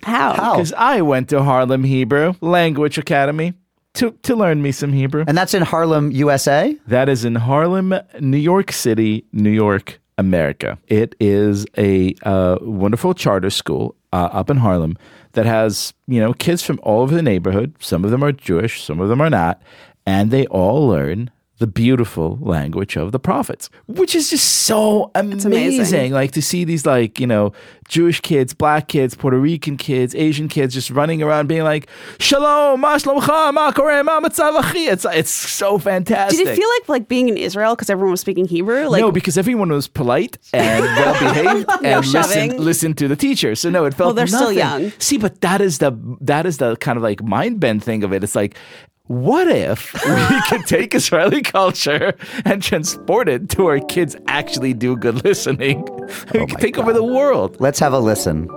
How? 0.03 0.33
How? 0.33 0.55
Because 0.55 0.73
I 0.73 1.01
went 1.03 1.29
to 1.29 1.43
Harlem 1.45 1.85
Hebrew 1.85 2.35
Language 2.41 2.99
Academy 2.99 3.55
to, 3.95 4.11
to 4.23 4.35
learn 4.35 4.63
me 4.63 4.73
some 4.73 4.93
Hebrew. 4.93 5.25
And 5.29 5.39
that's 5.39 5.55
in 5.55 5.63
Harlem, 5.63 6.11
USA. 6.11 6.77
That 6.89 7.09
is 7.09 7.25
in 7.25 7.37
Harlem, 7.37 7.95
New 8.21 8.37
York 8.37 8.73
City, 8.73 9.25
New 9.33 9.51
York, 9.51 10.01
America. 10.19 10.77
It 10.89 11.15
is 11.21 11.67
a 11.77 12.15
uh, 12.25 12.59
wonderful 12.61 13.15
charter 13.15 13.51
school 13.51 13.95
uh, 14.13 14.29
up 14.33 14.51
in 14.51 14.57
Harlem 14.57 14.97
that 15.33 15.47
has, 15.47 15.95
you 16.09 16.21
know, 16.21 16.33
kids 16.33 16.63
from 16.63 16.81
all 16.83 17.03
over 17.03 17.15
the 17.15 17.23
neighborhood. 17.23 17.75
Some 17.79 18.05
of 18.05 18.11
them 18.11 18.25
are 18.25 18.33
Jewish, 18.33 18.83
some 18.83 18.99
of 19.01 19.09
them 19.09 19.21
are 19.21 19.31
not. 19.31 19.63
And 20.09 20.31
they 20.31 20.47
all 20.47 20.89
learn 20.89 21.31
the 21.59 21.67
beautiful 21.67 22.39
language 22.41 22.97
of 22.97 23.13
the 23.13 23.19
prophets, 23.19 23.69
which 23.87 24.15
is 24.15 24.31
just 24.31 24.49
so 24.65 25.11
amazing. 25.15 25.53
amazing. 25.53 26.13
Like 26.13 26.33
to 26.33 26.41
see 26.41 26.65
these, 26.65 26.87
like, 26.87 27.21
you 27.21 27.27
know, 27.27 27.53
Jewish 27.89 28.21
kids, 28.21 28.55
black 28.55 28.89
kids, 28.89 29.15
Puerto 29.15 29.39
Rican 29.39 29.77
kids, 29.77 30.15
Asian 30.15 30.49
kids 30.49 30.73
just 30.73 30.89
running 30.91 31.23
around 31.23 31.47
being 31.47 31.65
like, 31.65 31.89
Shalom, 32.19 32.81
ma 32.81 32.97
shlomcha, 32.97 33.53
ma 33.53 33.71
koreh, 33.73 34.03
ma 34.03 34.19
matzavachi. 34.19 34.91
It's, 34.91 35.05
it's 35.05 35.31
so 35.31 35.79
fantastic. 35.79 36.39
Did 36.39 36.49
it 36.49 36.57
feel 36.57 36.69
like 36.79 36.89
like 36.89 37.09
being 37.09 37.29
in 37.29 37.37
Israel 37.37 37.75
because 37.75 37.91
everyone 37.91 38.13
was 38.13 38.23
speaking 38.23 38.47
Hebrew? 38.49 38.89
Like, 38.89 39.03
no, 39.03 39.13
because 39.13 39.37
everyone 39.37 39.71
was 39.71 39.89
polite 39.89 40.39
and 40.55 40.85
well 40.97 41.21
behaved 41.21 41.69
and 41.85 42.03
shoving. 42.03 42.51
listened, 42.51 42.61
listened 42.61 42.99
to 42.99 43.09
the 43.09 43.17
teacher. 43.17 43.55
So 43.55 43.69
no, 43.69 43.85
it 43.85 43.93
felt 43.93 44.07
Well, 44.07 44.15
they're 44.15 44.27
still 44.27 44.53
young. 44.53 44.91
See, 44.99 45.19
but 45.19 45.43
that 45.43 45.61
is 45.61 45.79
the 45.79 45.93
that 46.23 46.47
is 46.47 46.57
the 46.57 46.77
kind 46.77 46.97
of 46.97 47.03
like 47.03 47.23
mind 47.23 47.61
bend 47.61 47.83
thing 47.83 48.05
of 48.05 48.13
it. 48.13 48.23
It's 48.23 48.35
like, 48.35 48.57
what 49.08 49.50
if 49.50 49.94
we 49.94 50.42
could 50.50 50.66
take 50.66 50.96
Israeli 50.96 51.42
culture 51.42 52.14
and 52.46 52.64
transport 52.64 53.28
it 53.28 53.50
to 53.50 53.64
where 53.64 53.80
kids 53.82 54.16
actually 54.28 54.74
do 54.74 54.96
good 54.96 55.24
listening? 55.26 55.84
we 56.34 56.46
could 56.46 56.60
take 56.60 56.78
over 56.78 56.94
the 56.94 57.04
world. 57.04 57.58
Let's 57.60 57.80
have 57.80 57.94
a 57.94 58.00
listen. 58.00 58.48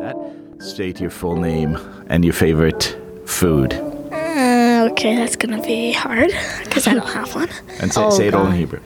That 0.00 0.16
State 0.60 1.00
your 1.00 1.10
full 1.10 1.36
name 1.36 1.76
and 2.06 2.24
your 2.24 2.32
favorite 2.32 2.96
food. 3.26 3.74
Uh, 4.12 4.88
okay, 4.92 5.16
that's 5.16 5.34
gonna 5.34 5.60
be 5.62 5.92
hard 5.92 6.30
because 6.62 6.86
I 6.86 6.94
don't 6.94 7.08
have 7.08 7.34
one. 7.34 7.48
And 7.80 7.92
say, 7.92 8.00
Oh, 8.02 8.10
say 8.10 8.28
it 8.28 8.34
all 8.34 8.46
in 8.46 8.50
God. 8.52 8.58
Hebrew. 8.58 8.80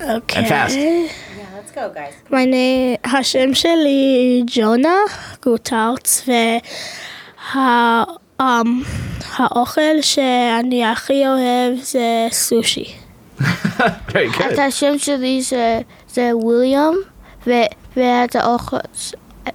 Okay. 0.00 0.38
And 0.40 0.48
fast. 0.48 0.76
let's 1.54 1.70
go, 1.70 1.90
guys. 1.90 2.14
My 2.28 2.44
name, 2.44 2.96
השם 3.04 3.54
שלי 3.54 4.42
ג'ונה 4.46 4.96
גוטרץ, 5.42 6.28
וה... 7.54 8.04
um, 8.40 8.84
האוכל 9.35 10.01
שאני 10.01 10.85
הכי 10.85 11.27
אוהב 11.27 11.79
זה 11.81 12.27
סושי. 12.31 12.93
את 14.51 14.59
השם 14.67 14.97
שלי 14.97 15.41
זה, 15.41 15.79
זה 16.09 16.31
וויליאם, 16.33 16.93
ו- 17.47 17.51
ואת 17.97 18.35
האוכל, 18.35 18.77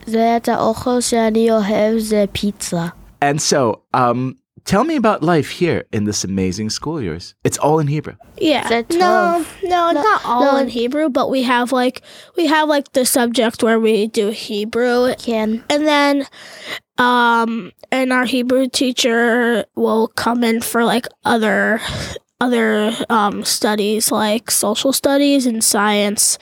ואת 0.08 0.48
האוכל 0.48 1.00
שאני 1.00 1.50
אוהב 1.50 1.98
זה 1.98 2.24
פיצה. 2.32 2.86
And 3.24 3.38
so, 3.38 3.74
um, 3.96 4.34
tell 4.68 4.84
me 4.84 4.96
about 4.96 5.22
life 5.22 5.48
here 5.48 5.86
in 5.92 6.04
this 6.04 6.24
amazing 6.24 6.68
school 6.68 6.98
of 6.98 7.02
yours. 7.04 7.34
It's 7.42 7.56
all 7.56 7.78
in 7.78 7.86
Hebrew. 7.86 8.14
Yeah. 8.36 8.68
That's 8.68 8.94
No, 8.94 9.42
tough. 9.42 9.62
no, 9.64 9.90
not 9.92 10.20
all 10.26 10.52
no. 10.52 10.56
in 10.58 10.68
Hebrew, 10.68 11.08
but 11.08 11.30
we 11.30 11.42
have 11.42 11.72
like 11.72 12.02
we 12.36 12.46
have 12.46 12.68
like 12.68 12.92
the 12.92 13.06
subject 13.06 13.62
where 13.62 13.80
we 13.80 14.06
do 14.08 14.28
Hebrew, 14.28 15.14
Can. 15.16 15.64
and 15.70 15.86
then 15.86 16.26
um, 16.98 17.72
and 17.90 18.12
our 18.12 18.26
Hebrew 18.26 18.68
teacher 18.68 19.64
will 19.74 20.08
come 20.08 20.44
in 20.44 20.60
for 20.60 20.84
like 20.84 21.06
other 21.24 21.80
other 22.40 22.92
um 23.08 23.44
studies 23.44 24.12
like 24.12 24.50
social 24.50 24.92
studies 24.92 25.46
and 25.46 25.64
science. 25.64 26.38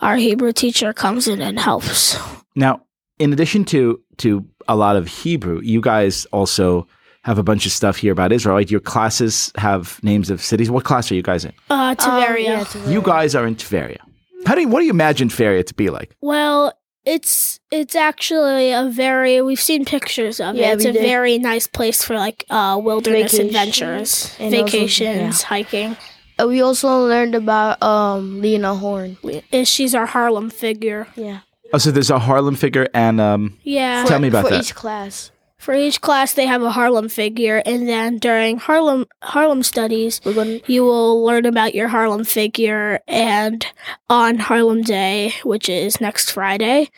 Our 0.00 0.16
Hebrew 0.16 0.52
teacher 0.52 0.92
comes 0.92 1.28
in 1.28 1.40
and 1.42 1.60
helps. 1.60 2.16
Now, 2.56 2.80
in 3.18 3.32
addition 3.32 3.64
to 3.66 4.00
to 4.18 4.44
a 4.66 4.74
lot 4.74 4.96
of 4.96 5.06
Hebrew, 5.06 5.60
you 5.62 5.80
guys 5.82 6.24
also 6.32 6.86
have 7.24 7.38
a 7.38 7.42
bunch 7.42 7.66
of 7.66 7.72
stuff 7.72 7.96
here 7.98 8.12
about 8.12 8.32
Israel. 8.32 8.56
Right? 8.56 8.70
Your 8.70 8.80
classes 8.80 9.52
have 9.56 10.02
names 10.02 10.30
of 10.30 10.42
cities. 10.42 10.70
What 10.70 10.84
class 10.84 11.10
are 11.10 11.14
you 11.14 11.22
guys 11.22 11.44
in? 11.44 11.52
Uh, 11.70 11.94
Tiberia. 11.94 12.44
yeah, 12.44 12.64
Tiberia. 12.64 12.92
You 12.92 13.02
guys 13.02 13.34
are 13.34 13.46
in 13.46 13.56
Tveria. 13.56 13.98
How 14.46 14.54
do 14.54 14.60
you, 14.62 14.68
what 14.68 14.80
do 14.80 14.86
you 14.86 14.90
imagine 14.90 15.28
Tveria 15.28 15.64
to 15.66 15.74
be 15.74 15.88
like? 15.90 16.16
Well, 16.20 16.72
it's 17.04 17.58
it's 17.72 17.96
actually 17.96 18.70
a 18.72 18.88
very 18.88 19.40
we've 19.42 19.60
seen 19.60 19.84
pictures 19.84 20.38
of 20.38 20.54
Yeah, 20.54 20.70
it. 20.70 20.74
It's 20.74 20.84
a 20.84 20.92
did. 20.92 21.02
very 21.02 21.36
nice 21.38 21.66
place 21.66 22.04
for 22.04 22.14
like 22.16 22.44
uh 22.48 22.78
wilderness 22.82 23.32
Vacation. 23.32 23.46
adventures, 23.46 24.36
And 24.38 24.54
also- 24.54 24.64
vacations, 24.64 25.42
hiking. 25.42 25.96
Uh, 26.40 26.46
we 26.46 26.62
also 26.62 26.88
learned 27.06 27.34
about 27.34 27.82
um 27.82 28.40
Lena 28.40 28.74
Horne. 28.76 29.16
And 29.52 29.66
she's 29.66 29.96
our 29.96 30.06
Harlem 30.06 30.48
figure. 30.48 31.08
Yeah. 31.16 31.40
Oh, 31.74 31.78
so 31.78 31.90
there's 31.90 32.10
a 32.10 32.18
Harlem 32.20 32.54
figure, 32.54 32.86
and 32.94 33.20
um, 33.20 33.58
Yeah. 33.64 34.04
Tell 34.06 34.20
me 34.20 34.28
about 34.28 34.44
for 34.44 34.50
that. 34.50 34.60
each 34.62 34.74
class. 34.76 35.31
For 35.62 35.74
each 35.74 36.00
class 36.00 36.34
they 36.34 36.46
have 36.46 36.62
a 36.62 36.72
Harlem 36.72 37.08
figure 37.08 37.62
and 37.64 37.88
then 37.88 38.18
during 38.18 38.58
Harlem 38.58 39.06
Harlem 39.22 39.62
studies 39.62 40.20
We're 40.24 40.34
going 40.34 40.60
you 40.66 40.82
will 40.82 41.24
learn 41.24 41.46
about 41.46 41.72
your 41.74 41.86
Harlem 41.86 42.24
figure 42.24 42.98
and 43.06 43.64
on 44.10 44.38
Harlem 44.38 44.82
Day, 44.82 45.32
which 45.44 45.68
is 45.68 46.00
next 46.00 46.32
Friday, 46.32 46.90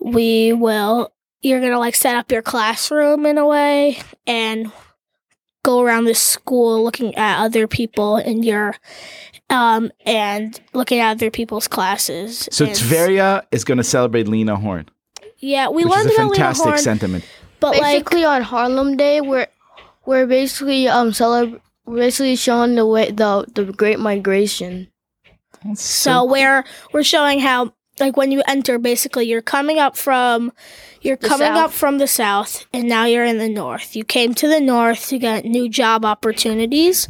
we 0.00 0.52
will 0.52 1.12
you're 1.42 1.60
going 1.60 1.72
to 1.72 1.78
like 1.78 1.94
set 1.94 2.16
up 2.16 2.30
your 2.32 2.42
classroom 2.42 3.24
in 3.24 3.38
a 3.38 3.46
way 3.46 3.98
and 4.26 4.72
go 5.64 5.80
around 5.80 6.04
the 6.06 6.14
school 6.14 6.82
looking 6.82 7.14
at 7.14 7.40
other 7.44 7.68
people 7.68 8.16
in 8.16 8.42
your 8.42 8.74
um 9.48 9.92
and 10.04 10.60
looking 10.72 10.98
at 10.98 11.12
other 11.12 11.30
people's 11.30 11.68
classes. 11.68 12.48
so 12.50 12.64
And- 12.64 12.74
Tveria 12.74 13.44
is 13.52 13.62
going 13.64 13.78
to 13.78 13.84
celebrate 13.84 14.26
Lena 14.26 14.56
Horne, 14.56 14.88
Yeah, 15.38 15.68
we 15.68 15.84
which 15.84 15.86
is 15.86 15.90
learned 15.90 16.10
a 16.10 16.14
about 16.14 16.22
Lena 16.24 16.34
fantastic 16.34 16.66
Horne, 16.66 16.78
sentiment. 16.78 17.24
But 17.62 17.78
like 17.78 18.04
basically 18.04 18.24
on 18.24 18.42
Harlem 18.42 18.96
Day, 18.96 19.20
we're 19.20 19.46
we're 20.04 20.26
basically 20.26 20.88
um 20.88 21.10
celeb- 21.12 21.60
basically 21.86 22.36
showing 22.36 22.74
the 22.74 22.84
way 22.86 23.10
the 23.10 23.46
the 23.54 23.64
Great 23.72 23.98
Migration. 23.98 24.88
So 25.74 26.24
we're 26.24 26.64
we're 26.92 27.04
showing 27.04 27.38
how 27.40 27.72
like 28.00 28.16
when 28.16 28.32
you 28.32 28.42
enter 28.48 28.78
basically 28.78 29.26
you're 29.26 29.42
coming 29.42 29.78
up 29.78 29.96
from 29.96 30.52
you're 31.02 31.16
The 31.16 31.28
coming 31.28 31.52
up 31.52 31.70
from 31.72 31.98
the 31.98 32.06
south 32.06 32.66
and 32.72 32.88
now 32.88 33.04
you're 33.04 33.24
in 33.24 33.38
the 33.38 33.48
north. 33.48 33.94
You 33.94 34.04
came 34.04 34.34
to 34.34 34.48
the 34.48 34.60
north 34.60 35.08
to 35.08 35.18
get 35.18 35.44
new 35.44 35.68
job 35.68 36.04
opportunities. 36.04 37.08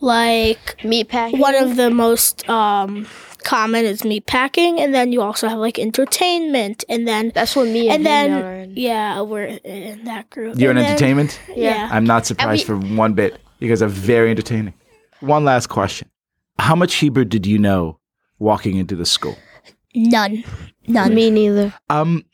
Like 0.00 0.82
Meat 0.84 1.08
packing. 1.08 1.38
one 1.40 1.54
of 1.54 1.76
the 1.76 1.90
most 1.90 2.48
um 2.48 3.06
common 3.42 3.84
is 3.84 4.04
meat 4.04 4.26
packing 4.26 4.80
and 4.80 4.94
then 4.94 5.12
you 5.12 5.20
also 5.22 5.48
have 5.48 5.58
like 5.58 5.78
entertainment 5.78 6.84
and 6.88 7.06
then 7.06 7.32
That's 7.34 7.54
what 7.56 7.66
me 7.68 7.88
and, 7.88 7.96
and 7.96 8.06
then 8.06 8.32
are 8.42 8.54
in. 8.62 8.72
yeah, 8.76 9.20
we're 9.20 9.58
in 9.64 10.04
that 10.04 10.30
group. 10.30 10.58
You're 10.58 10.70
in 10.70 10.76
then- 10.76 10.86
entertainment. 10.86 11.40
Yeah. 11.54 11.88
I'm 11.92 12.04
not 12.04 12.26
surprised 12.26 12.66
for 12.66 12.76
one 12.76 13.14
bit. 13.14 13.40
You 13.58 13.68
guys 13.68 13.82
are 13.82 13.88
very 13.88 14.30
entertaining. 14.30 14.74
One 15.20 15.44
last 15.44 15.68
question: 15.68 16.08
How 16.58 16.74
much 16.74 16.94
Hebrew 16.94 17.24
did 17.24 17.46
you 17.46 17.58
know 17.58 17.98
walking 18.40 18.76
into 18.76 18.96
the 18.96 19.06
school? 19.06 19.36
None. 19.94 20.42
None. 20.88 21.14
Me 21.14 21.30
neither. 21.30 21.72
Um, 21.88 22.24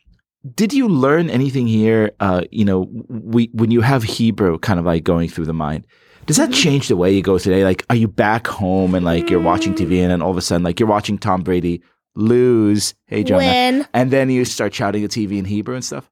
did 0.54 0.72
you 0.72 0.88
learn 0.88 1.28
anything 1.28 1.66
here? 1.66 2.12
Uh, 2.20 2.44
you 2.50 2.64
know, 2.64 2.88
we 3.08 3.50
when 3.52 3.70
you 3.70 3.82
have 3.82 4.04
Hebrew 4.04 4.58
kind 4.60 4.78
of 4.78 4.86
like 4.86 5.04
going 5.04 5.28
through 5.28 5.44
the 5.44 5.52
mind, 5.52 5.86
does 6.28 6.36
that 6.36 6.52
change 6.52 6.86
the 6.86 6.96
way 6.96 7.12
you 7.12 7.22
go 7.22 7.38
today? 7.38 7.64
Like, 7.64 7.84
are 7.90 7.96
you 7.96 8.06
back 8.06 8.46
home 8.46 8.94
and 8.94 9.04
like 9.04 9.28
you're 9.30 9.40
watching 9.40 9.74
TV 9.74 10.00
and 10.02 10.12
then 10.12 10.22
all 10.22 10.30
of 10.30 10.36
a 10.36 10.40
sudden 10.42 10.62
like 10.62 10.78
you're 10.78 10.88
watching 10.88 11.18
Tom 11.18 11.42
Brady 11.42 11.82
lose, 12.14 12.94
hey 13.06 13.24
Jonah, 13.24 13.38
Win. 13.44 13.86
and 13.92 14.10
then 14.10 14.30
you 14.30 14.44
start 14.44 14.72
shouting 14.74 15.02
at 15.04 15.10
TV 15.10 15.38
in 15.38 15.44
Hebrew 15.44 15.74
and 15.74 15.84
stuff? 15.84 16.08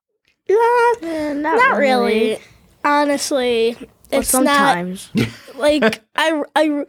Not, 0.48 1.02
Eh, 1.02 1.32
not 1.34 1.76
really. 1.78 2.38
Honestly, 2.84 3.76
Or 4.12 4.20
it's 4.20 4.32
not 4.32 4.78
like 5.56 6.00
I, 6.14 6.42
I, 6.54 6.84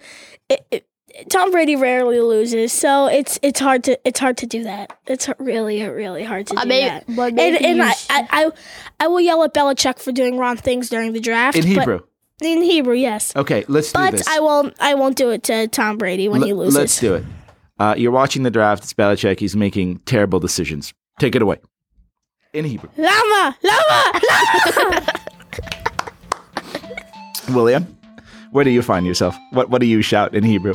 it, 0.48 0.66
it, 0.72 0.88
Tom 1.30 1.50
Brady 1.52 1.76
rarely 1.76 2.20
loses, 2.20 2.72
so 2.72 3.08
it's 3.08 3.40
it's 3.42 3.60
hard 3.60 3.84
to 3.86 4.00
it's 4.08 4.20
hard 4.20 4.38
to 4.38 4.46
do 4.46 4.64
that. 4.64 4.96
It's 5.08 5.28
really 5.40 5.82
really 5.90 6.24
hard 6.24 6.46
to 6.48 6.54
do 6.54 6.62
I 6.62 6.66
may- 6.66 6.88
that. 6.88 7.06
but 7.16 7.30
and 7.40 7.40
and 7.66 7.82
I, 7.82 7.94
I, 8.10 8.28
I 8.32 8.52
I 9.00 9.08
will 9.08 9.20
yell 9.20 9.42
at 9.44 9.54
Belichick 9.56 9.98
for 10.00 10.12
doing 10.12 10.38
wrong 10.38 10.58
things 10.58 10.90
during 10.90 11.14
the 11.14 11.20
draft 11.20 11.58
In 11.58 11.64
but- 11.64 11.70
Hebrew. 11.70 12.00
In 12.42 12.62
Hebrew, 12.62 12.94
yes. 12.94 13.36
Okay, 13.36 13.66
let's 13.68 13.92
do 13.92 14.00
this. 14.00 14.12
But 14.12 14.18
this. 14.18 14.28
I 14.28 14.40
won't 14.40 14.76
I 14.80 14.94
won't 14.94 15.16
do 15.16 15.32
it 15.32 15.44
to 15.44 15.68
Tom 15.68 15.98
Brady 15.98 16.30
when 16.30 16.42
he 16.44 16.54
loses. 16.54 16.76
Let's 16.76 17.00
do 17.00 17.16
it. 17.16 17.26
Uh, 17.80 17.96
you're 17.98 18.12
watching 18.12 18.44
the 18.44 18.52
draft. 18.52 18.84
It's 18.84 18.94
Belichick. 18.94 19.40
He's 19.40 19.56
making 19.56 20.00
terrible 20.00 20.40
decisions. 20.40 20.94
Take 21.20 21.36
it 21.36 21.42
away. 21.42 21.58
In 22.54 22.66
Hebrew. 22.66 22.90
Lama, 22.98 23.58
lama, 23.64 24.22
lama. 24.78 25.06
William, 27.54 27.98
where 28.52 28.64
do 28.64 28.70
you 28.72 28.82
find 28.82 29.06
yourself? 29.06 29.36
What 29.52 29.70
What 29.70 29.82
do 29.82 29.88
you 29.88 30.02
shout 30.02 30.34
in 30.36 30.44
Hebrew? 30.44 30.74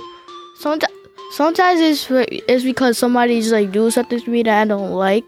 Sometimes, 0.60 0.92
sometimes 1.32 1.80
it's 1.80 2.04
for, 2.04 2.24
it's 2.28 2.62
because 2.64 2.98
somebody's 2.98 3.52
like 3.52 3.72
doing 3.72 3.90
something 3.90 4.20
to 4.20 4.30
me 4.30 4.42
that 4.44 4.62
I 4.62 4.64
don't 4.64 4.92
like. 4.92 5.24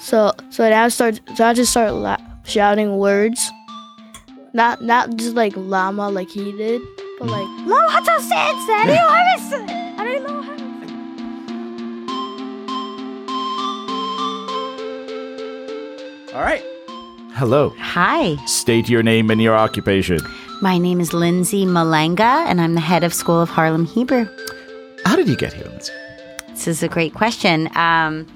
So 0.00 0.32
so 0.50 0.62
then 0.64 0.72
I 0.72 0.88
start 0.88 1.20
so 1.34 1.46
I 1.46 1.54
just 1.54 1.70
start 1.72 1.94
la- 1.94 2.16
shouting 2.44 2.96
words. 2.96 3.50
Not 4.54 4.82
not 4.82 5.16
just 5.16 5.34
like 5.34 5.54
llama 5.56 6.08
like 6.10 6.28
he 6.30 6.52
did, 6.52 6.82
but 7.18 7.28
like 7.28 7.48
llama 7.66 7.88
hata 7.88 8.20
sense. 8.20 8.64
I 8.68 8.84
don't 8.86 8.96
know 8.96 9.72
I 9.98 10.04
don't 10.04 10.24
know 10.26 10.42
how. 10.42 10.52
All 16.34 16.42
right. 16.42 16.62
Hello. 17.34 17.74
Hi, 17.78 18.36
State 18.46 18.88
your 18.88 19.02
name 19.02 19.30
and 19.30 19.40
your 19.42 19.56
occupation. 19.56 20.20
my 20.60 20.78
name 20.78 21.00
is 21.00 21.12
Lindsay 21.12 21.64
Malanga, 21.66 22.44
and 22.46 22.60
I'm 22.60 22.74
the 22.74 22.80
head 22.80 23.04
of 23.04 23.12
School 23.12 23.40
of 23.40 23.48
Harlem 23.50 23.84
Hebrew. 23.84 24.26
How 25.04 25.16
did 25.16 25.28
you 25.28 25.36
get 25.36 25.52
here, 25.52 25.66
Lindsay? 25.66 25.92
This 26.50 26.68
is 26.68 26.82
a 26.82 26.88
great 26.88 27.14
question. 27.14 27.66
Um, 27.76 28.26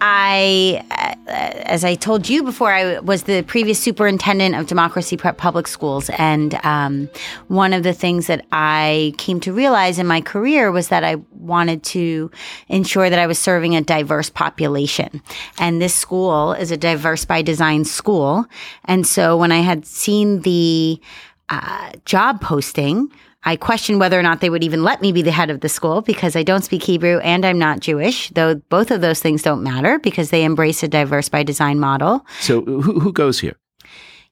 I, 0.00 0.84
as 1.26 1.84
I 1.84 1.94
told 1.94 2.28
you 2.28 2.42
before, 2.42 2.72
I 2.72 2.98
was 2.98 3.22
the 3.22 3.42
previous 3.42 3.78
superintendent 3.80 4.54
of 4.54 4.66
Democracy 4.66 5.16
Prep 5.16 5.38
Public 5.38 5.66
Schools. 5.66 6.10
And 6.18 6.54
um, 6.64 7.08
one 7.48 7.72
of 7.72 7.82
the 7.82 7.94
things 7.94 8.26
that 8.26 8.44
I 8.52 9.14
came 9.16 9.40
to 9.40 9.52
realize 9.52 9.98
in 9.98 10.06
my 10.06 10.20
career 10.20 10.70
was 10.70 10.88
that 10.88 11.04
I 11.04 11.16
wanted 11.32 11.82
to 11.84 12.30
ensure 12.68 13.08
that 13.08 13.18
I 13.18 13.26
was 13.26 13.38
serving 13.38 13.74
a 13.74 13.80
diverse 13.80 14.28
population. 14.28 15.22
And 15.58 15.80
this 15.80 15.94
school 15.94 16.52
is 16.52 16.70
a 16.70 16.76
diverse 16.76 17.24
by 17.24 17.42
design 17.42 17.84
school. 17.84 18.46
And 18.84 19.06
so 19.06 19.36
when 19.36 19.52
I 19.52 19.60
had 19.60 19.86
seen 19.86 20.40
the 20.40 21.00
uh, 21.48 21.92
job 22.04 22.40
posting, 22.40 23.10
I 23.44 23.56
questioned 23.56 24.00
whether 24.00 24.18
or 24.18 24.22
not 24.22 24.40
they 24.40 24.48
would 24.50 24.64
even 24.64 24.82
let 24.82 25.02
me 25.02 25.12
be 25.12 25.20
the 25.22 25.30
head 25.30 25.50
of 25.50 25.60
the 25.60 25.68
school 25.68 26.00
because 26.00 26.34
I 26.34 26.42
don't 26.42 26.62
speak 26.62 26.82
Hebrew 26.82 27.18
and 27.18 27.44
I'm 27.44 27.58
not 27.58 27.80
Jewish, 27.80 28.30
though 28.30 28.54
both 28.70 28.90
of 28.90 29.00
those 29.02 29.20
things 29.20 29.42
don't 29.42 29.62
matter 29.62 29.98
because 29.98 30.30
they 30.30 30.44
embrace 30.44 30.82
a 30.82 30.88
diverse 30.88 31.28
by 31.28 31.42
design 31.42 31.78
model. 31.78 32.24
So 32.40 32.62
who 32.62 32.80
who 33.00 33.12
goes 33.12 33.40
here? 33.40 33.56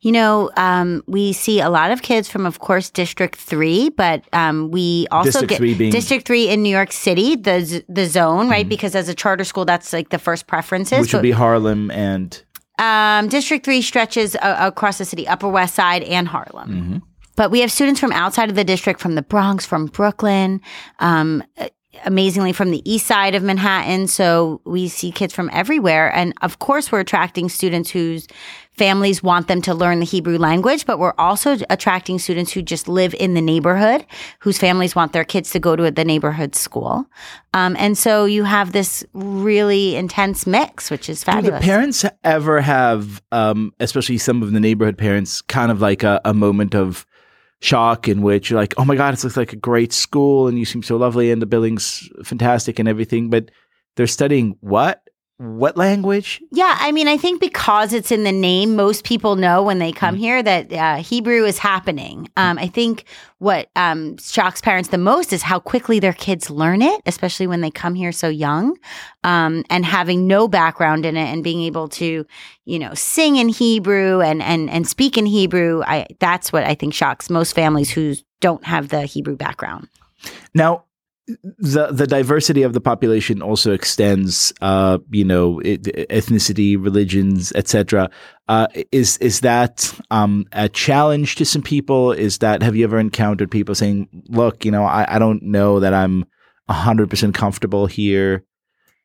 You 0.00 0.10
know, 0.10 0.50
um, 0.56 1.04
we 1.06 1.32
see 1.32 1.60
a 1.60 1.68
lot 1.70 1.92
of 1.92 2.02
kids 2.02 2.28
from, 2.28 2.44
of 2.44 2.58
course, 2.58 2.90
District 2.90 3.36
Three, 3.38 3.88
but 3.90 4.24
um, 4.32 4.70
we 4.72 5.06
also 5.12 5.26
District 5.30 5.50
get 5.50 5.56
three 5.58 5.74
being- 5.74 5.90
Mm-hmm. 5.92 5.98
District 5.98 6.26
Three 6.26 6.48
in 6.48 6.62
New 6.64 6.70
York 6.74 6.90
City, 6.90 7.36
the 7.36 7.60
z- 7.64 7.84
the 7.88 8.06
zone, 8.06 8.48
right? 8.50 8.68
Because 8.68 8.96
as 8.96 9.08
a 9.08 9.14
charter 9.14 9.44
school, 9.44 9.64
that's 9.64 9.92
like 9.92 10.08
the 10.08 10.18
first 10.18 10.48
preferences. 10.48 10.98
Which 11.00 11.12
would 11.14 11.22
be 11.22 11.30
Harlem 11.30 11.90
and 11.92 12.42
Um, 12.78 13.28
District 13.28 13.64
3 13.64 13.80
stretches 13.82 14.34
uh, 14.36 14.56
across 14.58 14.98
the 14.98 15.04
city, 15.04 15.28
Upper 15.28 15.48
West 15.48 15.74
Side 15.76 16.02
and 16.02 16.26
Harlem. 16.26 17.02
But 17.42 17.50
we 17.50 17.58
have 17.58 17.72
students 17.72 17.98
from 17.98 18.12
outside 18.12 18.50
of 18.50 18.54
the 18.54 18.62
district, 18.62 19.00
from 19.00 19.16
the 19.16 19.22
Bronx, 19.22 19.66
from 19.66 19.86
Brooklyn, 19.86 20.60
um, 21.00 21.42
amazingly 22.04 22.52
from 22.52 22.70
the 22.70 22.88
east 22.88 23.04
side 23.04 23.34
of 23.34 23.42
Manhattan. 23.42 24.06
So 24.06 24.60
we 24.64 24.86
see 24.86 25.10
kids 25.10 25.34
from 25.34 25.50
everywhere. 25.52 26.14
And 26.14 26.34
of 26.42 26.60
course, 26.60 26.92
we're 26.92 27.00
attracting 27.00 27.48
students 27.48 27.90
whose 27.90 28.28
families 28.78 29.24
want 29.24 29.48
them 29.48 29.60
to 29.62 29.74
learn 29.74 29.98
the 29.98 30.04
Hebrew 30.04 30.38
language, 30.38 30.86
but 30.86 31.00
we're 31.00 31.14
also 31.18 31.58
attracting 31.68 32.20
students 32.20 32.52
who 32.52 32.62
just 32.62 32.86
live 32.86 33.12
in 33.18 33.34
the 33.34 33.42
neighborhood, 33.42 34.06
whose 34.38 34.56
families 34.56 34.94
want 34.94 35.12
their 35.12 35.24
kids 35.24 35.50
to 35.50 35.58
go 35.58 35.74
to 35.74 35.90
the 35.90 36.04
neighborhood 36.04 36.54
school. 36.54 37.06
Um, 37.54 37.74
and 37.76 37.98
so 37.98 38.24
you 38.24 38.44
have 38.44 38.70
this 38.70 39.04
really 39.14 39.96
intense 39.96 40.46
mix, 40.46 40.92
which 40.92 41.08
is 41.08 41.24
fabulous. 41.24 41.60
Do 41.60 41.66
the 41.66 41.72
parents 41.72 42.04
ever 42.22 42.60
have, 42.60 43.20
um, 43.32 43.72
especially 43.80 44.18
some 44.18 44.44
of 44.44 44.52
the 44.52 44.60
neighborhood 44.60 44.96
parents, 44.96 45.42
kind 45.42 45.72
of 45.72 45.80
like 45.80 46.04
a, 46.04 46.20
a 46.24 46.32
moment 46.32 46.76
of 46.76 47.04
shock 47.62 48.08
in 48.08 48.22
which 48.22 48.50
you're 48.50 48.60
like, 48.60 48.74
oh 48.76 48.84
my 48.84 48.96
God, 48.96 49.14
it 49.14 49.22
looks 49.22 49.36
like 49.36 49.52
a 49.52 49.56
great 49.56 49.92
school 49.92 50.48
and 50.48 50.58
you 50.58 50.64
seem 50.64 50.82
so 50.82 50.96
lovely 50.96 51.30
and 51.30 51.40
the 51.40 51.46
building's 51.46 52.08
fantastic 52.24 52.78
and 52.78 52.88
everything, 52.88 53.30
but 53.30 53.50
they're 53.96 54.08
studying 54.08 54.56
what? 54.60 55.01
What 55.42 55.76
language? 55.76 56.40
Yeah, 56.52 56.76
I 56.78 56.92
mean, 56.92 57.08
I 57.08 57.16
think 57.16 57.40
because 57.40 57.92
it's 57.92 58.12
in 58.12 58.22
the 58.22 58.30
name, 58.30 58.76
most 58.76 59.02
people 59.02 59.34
know 59.34 59.64
when 59.64 59.80
they 59.80 59.90
come 59.90 60.14
here 60.14 60.40
that 60.40 60.72
uh, 60.72 60.96
Hebrew 61.02 61.44
is 61.44 61.58
happening. 61.58 62.30
Um, 62.36 62.58
I 62.58 62.68
think 62.68 63.06
what 63.38 63.68
um, 63.74 64.18
shocks 64.18 64.60
parents 64.60 64.90
the 64.90 64.98
most 64.98 65.32
is 65.32 65.42
how 65.42 65.58
quickly 65.58 65.98
their 65.98 66.12
kids 66.12 66.48
learn 66.48 66.80
it, 66.80 67.02
especially 67.06 67.48
when 67.48 67.60
they 67.60 67.72
come 67.72 67.96
here 67.96 68.12
so 68.12 68.28
young, 68.28 68.78
um, 69.24 69.64
and 69.68 69.84
having 69.84 70.28
no 70.28 70.46
background 70.46 71.04
in 71.04 71.16
it 71.16 71.26
and 71.26 71.42
being 71.42 71.62
able 71.62 71.88
to, 71.88 72.24
you 72.64 72.78
know, 72.78 72.94
sing 72.94 73.34
in 73.34 73.48
Hebrew 73.48 74.20
and 74.20 74.40
and 74.40 74.70
and 74.70 74.86
speak 74.86 75.18
in 75.18 75.26
Hebrew. 75.26 75.82
I 75.84 76.06
that's 76.20 76.52
what 76.52 76.62
I 76.62 76.76
think 76.76 76.94
shocks 76.94 77.28
most 77.28 77.52
families 77.52 77.90
who 77.90 78.14
don't 78.40 78.64
have 78.64 78.90
the 78.90 79.06
Hebrew 79.06 79.34
background. 79.34 79.88
Now, 80.54 80.84
the 81.58 81.88
the 81.92 82.06
diversity 82.06 82.62
of 82.62 82.72
the 82.72 82.80
population 82.80 83.42
also 83.42 83.72
extends, 83.72 84.52
uh, 84.60 84.98
you 85.10 85.24
know, 85.24 85.60
it, 85.60 85.82
ethnicity, 86.10 86.82
religions, 86.82 87.52
etc. 87.54 88.10
Uh, 88.48 88.66
is 88.90 89.18
is 89.18 89.40
that 89.40 89.92
um, 90.10 90.46
a 90.52 90.68
challenge 90.68 91.36
to 91.36 91.44
some 91.44 91.62
people? 91.62 92.12
Is 92.12 92.38
that 92.38 92.62
have 92.62 92.76
you 92.76 92.84
ever 92.84 92.98
encountered 92.98 93.50
people 93.50 93.74
saying, 93.74 94.08
"Look, 94.28 94.64
you 94.64 94.70
know, 94.70 94.84
I, 94.84 95.16
I 95.16 95.18
don't 95.18 95.42
know 95.42 95.80
that 95.80 95.94
I'm 95.94 96.24
hundred 96.68 97.10
percent 97.10 97.34
comfortable 97.34 97.86
here," 97.86 98.44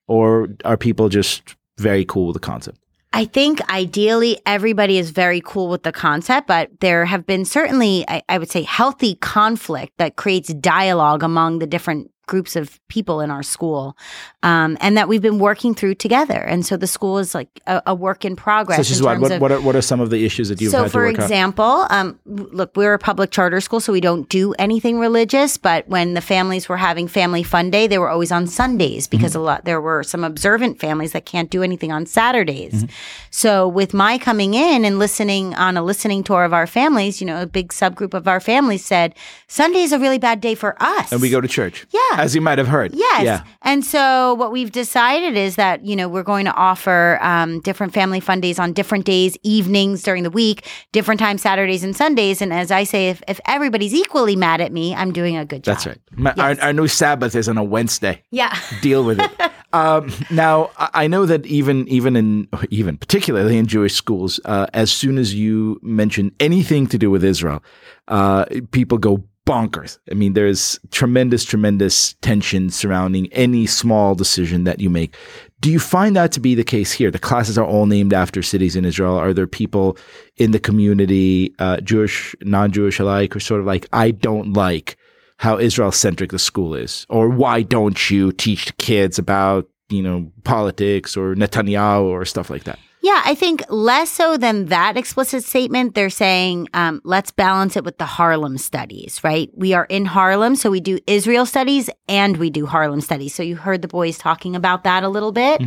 or 0.08 0.48
are 0.64 0.78
people 0.78 1.10
just 1.10 1.56
very 1.78 2.06
cool 2.06 2.28
with 2.28 2.36
the 2.36 2.40
concept? 2.40 2.80
I 3.14 3.26
think 3.26 3.68
ideally 3.70 4.40
everybody 4.46 4.98
is 4.98 5.12
very 5.12 5.42
cool 5.42 5.70
with 5.70 5.84
the 5.84 5.92
concept, 5.92 6.48
but 6.48 6.70
there 6.82 7.06
have 7.06 7.26
been 7.26 7.46
certainly, 7.46 8.06
I, 8.08 8.22
I 8.30 8.38
would 8.38 8.52
say, 8.52 8.64
healthy 8.64 9.16
conflict 9.16 9.94
that 9.98 10.18
creates 10.18 10.54
dialogue 10.54 11.24
among 11.24 11.60
the 11.60 11.68
different 11.68 12.12
groups 12.28 12.56
of 12.56 12.80
people 12.88 13.22
in 13.22 13.32
our 13.32 13.44
school, 13.44 13.98
um, 14.44 14.78
and 14.82 14.98
that 14.98 15.08
we've 15.08 15.22
been 15.22 15.40
working 15.40 15.74
through 15.74 15.96
together. 15.96 16.40
And 16.40 16.66
so 16.66 16.78
the 16.78 16.88
school 16.88 17.18
is 17.18 17.34
like 17.34 17.50
a, 17.68 17.82
a 17.88 17.96
work 17.96 18.26
in 18.26 18.36
progress. 18.36 18.78
Such 18.78 18.92
as 18.92 19.00
in 19.00 19.06
what? 19.06 19.20
What, 19.20 19.42
what, 19.42 19.52
are, 19.52 19.62
what 19.62 19.76
are 19.76 19.82
some 19.82 20.00
of 20.00 20.10
the 20.10 20.26
issues 20.26 20.50
that 20.50 20.62
you've 20.62 20.72
so, 20.72 20.80
had 20.80 20.84
to 20.86 20.90
for 20.92 21.08
example, 21.08 21.88
um, 21.90 22.20
look, 22.26 22.76
we're 22.76 22.94
a 22.94 23.00
public 23.00 23.32
charter 23.32 23.62
school, 23.62 23.80
so 23.80 23.92
we 23.92 24.02
don't 24.02 24.30
do 24.30 24.54
anything 24.60 25.00
religious. 25.00 25.58
But 25.58 25.88
when 25.88 26.14
the 26.14 26.22
families 26.22 26.70
were 26.70 26.78
having 26.78 27.08
family 27.08 27.44
fun 27.44 27.72
day, 27.72 27.88
they 27.88 27.98
were 27.98 28.10
always 28.10 28.32
on 28.32 28.48
Sundays 28.48 29.08
because 29.08 29.28
Mm-hmm. 29.28 29.40
a 29.40 29.44
lot 29.44 29.66
there 29.66 29.82
were 29.82 30.04
some 30.04 30.24
observant 30.24 30.80
families 30.80 31.12
that 31.12 31.26
can't 31.26 31.50
do 31.50 31.64
anything 31.64 31.92
on 31.92 32.06
Saturdays. 32.06 32.74
Mm-hmm. 32.74 32.92
So, 33.30 33.68
with 33.68 33.94
my 33.94 34.18
coming 34.18 34.54
in 34.54 34.86
and 34.86 35.00
listening 35.00 35.54
on 35.56 35.78
a 35.78 35.84
listening 35.84 36.24
tour 36.24 36.44
of 36.44 36.54
our 36.54 36.68
families, 36.68 37.22
you 37.22 37.28
know, 37.28 37.42
a 37.42 37.46
big 37.46 37.70
subgroup 37.70 38.14
of 38.14 38.28
our 38.28 38.40
families 38.40 38.84
said 38.86 39.16
Sunday 39.48 39.82
is 39.82 39.92
a 39.92 40.00
really 40.00 40.18
bad 40.18 40.42
day 40.42 40.56
for 40.56 40.76
us. 40.82 41.12
And 41.12 41.22
we 41.22 41.30
go 41.30 41.42
to 41.42 41.48
church. 41.48 41.86
Yeah. 41.92 42.17
As 42.18 42.36
you 42.36 42.42
might 42.42 42.58
have 42.58 42.68
heard. 42.68 42.94
Yes. 42.94 43.24
Yeah. 43.24 43.44
And 43.62 43.84
so 43.86 44.34
what 44.36 44.52
we've 44.52 44.72
decided 44.72 45.38
is 45.38 45.56
that, 45.56 45.86
you 45.86 45.96
know, 45.96 46.08
we're 46.08 46.24
going 46.24 46.46
to 46.46 46.54
offer 46.54 47.18
um, 47.22 47.60
different 47.62 47.94
family 47.94 48.20
fun 48.20 48.42
days 48.42 48.60
on 48.60 48.74
different 48.74 49.06
days, 49.06 49.38
evenings 49.44 50.04
during 50.04 50.24
the 50.24 50.30
week, 50.30 50.68
different 50.92 51.20
times, 51.20 51.42
Saturdays 51.42 51.84
and 51.84 51.96
Sundays. 51.96 52.42
And 52.42 52.54
as 52.54 52.72
I 52.72 52.84
say, 52.84 53.10
if, 53.10 53.24
if 53.28 53.40
everybody's 53.46 53.94
equally 53.94 54.36
mad 54.36 54.62
at 54.62 54.72
me, 54.72 54.94
I'm 54.94 55.12
doing 55.14 55.38
a 55.38 55.46
good 55.46 55.64
job. 55.64 55.76
That's 55.76 55.88
right. 55.88 56.00
My, 56.12 56.34
our, 56.34 56.62
our 56.62 56.74
new 56.74 56.88
Sabbath 56.88 57.36
is 57.36 57.48
on 57.48 57.58
a 57.58 57.64
Wednesday. 57.64 58.22
Yeah. 58.32 58.58
Deal 58.82 59.04
with 59.04 59.20
it. 59.20 59.52
um, 59.74 60.12
now, 60.30 60.72
I 60.78 61.08
I 61.08 61.10
know 61.10 61.26
that 61.26 61.46
even 61.46 61.88
even 61.88 62.18
in 62.18 62.50
even 62.70 62.98
particularly 62.98 63.58
in 63.58 63.66
Jewish 63.66 63.94
schools, 63.94 64.42
uh, 64.44 64.68
as 64.74 64.92
soon 64.92 65.18
as 65.18 65.34
you 65.34 65.80
mention 65.82 66.32
anything 66.42 66.88
to 66.88 66.98
do 66.98 67.10
with 67.10 67.24
Israel, 67.24 67.64
uh, 68.10 68.44
people 68.72 68.98
go 68.98 69.24
bonkers. 69.48 69.98
I 70.12 70.14
mean, 70.14 70.34
there's 70.34 70.80
tremendous, 70.92 71.44
tremendous 71.44 72.14
tension 72.22 72.70
surrounding 72.70 73.32
any 73.32 73.66
small 73.66 74.14
decision 74.14 74.66
that 74.66 74.80
you 74.80 74.90
make. 74.90 75.16
Do 75.62 75.72
you 75.72 75.80
find 75.80 76.16
that 76.16 76.32
to 76.34 76.40
be 76.40 76.54
the 76.54 76.64
case 76.64 76.92
here? 76.92 77.10
The 77.10 77.18
classes 77.18 77.58
are 77.58 77.66
all 77.66 77.88
named 77.88 78.14
after 78.14 78.44
cities 78.44 78.76
in 78.76 78.86
Israel. 78.86 79.16
Are 79.16 79.34
there 79.34 79.48
people 79.48 79.98
in 80.36 80.52
the 80.52 80.60
community, 80.60 81.56
uh, 81.58 81.78
Jewish, 81.78 82.36
non-Jewish 82.42 83.00
alike, 83.00 83.34
who 83.34 83.40
sort 83.40 83.62
of 83.62 83.66
like, 83.66 83.88
I 83.92 84.12
don't 84.12 84.54
like 84.54 84.98
how 85.38 85.58
Israel 85.58 85.92
centric 85.92 86.32
the 86.32 86.40
school 86.40 86.76
is, 86.76 87.06
or 87.10 87.30
why 87.30 87.62
don't 87.62 88.10
you 88.12 88.32
teach 88.32 88.76
kids 88.78 89.18
about 89.18 89.68
you 89.90 90.02
know 90.02 90.32
politics 90.44 91.16
or 91.16 91.36
Netanyahu 91.36 92.04
or 92.06 92.26
stuff 92.26 92.50
like 92.50 92.66
that? 92.66 92.80
Yeah, 93.08 93.22
I 93.24 93.36
think 93.36 93.64
less 93.70 94.12
so 94.12 94.36
than 94.36 94.66
that 94.66 94.98
explicit 94.98 95.46
statement. 95.46 95.96
They're 95.96 96.10
saying, 96.10 96.68
um, 96.74 97.00
let's 97.06 97.32
balance 97.32 97.78
it 97.78 97.86
with 97.86 98.00
the 98.00 98.06
Harlem 98.06 98.58
studies, 98.58 99.24
right? 99.24 99.50
We 99.54 99.72
are 99.74 99.86
in 99.86 100.04
Harlem, 100.04 100.58
so 100.58 100.70
we 100.70 100.82
do 100.82 101.00
Israel 101.08 101.46
studies 101.46 101.90
and 102.10 102.36
we 102.36 102.50
do 102.50 102.66
Harlem 102.66 103.00
studies. 103.00 103.34
So 103.34 103.44
you 103.44 103.56
heard 103.56 103.82
the 103.82 103.88
boys 103.88 104.18
talking 104.18 104.58
about 104.58 104.84
that 104.84 105.04
a 105.04 105.08
little 105.08 105.32
bit. 105.32 105.62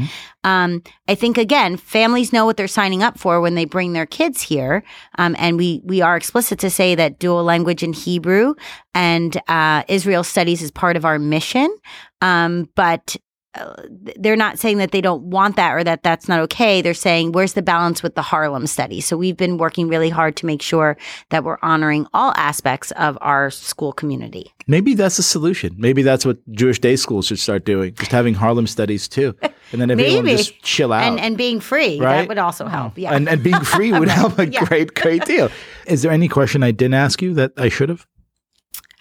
Um, 0.45 0.83
I 1.09 1.15
think 1.15 1.39
again, 1.39 1.79
families 1.79 2.31
know 2.31 2.45
what 2.45 2.59
they're 2.59 2.69
signing 2.69 3.03
up 3.03 3.19
for 3.19 3.41
when 3.41 3.55
they 3.55 3.65
bring 3.65 3.95
their 3.95 4.05
kids 4.05 4.43
here, 4.43 4.85
um, 5.17 5.35
and 5.39 5.57
we 5.57 5.81
we 5.83 6.03
are 6.03 6.19
explicit 6.19 6.59
to 6.59 6.69
say 6.69 6.95
that 6.95 7.19
dual 7.19 7.43
language 7.43 7.83
in 7.83 7.95
Hebrew 7.95 8.53
and 8.93 9.41
uh, 9.49 9.85
Israel 9.89 10.25
studies 10.25 10.61
is 10.61 10.71
part 10.71 10.99
of 10.99 11.07
our 11.07 11.19
mission. 11.19 11.75
Um, 12.21 12.69
but 12.75 13.17
uh, 13.55 13.75
they're 14.17 14.37
not 14.37 14.61
saying 14.61 14.79
that 14.79 14.93
they 14.93 15.01
don't 15.01 15.23
want 15.25 15.57
that 15.57 15.73
or 15.73 15.83
that 15.83 16.05
that's 16.05 16.29
not 16.29 16.39
okay. 16.39 16.81
They're 16.83 16.95
saying, 16.95 17.33
where's 17.33 17.55
the 17.55 17.63
balance 17.63 18.01
with 18.01 18.15
the 18.15 18.23
Harlem 18.23 18.67
study? 18.69 19.01
So 19.01 19.17
we've 19.17 19.37
been 19.37 19.59
working 19.59 19.89
really 19.89 20.09
hard 20.09 20.37
to 20.37 20.47
make 20.47 20.63
sure 20.63 20.97
that 21.31 21.43
we're 21.43 21.59
honoring 21.61 22.07
all 22.15 22.33
aspects 22.37 22.93
of 22.93 23.19
our 23.21 23.51
school 23.51 23.93
community. 23.93 24.53
Maybe 24.69 24.95
that's 24.95 25.17
the 25.17 25.25
solution. 25.25 25.75
Maybe 25.79 26.03
that's 26.03 26.25
what 26.25 26.39
Jewish 26.53 26.79
day 26.79 26.95
schools 26.95 27.27
should 27.27 27.41
start 27.41 27.65
doing, 27.65 27.93
just 27.95 28.13
having 28.13 28.35
Harlem 28.35 28.69
studies 28.69 29.09
too, 29.09 29.35
and 29.73 29.81
then 29.81 29.91
everyone 29.91 30.25
Maybe. 30.27 30.37
just 30.37 30.63
chill 30.63 30.93
out. 30.93 31.03
And, 31.03 31.19
and 31.19 31.37
being 31.37 31.59
free, 31.59 31.99
Right? 31.99 32.19
that 32.21 32.29
would 32.29 32.39
also 32.39 32.67
help. 32.67 32.97
Yeah. 32.97 33.13
and, 33.15 33.29
and 33.29 33.43
being 33.43 33.61
free 33.63 33.91
would 33.93 34.09
help 34.09 34.39
a 34.39 34.47
Yeah. 34.51 34.65
great, 34.65 34.95
great 34.95 35.25
deal. 35.25 35.51
Is 35.89 36.03
there 36.03 36.13
any 36.13 36.29
question 36.29 36.63
I 36.63 36.71
didn't 36.71 36.95
ask 36.95 37.21
you 37.21 37.35
that 37.35 37.51
I 37.57 37.69
should 37.69 37.89
have? 37.89 38.07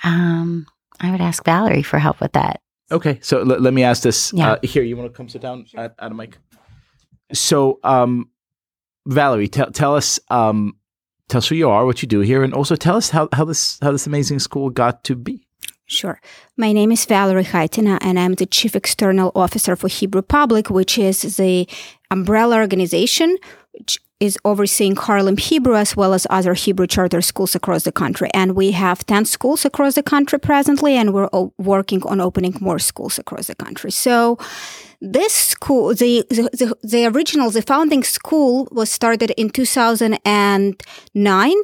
um, 0.04 0.66
I 1.00 1.12
would 1.12 1.22
ask 1.22 1.44
Valerie 1.46 1.84
for 1.84 2.00
help 2.00 2.20
with 2.20 2.32
that. 2.34 2.62
Okay, 2.92 3.20
so 3.22 3.40
l- 3.40 3.46
let 3.46 3.74
me 3.74 3.84
ask 3.84 4.04
this. 4.04 4.34
Yeah. 4.34 4.54
Uh, 4.54 4.58
here, 4.64 4.84
you 4.84 4.98
want 4.98 5.12
to 5.12 5.16
come 5.16 5.30
sit 5.30 5.42
down 5.42 5.66
at, 5.76 5.96
at 6.00 6.12
a 6.12 6.14
mic? 6.16 6.38
So, 7.34 7.80
um, 7.84 8.30
Valerie, 9.06 9.48
tell 9.48 9.72
tell 9.72 9.96
us 9.96 10.20
um, 10.30 10.76
tell 11.28 11.40
us 11.40 11.48
who 11.48 11.56
you 11.56 11.70
are, 11.70 11.86
what 11.86 12.02
you 12.02 12.08
do 12.08 12.22
here, 12.22 12.44
and 12.44 12.54
also 12.54 12.76
tell 12.76 12.96
us 12.96 13.10
how, 13.12 13.30
how 13.34 13.46
this 13.46 13.78
how 13.82 13.92
this 13.92 14.08
amazing 14.08 14.40
school 14.40 14.70
got 14.70 15.04
to 15.06 15.16
be. 15.16 15.46
Sure. 15.86 16.22
My 16.56 16.72
name 16.72 16.92
is 16.92 17.06
Valerie 17.06 17.44
Haitina, 17.44 17.98
and 18.02 18.20
I'm 18.20 18.36
the 18.36 18.46
Chief 18.46 18.76
External 18.76 19.32
Officer 19.34 19.76
for 19.76 19.88
Hebrew 19.88 20.22
Public, 20.22 20.70
which 20.70 21.00
is 21.00 21.22
the 21.38 21.68
umbrella 22.12 22.58
organization 22.58 23.38
is 24.20 24.38
overseeing 24.44 24.96
Harlem 24.96 25.38
Hebrew 25.38 25.76
as 25.76 25.96
well 25.96 26.14
as 26.14 26.28
other 26.30 26.54
Hebrew 26.54 26.88
charter 26.88 27.22
schools 27.22 27.56
across 27.56 27.84
the 27.84 27.92
country. 27.92 28.30
And 28.34 28.56
we 28.56 28.72
have 28.72 29.06
10 29.06 29.26
schools 29.26 29.66
across 29.66 29.96
the 29.96 30.04
country 30.04 30.40
presently, 30.40 30.98
and 30.98 31.14
we're 31.14 31.30
working 31.58 32.04
on 32.04 32.20
opening 32.20 32.56
more 32.60 32.80
schools 32.80 33.18
across 33.18 33.48
the 33.48 33.56
country. 33.56 33.92
So, 33.92 34.38
this 35.02 35.34
school, 35.34 35.96
the, 35.96 36.26
the, 36.30 36.50
the, 36.52 36.76
the 36.84 37.06
original, 37.06 37.50
the 37.50 37.62
founding 37.62 38.04
school 38.04 38.68
was 38.72 38.92
started 38.92 39.32
in 39.38 39.50
2009 39.50 41.56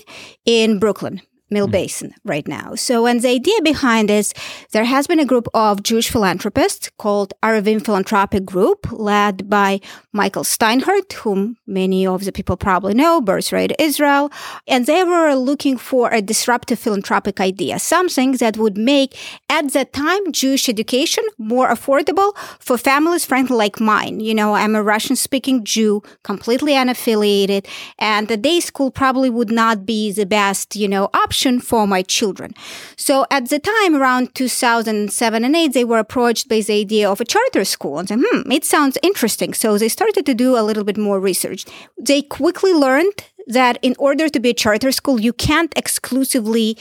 in 0.45 0.79
Brooklyn. 0.79 1.21
Mill 1.55 1.69
mm. 1.69 1.77
Basin 1.79 2.13
right 2.25 2.47
now. 2.47 2.75
So, 2.75 3.07
and 3.09 3.21
the 3.21 3.29
idea 3.29 3.59
behind 3.63 4.09
this, 4.09 4.33
there 4.73 4.83
has 4.95 5.07
been 5.07 5.21
a 5.21 5.31
group 5.31 5.47
of 5.53 5.83
Jewish 5.89 6.09
philanthropists 6.13 6.91
called 7.03 7.29
Areivim 7.41 7.79
Philanthropic 7.85 8.43
Group, 8.53 8.81
led 8.91 9.49
by 9.49 9.79
Michael 10.11 10.43
Steinhardt, 10.43 11.13
whom 11.23 11.39
many 11.79 12.01
of 12.13 12.19
the 12.25 12.33
people 12.37 12.57
probably 12.67 12.93
know, 13.01 13.13
Birthright 13.21 13.73
Israel. 13.79 14.25
And 14.67 14.81
they 14.85 15.03
were 15.11 15.33
looking 15.49 15.77
for 15.89 16.05
a 16.11 16.21
disruptive 16.31 16.79
philanthropic 16.83 17.37
idea, 17.39 17.79
something 17.79 18.29
that 18.43 18.57
would 18.57 18.77
make, 18.93 19.11
at 19.57 19.71
that 19.71 19.93
time, 19.93 20.23
Jewish 20.41 20.67
education 20.75 21.23
more 21.37 21.69
affordable 21.75 22.35
for 22.59 22.77
families, 22.91 23.23
frankly, 23.31 23.55
like 23.55 23.77
mine. 23.79 24.19
You 24.19 24.35
know, 24.39 24.49
I'm 24.61 24.75
a 24.75 24.83
Russian 24.93 25.15
speaking 25.15 25.63
Jew, 25.63 26.03
completely 26.23 26.73
unaffiliated, 26.83 27.63
and 27.97 28.27
the 28.27 28.39
day 28.49 28.59
school 28.69 28.91
probably 29.01 29.29
would 29.37 29.53
not 29.63 29.85
be 29.85 30.11
the 30.19 30.25
best, 30.39 30.75
you 30.75 30.89
know, 30.93 31.05
option 31.13 31.44
for 31.59 31.87
my 31.87 32.01
children. 32.01 32.53
So 32.97 33.25
at 33.29 33.49
the 33.49 33.59
time, 33.59 33.95
around 33.95 34.35
2007 34.35 35.43
and 35.43 35.55
8, 35.55 35.73
they 35.73 35.83
were 35.83 35.99
approached 35.99 36.49
by 36.49 36.61
the 36.61 36.73
idea 36.81 37.09
of 37.09 37.21
a 37.21 37.25
charter 37.25 37.65
school 37.65 37.99
and 37.99 38.07
said, 38.07 38.19
hmm, 38.25 38.51
it 38.51 38.65
sounds 38.65 38.97
interesting. 39.03 39.53
So 39.53 39.77
they 39.77 39.89
started 39.89 40.25
to 40.25 40.33
do 40.33 40.57
a 40.57 40.63
little 40.63 40.83
bit 40.83 40.97
more 40.97 41.19
research. 41.19 41.65
They 41.99 42.21
quickly 42.21 42.73
learned 42.73 43.23
that 43.47 43.77
in 43.81 43.95
order 43.99 44.29
to 44.29 44.39
be 44.39 44.49
a 44.49 44.53
charter 44.53 44.91
school, 44.91 45.19
you 45.19 45.33
can't 45.33 45.73
exclusively 45.77 46.77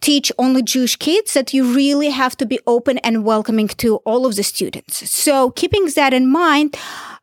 teach 0.00 0.30
only 0.38 0.62
Jewish 0.62 0.96
kids, 0.96 1.34
that 1.34 1.52
you 1.52 1.74
really 1.74 2.10
have 2.10 2.36
to 2.36 2.46
be 2.46 2.60
open 2.66 2.98
and 2.98 3.24
welcoming 3.24 3.68
to 3.68 3.96
all 3.98 4.26
of 4.26 4.36
the 4.36 4.42
students. 4.42 5.10
So 5.10 5.50
keeping 5.50 5.86
that 5.96 6.14
in 6.14 6.30
mind, 6.30 6.76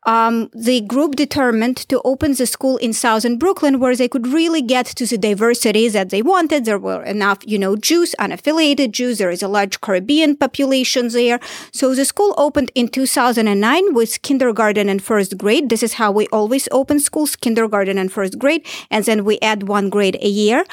um, 0.06 0.48
the 0.54 0.80
group 0.82 1.16
determined 1.16 1.76
to 1.88 2.00
open 2.04 2.34
the 2.34 2.46
school 2.46 2.76
in 2.76 2.92
Southern 2.92 3.38
Brooklyn 3.38 3.80
where 3.80 3.96
they 3.96 4.08
could 4.08 4.28
really 4.28 4.62
get 4.62 4.86
to 4.86 5.04
the 5.04 5.18
diversity 5.18 5.88
that 5.88 6.10
they 6.10 6.22
wanted. 6.22 6.64
There 6.64 6.78
were 6.78 7.02
enough, 7.02 7.38
you 7.44 7.58
know, 7.58 7.74
Jews, 7.76 8.14
unaffiliated 8.20 8.92
Jews. 8.92 9.18
There 9.18 9.30
is 9.30 9.42
a 9.42 9.48
large 9.48 9.80
Caribbean 9.80 10.36
population 10.36 11.08
there. 11.08 11.40
So 11.72 11.94
the 11.94 12.04
school 12.04 12.34
opened 12.38 12.70
in 12.76 12.88
2009 12.88 13.94
with 13.94 14.22
kindergarten 14.22 14.88
and 14.88 15.02
first 15.02 15.36
grade. 15.36 15.68
This 15.68 15.82
is 15.82 15.94
how 15.94 16.12
we 16.12 16.28
always 16.28 16.68
open 16.70 17.00
schools, 17.00 17.34
kindergarten 17.34 17.98
and 17.98 18.12
first 18.12 18.38
grade. 18.38 18.64
And 18.90 19.04
then 19.04 19.24
we 19.24 19.40
add 19.40 19.64
one 19.64 19.90
grade 19.90 20.16
a 20.22 20.28
year. 20.28 20.64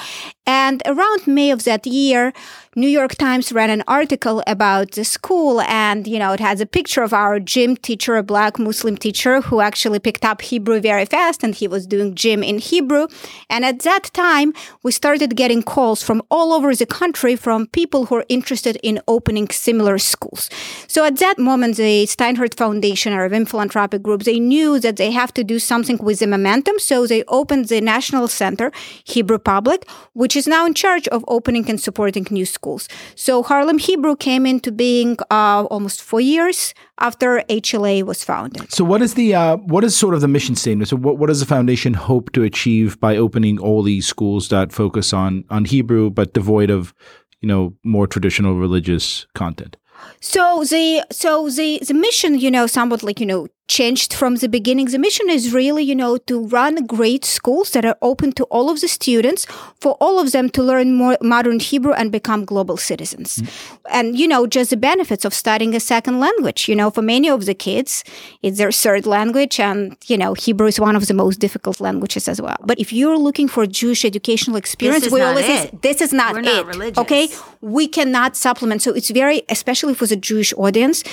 And 0.45 0.83
around 0.85 1.25
May 1.25 1.49
of 1.51 1.63
that 1.63 1.87
year, 1.87 2.33
New 2.75 2.87
York 2.87 3.13
Times 3.13 3.53
ran 3.53 3.69
an 3.69 3.83
article 3.87 4.41
about 4.47 4.93
the 4.93 5.03
school 5.03 5.61
and, 5.61 6.07
you 6.07 6.17
know, 6.17 6.33
it 6.33 6.39
has 6.39 6.59
a 6.59 6.65
picture 6.65 7.03
of 7.03 7.13
our 7.13 7.39
gym 7.39 7.77
teacher, 7.77 8.15
a 8.15 8.23
black 8.23 8.57
Muslim 8.57 8.97
teacher 8.97 9.41
who 9.41 9.61
actually 9.61 9.99
picked 9.99 10.25
up 10.25 10.41
Hebrew 10.41 10.79
very 10.79 11.05
fast 11.05 11.43
and 11.43 11.53
he 11.53 11.67
was 11.67 11.85
doing 11.85 12.15
gym 12.15 12.41
in 12.41 12.57
Hebrew. 12.57 13.05
And 13.47 13.63
at 13.63 13.81
that 13.81 14.05
time, 14.15 14.53
we 14.81 14.91
started 14.91 15.35
getting 15.35 15.61
calls 15.61 16.01
from 16.01 16.23
all 16.31 16.51
over 16.51 16.73
the 16.75 16.87
country 16.87 17.35
from 17.35 17.67
people 17.67 18.07
who 18.07 18.15
are 18.15 18.25
interested 18.27 18.79
in 18.81 18.99
opening 19.07 19.49
similar 19.49 19.99
schools. 19.99 20.49
So 20.87 21.05
at 21.05 21.17
that 21.17 21.37
moment, 21.37 21.77
the 21.77 22.05
Steinhardt 22.07 22.55
Foundation 22.57 23.13
or 23.13 23.29
Vim 23.29 23.45
Philanthropic 23.45 24.01
Group, 24.01 24.23
they 24.23 24.39
knew 24.39 24.79
that 24.79 24.97
they 24.97 25.11
have 25.11 25.31
to 25.35 25.43
do 25.43 25.59
something 25.59 25.99
with 25.99 26.17
the 26.17 26.27
momentum. 26.27 26.79
So 26.79 27.05
they 27.05 27.23
opened 27.27 27.67
the 27.67 27.81
National 27.81 28.27
Center, 28.27 28.71
Hebrew 29.03 29.37
Public, 29.37 29.87
which 30.13 30.35
is 30.35 30.47
now 30.47 30.65
in 30.65 30.73
charge 30.73 31.07
of 31.09 31.23
opening 31.27 31.69
and 31.69 31.79
supporting 31.79 32.25
new 32.31 32.47
schools 32.47 32.62
schools. 32.63 32.87
So 33.15 33.43
Harlem 33.43 33.77
Hebrew 33.77 34.15
came 34.15 34.45
into 34.45 34.71
being 34.71 35.17
uh, 35.29 35.65
almost 35.69 36.01
four 36.01 36.21
years 36.21 36.73
after 36.99 37.43
HLA 37.49 38.03
was 38.03 38.23
founded. 38.23 38.71
So, 38.71 38.83
what 38.83 39.01
is 39.01 39.13
the 39.15 39.35
uh, 39.35 39.57
what 39.57 39.83
is 39.83 39.95
sort 39.95 40.13
of 40.15 40.21
the 40.21 40.27
mission 40.27 40.55
statement? 40.55 40.87
So, 40.89 40.95
what, 40.95 41.17
what 41.17 41.27
does 41.27 41.39
the 41.39 41.45
foundation 41.45 41.93
hope 41.93 42.31
to 42.33 42.43
achieve 42.43 42.99
by 42.99 43.17
opening 43.17 43.59
all 43.59 43.83
these 43.83 44.07
schools 44.07 44.49
that 44.49 44.71
focus 44.71 45.13
on 45.13 45.43
on 45.49 45.65
Hebrew 45.65 46.09
but 46.09 46.33
devoid 46.33 46.69
of 46.69 46.93
you 47.41 47.47
know 47.47 47.73
more 47.83 48.07
traditional 48.07 48.55
religious 48.55 49.27
content? 49.33 49.75
So 50.19 50.63
the 50.63 51.05
so 51.11 51.49
the 51.49 51.79
the 51.87 51.93
mission, 51.93 52.39
you 52.39 52.51
know, 52.51 52.67
somewhat 52.67 53.03
like 53.03 53.19
you 53.19 53.25
know 53.25 53.47
changed 53.67 54.13
from 54.13 54.35
the 54.35 54.49
beginning. 54.49 54.87
The 54.87 54.99
mission 54.99 55.29
is 55.29 55.53
really, 55.53 55.83
you 55.83 55.95
know, 55.95 56.17
to 56.17 56.45
run 56.47 56.85
great 56.85 57.23
schools 57.23 57.71
that 57.71 57.85
are 57.85 57.97
open 58.01 58.31
to 58.33 58.43
all 58.45 58.69
of 58.69 58.81
the 58.81 58.87
students, 58.87 59.45
for 59.79 59.93
all 60.01 60.19
of 60.19 60.31
them 60.31 60.49
to 60.49 60.61
learn 60.61 60.93
more 60.93 61.17
modern 61.21 61.59
Hebrew 61.59 61.93
and 61.93 62.11
become 62.11 62.43
global 62.45 62.77
citizens. 62.77 63.37
Mm. 63.37 63.77
And, 63.89 64.19
you 64.19 64.27
know, 64.27 64.47
just 64.47 64.69
the 64.69 64.77
benefits 64.77 65.23
of 65.25 65.33
studying 65.33 65.75
a 65.75 65.79
second 65.79 66.19
language. 66.19 66.67
You 66.67 66.75
know, 66.75 66.89
for 66.91 67.01
many 67.01 67.29
of 67.29 67.45
the 67.45 67.53
kids, 67.53 68.03
it's 68.41 68.57
their 68.57 68.71
third 68.71 69.05
language, 69.05 69.59
and, 69.59 69.95
you 70.07 70.17
know, 70.17 70.33
Hebrew 70.33 70.67
is 70.67 70.79
one 70.79 70.95
of 70.95 71.07
the 71.07 71.13
most 71.13 71.39
difficult 71.39 71.79
languages 71.79 72.27
as 72.27 72.41
well. 72.41 72.57
But 72.63 72.79
if 72.79 72.91
you're 72.91 73.17
looking 73.17 73.47
for 73.47 73.65
Jewish 73.65 74.03
educational 74.03 74.57
experience, 74.57 75.09
we 75.09 75.21
always 75.21 75.45
say, 75.45 75.69
this 75.81 76.01
is 76.01 76.11
not 76.11 76.33
We're 76.33 76.39
it. 76.39 76.45
not 76.45 76.65
religious. 76.65 76.97
Okay? 76.97 77.29
We 77.61 77.87
cannot 77.87 78.35
supplement. 78.35 78.81
So 78.81 78.91
it's 78.91 79.09
very, 79.09 79.43
especially 79.49 79.93
for 79.93 80.05
the 80.05 80.17
Jewish 80.17 80.53
audience, 80.57 81.03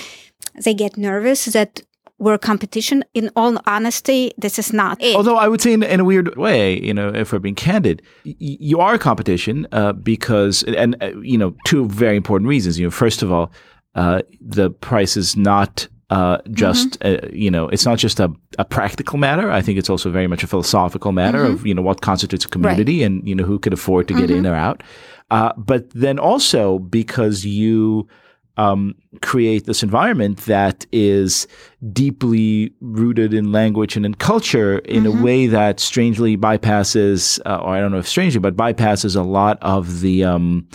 they 0.65 0.75
get 0.75 0.97
nervous 0.97 1.45
that 1.47 1.83
we're 2.21 2.39
competition. 2.39 3.03
In 3.15 3.31
all 3.35 3.59
honesty, 3.67 4.31
this 4.39 4.59
is 4.59 4.73
not 4.73 5.01
it. 5.03 5.17
Although 5.17 5.37
I 5.37 5.49
would 5.49 5.61
say 5.61 5.73
in, 5.73 5.83
in 5.83 6.01
a 6.01 6.05
weird 6.05 6.37
way, 6.37 6.79
you 6.81 6.95
know, 6.95 7.09
if 7.09 7.33
we're 7.33 7.39
being 7.41 7.55
candid, 7.57 8.03
y- 8.25 8.35
you 8.39 8.79
are 8.81 8.95
a 8.95 8.99
competition 8.99 9.67
uh, 9.73 9.93
because, 9.95 10.63
and 10.83 10.97
uh, 11.03 11.19
you 11.23 11.39
know, 11.39 11.55
two 11.67 11.87
very 11.89 12.17
important 12.17 12.49
reasons. 12.49 12.79
You 12.79 12.87
know, 12.87 12.91
first 12.91 13.23
of 13.23 13.33
all, 13.33 13.51
uh, 13.95 14.21
the 14.41 14.71
price 14.71 15.17
is 15.17 15.37
not 15.37 15.89
uh, 16.11 16.39
just 16.51 16.99
Mm-hmm. 17.01 17.27
uh, 17.27 17.29
you 17.33 17.51
know 17.51 17.69
it's 17.69 17.85
not 17.87 17.97
just 17.99 18.19
a, 18.21 18.29
a 18.59 18.65
practical 18.65 19.17
matter. 19.19 19.51
I 19.51 19.63
think 19.63 19.79
it's 19.79 19.89
also 19.91 20.11
very 20.11 20.27
much 20.27 20.43
a 20.43 20.47
philosophical 20.49 21.13
matter 21.13 21.39
Mm-hmm. 21.45 21.55
of 21.55 21.67
you 21.67 21.75
know 21.75 21.83
what 21.83 22.01
constitutes 22.01 22.45
a 22.45 22.49
community 22.49 23.03
and 23.05 23.27
you 23.29 23.35
know 23.37 23.45
who 23.45 23.59
could 23.59 23.73
afford 23.73 24.09
to 24.09 24.15
get 24.15 24.29
Mm-hmm. 24.29 24.45
in 24.45 24.47
or 24.47 24.55
out. 24.57 24.83
Uh, 25.31 25.53
but 25.57 25.89
then 25.91 26.19
also 26.19 26.81
because 26.81 27.45
you 27.47 28.09
um, 28.57 28.95
create 29.23 29.65
this 29.65 29.83
environment 29.83 30.39
that 30.47 30.87
is 30.93 31.47
deeply 31.93 32.73
rooted 32.81 33.33
in 33.33 33.53
language 33.53 33.97
and 33.97 34.05
in 34.05 34.15
culture 34.15 34.79
in 34.81 35.05
Mm-hmm. 35.05 35.19
a 35.19 35.23
way 35.25 35.47
that 35.47 35.81
strangely 35.81 36.37
bypasses, 36.37 37.41
uh, 37.47 37.57
or 37.63 37.75
I 37.77 37.81
don't 37.81 37.93
know 37.93 37.99
if 37.99 38.09
strangely, 38.09 38.41
but 38.41 38.57
bypasses 38.57 39.17
a 39.17 39.23
lot 39.23 39.59
of 39.63 40.01
the. 40.01 40.25
Um, 40.25 40.69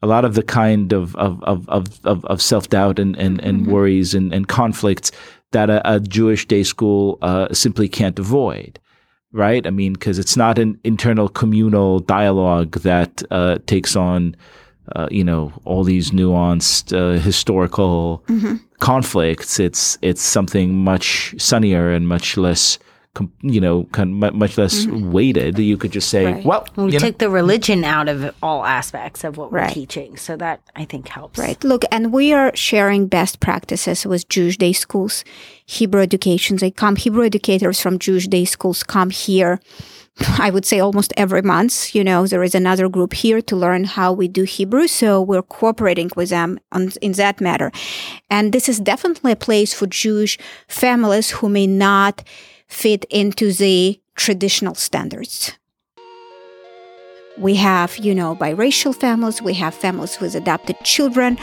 a 0.00 0.06
lot 0.06 0.24
of 0.24 0.34
the 0.34 0.44
kind 0.44 0.92
of 0.92 1.16
of 1.16 1.42
of 1.42 1.68
of, 1.68 1.98
of, 2.04 2.24
of 2.26 2.40
self 2.40 2.68
doubt 2.68 3.00
and 3.00 3.16
and, 3.16 3.40
and 3.40 3.62
Mm-hmm. 3.62 3.72
worries 3.72 4.14
and, 4.14 4.32
and 4.32 4.46
conflicts 4.46 5.10
that 5.50 5.70
a, 5.70 5.94
a 5.94 5.98
Jewish 5.98 6.46
day 6.46 6.62
school 6.62 7.18
uh, 7.20 7.52
simply 7.52 7.88
can't 7.88 8.16
avoid, 8.16 8.78
right? 9.32 9.66
I 9.66 9.70
mean, 9.70 9.94
because 9.94 10.20
it's 10.20 10.36
not 10.36 10.56
an 10.56 10.78
internal 10.84 11.28
communal 11.28 11.98
dialogue 11.98 12.78
that 12.82 13.22
uh, 13.32 13.58
takes 13.66 13.96
on, 13.96 14.36
uh, 14.96 15.08
you 15.10 15.24
know, 15.24 15.52
all 15.64 15.84
these 15.84 16.10
nuanced 16.12 16.92
uh, 16.96 17.18
historical 17.20 18.22
Mm-hmm. 18.28 18.56
conflicts. 18.80 19.58
It's 19.60 19.98
it's 20.02 20.22
something 20.22 20.74
much 20.84 21.34
sunnier 21.38 21.90
and 21.92 22.06
much 22.08 22.36
less. 22.36 22.78
You 23.42 23.60
know, 23.60 23.82
kind 23.90 24.22
of 24.22 24.34
much 24.34 24.56
less 24.58 24.86
weighted. 24.86 25.58
You 25.58 25.76
could 25.76 25.90
just 25.90 26.08
say, 26.08 26.24
Mm-hmm. 26.24 26.34
Right. 26.36 26.44
"Well, 26.44 26.66
We 26.76 26.92
you 26.92 27.00
know, 27.00 27.06
took 27.06 27.18
the 27.18 27.30
religion 27.30 27.82
out 27.82 28.08
of 28.08 28.32
all 28.42 28.64
aspects 28.64 29.24
of 29.24 29.36
what 29.36 29.50
we're 29.50 29.58
Right. 29.64 29.72
teaching. 29.74 30.16
So 30.16 30.36
that 30.36 30.60
I 30.76 30.84
think 30.84 31.08
helps. 31.08 31.36
Right. 31.36 31.64
Look, 31.64 31.82
and 31.90 32.12
we 32.12 32.32
are 32.32 32.52
sharing 32.54 33.08
best 33.08 33.40
practices 33.40 34.06
with 34.06 34.28
Jewish 34.28 34.56
day 34.56 34.72
schools, 34.72 35.24
Hebrew 35.66 36.00
education. 36.00 36.58
They 36.58 36.70
come, 36.70 36.94
Hebrew 36.94 37.24
educators 37.24 37.80
from 37.80 37.98
Jewish 37.98 38.28
day 38.28 38.44
schools 38.44 38.84
come 38.84 39.10
here. 39.10 39.58
I 40.38 40.50
would 40.50 40.64
say 40.64 40.80
almost 40.80 41.12
every 41.16 41.42
month. 41.42 41.94
You 41.94 42.04
know, 42.04 42.26
there 42.26 42.42
is 42.42 42.54
another 42.54 42.88
group 42.88 43.12
here 43.12 43.40
to 43.42 43.56
learn 43.56 43.84
how 43.84 44.12
we 44.12 44.28
do 44.28 44.42
Hebrew. 44.44 44.86
So 44.86 45.22
we're 45.22 45.42
cooperating 45.42 46.10
with 46.16 46.30
them 46.30 46.58
on, 46.72 46.92
in 47.00 47.12
that 47.12 47.40
matter. 47.40 47.70
And 48.30 48.52
this 48.52 48.68
is 48.68 48.80
definitely 48.80 49.32
a 49.32 49.36
place 49.36 49.74
for 49.74 49.86
Jewish 49.86 50.38
families 50.66 51.30
who 51.30 51.48
may 51.48 51.66
not 51.66 52.22
fit 52.66 53.04
into 53.10 53.52
the 53.52 54.00
traditional 54.16 54.74
standards. 54.74 55.52
We 57.38 57.54
have, 57.56 57.96
you 57.98 58.14
know, 58.14 58.34
biracial 58.34 58.94
families, 58.94 59.40
we 59.40 59.54
have 59.54 59.74
families 59.74 60.18
with 60.20 60.34
adopted 60.34 60.76
children. 60.82 61.38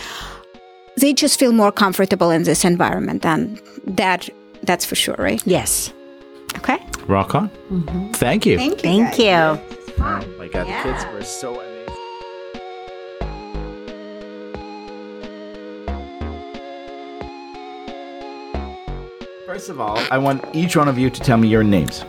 They 0.97 1.13
just 1.13 1.39
feel 1.39 1.53
more 1.53 1.71
comfortable 1.71 2.31
in 2.31 2.43
this 2.43 2.65
environment, 2.65 3.25
and 3.25 3.61
that 3.85 4.29
that's 4.63 4.85
for 4.85 4.95
sure, 4.95 5.15
right? 5.17 5.41
Yes. 5.45 5.93
Okay. 6.57 6.79
rock 7.07 7.35
on." 7.35 7.49
Mm-hmm. 7.71 8.11
Thank 8.13 8.45
you. 8.45 8.57
Thank 8.57 8.83
you. 8.83 8.89
Thank 8.89 9.19
you. 9.19 9.75
Oh 9.97 10.25
my 10.37 10.47
god, 10.47 10.67
the 10.67 10.89
kids 10.91 11.05
were 11.13 11.23
so 11.23 11.59
amazing. 11.59 11.75
First 19.45 19.69
of 19.69 19.79
all, 19.79 19.97
I 20.11 20.17
want 20.17 20.43
each 20.53 20.75
one 20.75 20.87
of 20.87 20.97
you 20.97 21.09
to 21.09 21.21
tell 21.21 21.37
me 21.37 21.47
your 21.47 21.63
names. 21.63 22.03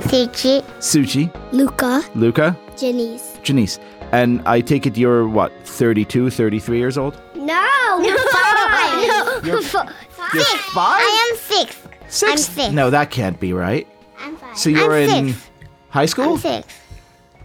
Suchi, 0.00 0.62
Suchi, 0.78 1.32
Luca, 1.52 2.02
Luca, 2.14 2.56
Janice. 2.76 3.38
Janice. 3.42 3.78
And 4.12 4.42
I 4.46 4.60
take 4.60 4.86
it 4.86 4.96
you're 4.96 5.26
what, 5.26 5.52
32, 5.64 6.28
33 6.30 6.78
years 6.78 6.98
old? 6.98 7.20
No, 7.34 8.00
you're 8.04 8.18
five. 8.32 9.04
You're, 9.04 9.54
you're 9.54 9.62
five? 9.62 11.00
I 11.00 11.28
am 11.30 11.36
six. 11.38 11.76
Six? 12.08 12.32
I'm 12.32 12.38
six. 12.38 12.72
No, 12.72 12.90
that 12.90 13.10
can't 13.10 13.40
be 13.40 13.52
right. 13.52 13.88
I'm 14.51 14.51
five. 14.51 14.57
So 14.57 14.69
you're 14.69 14.91
I'm 14.93 15.09
in 15.09 15.33
six. 15.33 15.49
high 15.89 16.05
school? 16.05 16.33
I'm 16.33 16.39
six. 16.39 16.67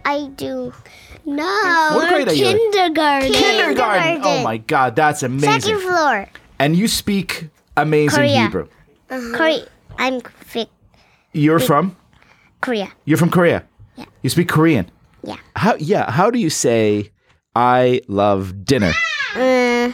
I 0.03 0.27
do. 0.35 0.73
No. 1.25 1.91
What 1.95 2.09
grade 2.09 2.27
are 2.27 2.33
you 2.33 2.47
in? 2.47 2.57
Kindergarten. 2.57 3.31
Kindergarten. 3.31 4.21
Oh 4.23 4.43
my 4.43 4.57
God, 4.57 4.95
that's 4.95 5.23
amazing. 5.23 5.61
Second 5.61 5.79
floor. 5.79 6.27
And 6.59 6.75
you 6.75 6.87
speak 6.89 7.47
amazing 7.77 8.17
Korea. 8.19 8.41
Hebrew. 8.43 8.67
Korea. 9.07 9.65
I'm 9.97 10.19
fi- 10.43 10.67
You're 11.31 11.59
from? 11.59 11.95
Korea. 12.59 12.91
You're 13.05 13.17
from 13.17 13.29
Korea. 13.29 13.63
Yeah. 13.95 14.05
You 14.21 14.29
speak 14.29 14.49
Korean. 14.49 14.91
Yeah. 15.23 15.37
How? 15.55 15.75
Yeah. 15.75 16.11
How 16.11 16.29
do 16.29 16.39
you 16.39 16.49
say 16.49 17.11
I 17.55 18.01
love 18.09 18.65
dinner? 18.65 18.91
음, 19.35 19.93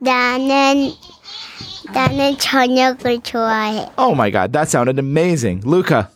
나는 0.00 0.92
나는 1.92 2.38
저녁을 2.38 3.20
좋아해. 3.22 3.90
Oh 3.98 4.14
my 4.14 4.30
God, 4.30 4.52
that 4.54 4.68
sounded 4.68 4.98
amazing, 4.98 5.60
Luca. 5.64 6.08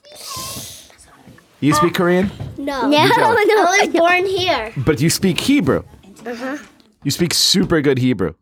You 1.62 1.74
speak 1.74 1.94
Korean, 1.96 2.30
No. 2.58 2.88
No, 2.88 2.90
no. 2.90 2.98
I 2.98 3.80
was 3.86 3.94
born 3.94 4.26
here. 4.26 4.74
but 4.86 5.00
you 5.02 5.10
speak 5.10 5.40
Hebrew. 5.40 5.84
Uh-huh. 6.26 6.58
You 7.04 7.12
speak 7.12 7.34
super 7.34 7.82
good 7.82 7.98
Hebrew. 7.98 8.34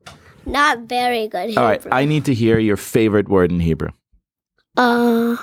Not 0.46 0.80
very 0.90 1.28
good 1.28 1.50
Hebrew. 1.50 1.64
All 1.64 1.70
right, 1.70 1.82
I 1.92 2.06
need 2.06 2.26
to 2.26 2.34
hear 2.34 2.58
your 2.60 2.78
favorite 2.78 3.30
word 3.30 3.52
in 3.52 3.60
Hebrew. 3.60 3.90
Uh, 4.78 5.38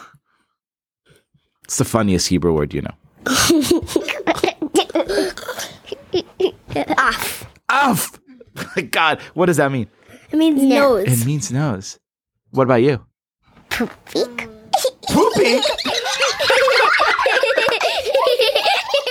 It's 1.65 1.79
the 1.79 1.85
funniest 1.85 2.29
Hebrew 2.29 2.53
word 2.53 2.75
you 2.75 2.83
know. 2.83 2.95
off. 6.99 7.47
Off. 7.69 8.19
My 8.77 8.83
God, 8.83 9.21
what 9.35 9.47
does 9.47 9.57
that 9.59 9.71
mean? 9.73 9.89
It 10.33 10.37
means 10.37 10.63
nose. 10.63 11.23
It 11.23 11.27
means 11.27 11.51
nose. 11.53 11.99
What 12.51 12.65
about 12.65 12.83
you? 12.83 13.05
Poopy. 13.71 14.25
Poopy. 15.09 15.61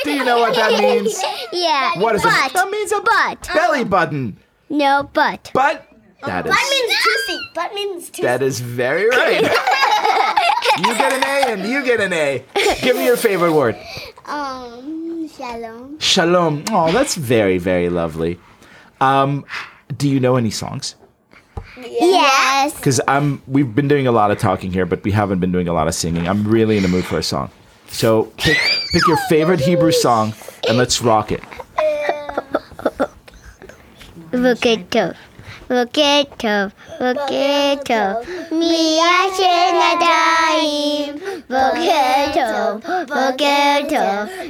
Do 0.10 0.16
you 0.16 0.26
know 0.26 0.40
what 0.40 0.56
that 0.56 0.82
means? 0.82 1.22
yeah. 1.54 1.92
What 2.00 2.16
is 2.16 2.26
it? 2.26 2.54
That 2.54 2.70
means 2.72 2.92
a 2.92 3.00
but. 3.00 3.48
belly 3.54 3.84
button. 3.84 4.38
No, 4.70 5.10
but. 5.14 5.52
But 5.54 5.88
that 6.26 6.48
is 6.48 6.52
Butt 6.52 6.70
means 6.70 7.04
toothy. 7.04 7.40
Butt 7.54 7.74
means 7.76 8.10
toothy. 8.10 8.22
that 8.24 8.42
is 8.42 8.60
very 8.60 9.08
right. 9.08 9.42
you 10.78 10.94
get 10.96 11.14
an 11.14 11.24
A 11.24 11.54
and 11.54 11.70
you 11.70 11.84
get 11.84 12.00
an 12.00 12.12
A. 12.12 12.44
Give 12.82 12.96
me 12.96 13.06
your 13.06 13.18
favorite 13.18 13.54
word. 13.54 13.78
Um, 14.26 15.30
shalom. 15.30 16.00
Shalom. 16.00 16.64
Oh, 16.72 16.92
that's 16.92 17.16
very 17.16 17.60
very 17.60 17.90
lovely. 17.90 18.40
Um, 19.02 19.46
do 19.96 20.10
you 20.10 20.20
know 20.20 20.36
any 20.36 20.52
songs? 20.52 20.96
Yes. 21.78 22.76
Because 22.76 23.00
I'm 23.08 23.42
we've 23.48 23.74
been 23.74 23.88
doing 23.88 24.08
a 24.08 24.12
lot 24.12 24.32
of 24.32 24.40
talking 24.40 24.74
here, 24.74 24.86
but 24.86 25.04
we 25.04 25.12
haven't 25.12 25.40
been 25.40 25.52
doing 25.52 25.68
a 25.68 25.74
lot 25.74 25.88
of 25.88 25.94
singing. 25.94 26.28
I'm 26.28 26.48
really 26.48 26.78
in 26.78 26.84
the 26.84 26.90
mood 26.90 27.06
for 27.06 27.20
a 27.20 27.24
song. 27.24 27.52
So 27.88 28.26
pick 28.38 28.58
pick 28.92 29.08
your 29.08 29.18
favorite 29.30 29.60
Hebrew 29.60 29.92
song 29.92 30.34
and 30.68 30.78
let's 30.78 31.02
rock 31.02 31.32
it. 31.32 31.44
목개톱 35.70 36.72
목개톱 37.00 38.26
미야시나 38.52 40.00
다임. 40.00 41.20
목개톱 41.48 42.82
목개톱 43.08 44.02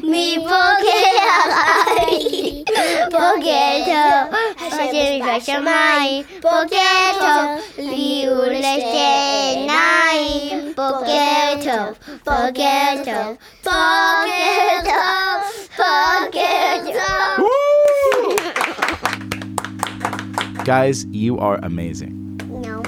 미보개야가이 0.10 1.44
목개톱 3.12 4.32
사실 4.72 5.20
가셔마이. 5.20 6.24
목개톱 6.42 7.60
리울레세나이 7.78 8.90
목개톱 10.76 11.96
목개톱 12.26 13.38
목개톱 13.66 14.90
Guys, 20.70 21.06
you 21.06 21.40
are 21.40 21.58
amazing. 21.64 22.14
No. 22.48 22.84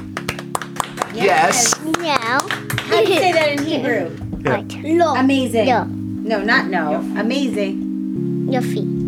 Yes. 1.15 1.83
No. 1.83 2.13
How 2.13 3.01
do 3.01 3.11
you 3.11 3.17
say 3.17 3.31
that 3.31 3.53
in 3.53 3.65
Hebrew? 3.65 4.15
Right. 4.47 4.83
No. 4.83 5.15
Amazing. 5.15 5.65
No. 5.65 5.85
No, 5.85 6.43
not 6.43 6.67
no. 6.67 6.97
Amazing. 7.17 8.49
Your 8.51 8.61
feet. 8.61 9.00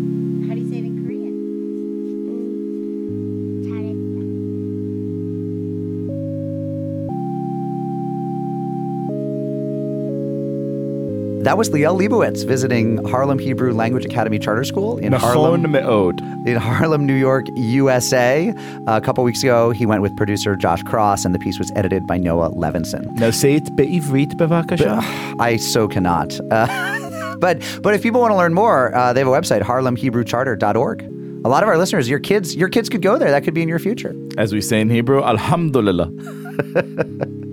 That 11.44 11.58
was 11.58 11.68
Liel 11.68 12.00
Leibovitz 12.00 12.46
visiting 12.46 13.04
Harlem 13.04 13.38
Hebrew 13.38 13.74
Language 13.74 14.06
Academy 14.06 14.38
Charter 14.38 14.64
School 14.64 14.96
in 14.96 15.12
Harlem, 15.12 15.70
Me'od. 15.70 16.18
in 16.48 16.56
Harlem, 16.56 17.04
New 17.04 17.12
York, 17.14 17.44
USA. 17.54 18.54
a 18.86 19.00
couple 19.02 19.22
weeks 19.24 19.42
ago, 19.42 19.70
he 19.70 19.84
went 19.84 20.00
with 20.00 20.16
producer 20.16 20.56
Josh 20.56 20.82
Cross, 20.84 21.26
and 21.26 21.34
the 21.34 21.38
piece 21.38 21.58
was 21.58 21.70
edited 21.76 22.06
by 22.06 22.16
Noah 22.16 22.48
Levinson. 22.52 23.12
Now 23.18 23.30
say 23.30 23.56
it 23.56 23.76
be'ivrit 23.76 24.32
bevakasha. 24.38 25.02
I 25.38 25.58
so 25.58 25.86
cannot. 25.86 26.40
Uh, 26.50 27.36
but 27.40 27.60
but 27.82 27.94
if 27.94 28.02
people 28.02 28.20
want 28.20 28.30
to 28.30 28.36
learn 28.36 28.54
more, 28.54 28.94
uh, 28.94 29.12
they 29.12 29.20
have 29.20 29.26
a 29.26 29.30
website, 29.30 29.60
harlemhebrewcharter.org. 29.60 31.02
A 31.44 31.48
lot 31.48 31.62
of 31.62 31.68
our 31.68 31.76
listeners, 31.76 32.08
your 32.08 32.20
kids, 32.20 32.56
your 32.56 32.68
kids 32.68 32.88
could 32.88 33.02
go 33.02 33.18
there. 33.18 33.30
That 33.30 33.44
could 33.44 33.54
be 33.54 33.60
in 33.62 33.68
your 33.68 33.80
future. 33.80 34.14
As 34.38 34.52
we 34.54 34.60
say 34.62 34.80
in 34.80 34.88
Hebrew, 34.88 35.22
Alhamdulillah. 35.22 36.10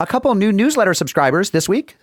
A 0.00 0.06
couple 0.06 0.34
new 0.34 0.50
newsletter 0.50 0.94
subscribers 0.94 1.50
this 1.50 1.68
week. 1.68 1.94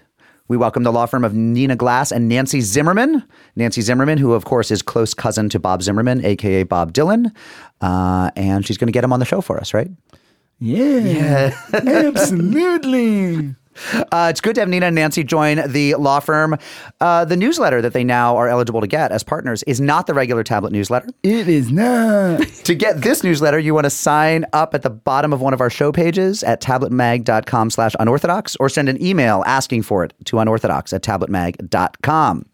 We 0.48 0.56
welcome 0.56 0.84
the 0.84 0.92
law 0.92 1.08
firm 1.08 1.24
of 1.24 1.34
Nina 1.34 1.76
Glass 1.76 2.12
and 2.12 2.30
Nancy 2.30 2.62
Zimmerman. 2.62 3.24
Nancy 3.56 3.82
Zimmerman, 3.82 4.20
who 4.20 4.34
of 4.34 4.46
course 4.46 4.70
is 4.70 4.84
close 4.84 5.16
cousin 5.16 5.50
to 5.50 5.58
Bob 5.58 5.82
Zimmerman, 5.82 6.24
aka 6.24 6.62
Bob 6.62 6.94
Dylan, 6.94 7.36
uh, 7.82 8.30
and 8.36 8.68
she's 8.68 8.78
going 8.78 8.88
to 8.88 8.92
get 8.92 9.04
him 9.04 9.12
on 9.12 9.20
the 9.20 9.26
show 9.26 9.42
for 9.42 9.60
us, 9.60 9.74
right? 9.74 9.90
Yeah. 10.60 11.60
Absolutely. 11.74 13.56
Uh, 14.12 14.28
it's 14.30 14.42
good 14.42 14.56
to 14.56 14.62
have 14.62 14.70
Nina 14.70 14.88
and 14.88 14.96
Nancy 14.96 15.24
join 15.24 15.62
the 15.72 15.96
law 15.96 16.20
firm. 16.20 16.58
Uh, 17.00 17.26
the 17.26 17.38
newsletter 17.38 17.82
that 17.82 17.94
they 17.94 18.04
now 18.04 18.36
are 18.38 18.48
eligible 18.48 18.82
to 18.82 18.88
get 18.88 19.12
as 19.12 19.24
partners 19.24 19.64
is 19.64 19.80
not 19.80 20.08
the 20.08 20.14
regular 20.14 20.44
tablet 20.44 20.72
newsletter. 20.72 21.08
It 21.24 21.48
is 21.48 21.72
not. 21.72 22.46
To 22.68 22.76
get 22.76 23.02
this 23.02 23.24
newsletter, 23.24 23.60
you 23.60 23.74
want 23.74 23.86
to 23.86 23.90
sign 23.90 24.46
up 24.52 24.74
at 24.74 24.82
the 24.82 24.90
bottom 24.90 25.32
of 25.32 25.40
one 25.40 25.54
of 25.54 25.62
our 25.62 25.70
show 25.70 25.94
pages 25.94 26.44
at 26.44 26.60
tabletmag.com 26.60 27.70
slash 27.70 27.96
unorthodox 27.98 28.58
or 28.58 28.68
send 28.68 28.90
an 28.90 29.02
email 29.02 29.42
asking 29.46 29.84
for 29.84 30.04
it 30.04 30.14
to 30.26 30.40
unorthodox 30.40 30.92
at 30.92 31.02
tabletmag.com. 31.02 32.46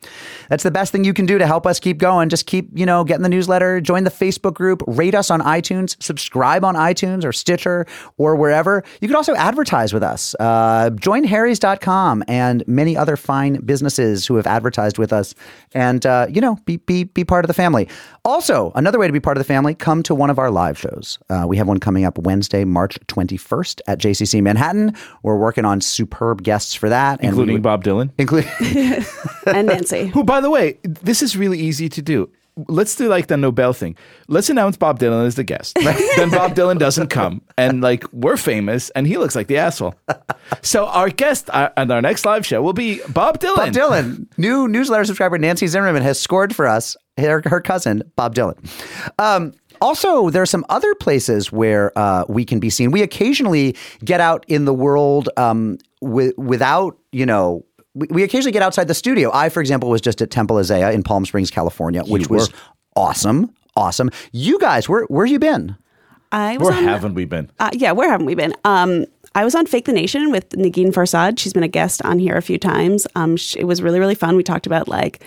That's 0.49 0.63
the 0.63 0.71
best 0.71 0.91
thing 0.91 1.03
you 1.03 1.13
can 1.13 1.25
do 1.25 1.37
to 1.37 1.47
help 1.47 1.65
us 1.65 1.79
keep 1.79 1.97
going. 1.97 2.29
Just 2.29 2.45
keep, 2.45 2.69
you 2.77 2.85
know, 2.85 3.03
getting 3.03 3.23
the 3.23 3.29
newsletter, 3.29 3.81
join 3.81 4.03
the 4.03 4.11
Facebook 4.11 4.53
group, 4.53 4.83
rate 4.87 5.15
us 5.15 5.31
on 5.31 5.41
iTunes, 5.41 6.01
subscribe 6.01 6.63
on 6.63 6.75
iTunes 6.75 7.23
or 7.23 7.31
Stitcher 7.33 7.85
or 8.17 8.35
wherever. 8.35 8.83
You 9.01 9.07
can 9.07 9.15
also 9.15 9.35
advertise 9.35 9.93
with 9.93 10.03
us. 10.03 10.35
Uh, 10.39 10.89
join 10.91 11.12
harrys.com 11.23 12.23
and 12.27 12.63
many 12.67 12.97
other 12.97 13.15
fine 13.15 13.57
businesses 13.63 14.25
who 14.25 14.35
have 14.37 14.47
advertised 14.47 14.97
with 14.97 15.13
us 15.13 15.35
and, 15.75 16.03
uh, 16.07 16.25
you 16.27 16.41
know, 16.41 16.57
be, 16.65 16.77
be, 16.77 17.03
be 17.03 17.23
part 17.23 17.45
of 17.45 17.47
the 17.47 17.53
family. 17.53 17.87
Also, 18.25 18.71
another 18.73 18.97
way 18.97 19.05
to 19.05 19.13
be 19.13 19.19
part 19.19 19.37
of 19.37 19.39
the 19.39 19.47
family, 19.47 19.75
come 19.75 20.01
to 20.01 20.15
one 20.15 20.31
of 20.31 20.39
our 20.39 20.49
live 20.49 20.79
shows. 20.79 21.19
Uh, 21.29 21.45
we 21.47 21.55
have 21.57 21.67
one 21.67 21.79
coming 21.79 22.03
up 22.05 22.17
Wednesday, 22.17 22.63
March 22.65 22.97
21st 23.07 23.81
at 23.85 23.99
JCC 23.99 24.41
Manhattan. 24.41 24.95
We're 25.21 25.37
working 25.37 25.65
on 25.65 25.79
superb 25.81 26.41
guests 26.41 26.73
for 26.73 26.89
that. 26.89 27.19
and 27.19 27.29
Including 27.29 27.53
would- 27.53 27.61
Bob 27.61 27.83
Dylan. 27.83 28.09
Including 28.17 28.49
and 29.45 29.67
Nancy. 29.67 30.07
Who, 30.07 30.23
by 30.23 30.41
the 30.41 30.49
way, 30.49 30.79
this 30.83 31.21
is 31.21 31.37
really 31.37 31.59
easy 31.59 31.89
to 31.89 32.01
do. 32.01 32.31
Let's 32.67 32.95
do 32.95 33.07
like 33.07 33.27
the 33.27 33.37
Nobel 33.37 33.73
thing. 33.73 33.95
Let's 34.27 34.49
announce 34.49 34.77
Bob 34.77 34.99
Dylan 34.99 35.25
as 35.25 35.35
the 35.35 35.43
guest. 35.43 35.75
then 36.15 36.29
Bob 36.29 36.55
Dylan 36.55 36.77
doesn't 36.77 37.07
come, 37.07 37.41
and 37.57 37.81
like 37.81 38.03
we're 38.13 38.37
famous, 38.37 38.89
and 38.91 39.07
he 39.07 39.17
looks 39.17 39.35
like 39.35 39.47
the 39.47 39.57
asshole. 39.57 39.95
So 40.61 40.85
our 40.85 41.09
guest 41.09 41.49
uh, 41.51 41.69
at 41.75 41.89
our 41.89 42.01
next 42.01 42.25
live 42.25 42.45
show 42.45 42.61
will 42.61 42.73
be 42.73 43.01
Bob 43.09 43.39
Dylan. 43.39 43.55
Bob 43.55 43.73
Dylan. 43.73 44.27
New 44.37 44.67
newsletter 44.67 45.05
subscriber 45.05 45.37
Nancy 45.37 45.67
Zimmerman 45.67 46.03
has 46.03 46.19
scored 46.19 46.55
for 46.55 46.67
us, 46.67 46.95
her, 47.17 47.41
her 47.45 47.61
cousin, 47.61 48.03
Bob 48.15 48.35
Dylan. 48.35 48.57
Um, 49.19 49.53
also, 49.81 50.29
there 50.29 50.41
are 50.41 50.45
some 50.47 50.65
other 50.69 50.93
places 50.95 51.51
where 51.51 51.91
uh, 51.97 52.23
we 52.29 52.45
can 52.45 52.59
be 52.59 52.69
seen. 52.69 52.91
We 52.91 53.01
occasionally 53.01 53.75
get 54.03 54.21
out 54.21 54.45
in 54.47 54.65
the 54.65 54.73
world 54.73 55.29
um, 55.35 55.77
wi- 56.01 56.33
without, 56.37 56.97
you 57.11 57.25
know, 57.25 57.65
we, 57.95 58.07
we 58.09 58.23
occasionally 58.23 58.51
get 58.51 58.61
outside 58.63 58.87
the 58.87 58.93
studio. 58.93 59.31
I, 59.33 59.49
for 59.49 59.61
example, 59.61 59.89
was 59.89 60.01
just 60.01 60.21
at 60.21 60.31
Temple 60.31 60.57
Isaiah 60.57 60.91
in 60.91 61.03
Palm 61.03 61.25
Springs, 61.25 61.51
California, 61.51 62.03
which 62.03 62.29
was 62.29 62.51
awesome. 62.95 63.53
Awesome. 63.75 64.09
You 64.31 64.59
guys, 64.59 64.87
where 64.87 65.03
where 65.05 65.25
have 65.25 65.31
you 65.31 65.39
been? 65.39 65.75
I 66.31 66.57
was 66.57 66.69
Where 66.69 66.77
on, 66.77 66.83
haven't 66.85 67.13
we 67.13 67.25
been? 67.25 67.51
Uh, 67.59 67.69
yeah, 67.73 67.91
where 67.91 68.09
haven't 68.09 68.25
we 68.25 68.33
been? 68.35 68.55
Um, 68.65 69.05
I 69.35 69.43
was 69.45 69.53
on 69.55 69.65
Fake 69.67 69.85
the 69.85 69.93
Nation 69.93 70.31
with 70.31 70.49
Negin 70.49 70.91
Farsad. 70.91 71.37
She's 71.39 71.53
been 71.53 71.63
a 71.63 71.67
guest 71.67 72.03
on 72.03 72.17
here 72.19 72.35
a 72.35 72.41
few 72.41 72.57
times. 72.57 73.05
Um, 73.15 73.35
sh- 73.37 73.55
it 73.55 73.65
was 73.65 73.81
really, 73.83 73.99
really 73.99 74.15
fun. 74.15 74.35
We 74.35 74.43
talked 74.43 74.65
about 74.65 74.87
like 74.87 75.23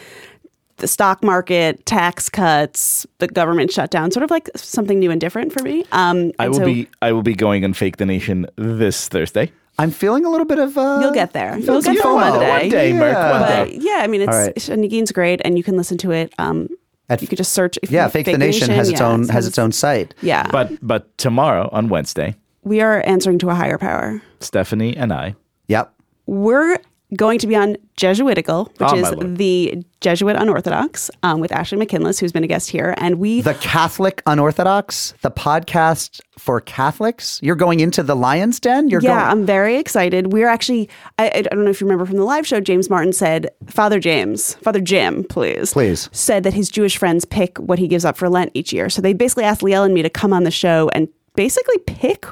the 0.79 0.89
stock 0.89 1.23
market, 1.25 1.87
tax 1.87 2.29
cuts, 2.29 3.07
the 3.19 3.29
government 3.29 3.73
shutdown, 3.73 4.11
sort 4.11 4.25
of 4.25 4.31
like 4.31 4.49
something 4.57 4.99
new 4.99 5.11
and 5.11 5.21
different 5.21 5.53
for 5.53 5.63
me. 5.63 5.85
Um, 5.93 6.33
I 6.39 6.45
and 6.45 6.53
will 6.53 6.61
so- 6.61 6.65
be 6.65 6.89
I 7.03 7.13
will 7.13 7.23
be 7.23 7.35
going 7.35 7.65
on 7.65 7.73
Fake 7.73 7.97
the 7.99 8.07
Nation 8.07 8.47
this 8.57 9.09
Thursday. 9.09 9.53
I'm 9.79 9.91
feeling 9.91 10.25
a 10.25 10.31
little 10.31 10.47
bit 10.47 10.59
of. 10.59 10.77
Uh, 10.79 10.99
You'll 11.03 11.13
get 11.13 11.33
there. 11.33 11.53
I'm 11.53 11.59
You'll 11.59 11.83
feeling 11.83 11.97
get 11.97 12.03
some 12.03 12.19
there 12.21 12.31
FOMO. 12.31 12.31
one 12.33 12.41
day. 12.41 12.49
One 12.63 12.69
day, 12.71 12.93
Merc, 12.93 13.15
one 13.17 13.41
Yeah. 13.41 13.65
But 13.65 13.75
yeah, 13.75 13.99
I 14.01 14.07
mean, 14.07 14.21
it's 14.23 14.33
All 14.69 14.73
right. 14.73 14.79
Negin's 14.81 15.13
great, 15.13 15.41
and 15.45 15.57
you 15.59 15.63
can 15.65 15.77
listen 15.77 15.99
to 15.99 16.13
it. 16.13 16.33
Um, 16.39 16.69
At- 17.09 17.21
you 17.23 17.29
could 17.29 17.39
just 17.39 17.53
search. 17.53 17.79
If 17.83 17.91
Yeah, 17.91 18.05
you- 18.07 18.11
Fake, 18.11 18.27
the 18.27 18.39
Nation, 18.39 18.71
has 18.71 18.89
its 18.89 19.01
yeah, 19.01 19.09
own 19.09 19.25
it 19.25 19.31
has 19.31 19.47
its 19.47 19.59
own 19.59 19.73
site. 19.73 20.15
Yeah, 20.23 20.47
But 20.51 20.73
but 20.81 21.17
tomorrow 21.19 21.69
on 21.73 21.89
Wednesday, 21.89 22.37
we 22.63 22.81
are 22.81 23.03
answering 23.07 23.39
to 23.41 23.51
a 23.51 23.55
higher 23.55 23.79
power. 23.79 24.23
Stephanie 24.41 24.97
and 24.97 25.13
I. 25.13 25.35
Yep. 25.69 25.93
We're 26.27 26.79
going 27.15 27.39
to 27.39 27.47
be 27.47 27.55
on 27.55 27.77
Jesuitical, 27.97 28.65
which 28.79 28.91
Oh, 28.93 28.97
is 28.97 29.37
the 29.37 29.85
Jesuit 30.01 30.37
Unorthodox, 30.37 31.11
um, 31.23 31.41
with 31.41 31.53
Ashley 31.53 31.79
McKinless, 31.79 32.19
who's 32.19 32.33
been 32.33 32.43
a 32.43 32.49
guest 32.49 32.71
here, 32.71 32.95
and 32.99 33.19
we 33.19 33.43
The 33.43 33.55
Catholic 33.55 34.23
Unorthodox, 34.27 35.15
the 35.23 35.31
podcast 35.31 36.21
for 36.39 36.61
Catholics. 36.61 37.39
You're 37.43 37.55
going 37.57 37.81
into 37.81 38.03
the 38.03 38.17
Lion's 38.17 38.59
Den. 38.59 38.89
You're 38.89 39.01
yeah, 39.01 39.21
going. 39.21 39.31
I'm 39.31 39.47
very 39.47 39.77
excited. 39.77 40.33
We're 40.33 40.49
actually, 40.49 40.89
I, 41.19 41.31
I 41.31 41.43
don't 41.43 41.65
know 41.65 41.71
if 41.71 41.81
you 41.81 41.87
remember 41.87 42.07
from 42.07 42.17
the 42.17 42.25
live 42.25 42.47
show, 42.47 42.61
James 42.61 42.91
Martin 42.91 43.13
said, 43.13 43.49
Father 43.67 44.01
James, 44.01 44.55
Father 44.57 44.81
Jim, 44.81 45.25
please. 45.25 45.73
Please. 45.73 46.09
Said 46.13 46.43
that 46.43 46.55
his 46.55 46.69
Jewish 46.69 46.97
friends 46.97 47.25
pick 47.25 47.57
what 47.59 47.79
he 47.79 47.89
gives 47.89 48.05
up 48.05 48.17
for 48.17 48.29
Lent 48.29 48.51
each 48.55 48.73
year. 48.73 48.91
So 48.91 49.01
they 49.01 49.13
basically 49.13 49.45
asked 49.45 49.61
Liel 49.63 49.85
and 49.85 49.95
me 49.95 50.03
to 50.03 50.11
come 50.11 50.33
on 50.33 50.43
the 50.43 50.51
show 50.51 50.91
and 50.93 51.09
basically 51.37 51.79
pick 51.87 52.27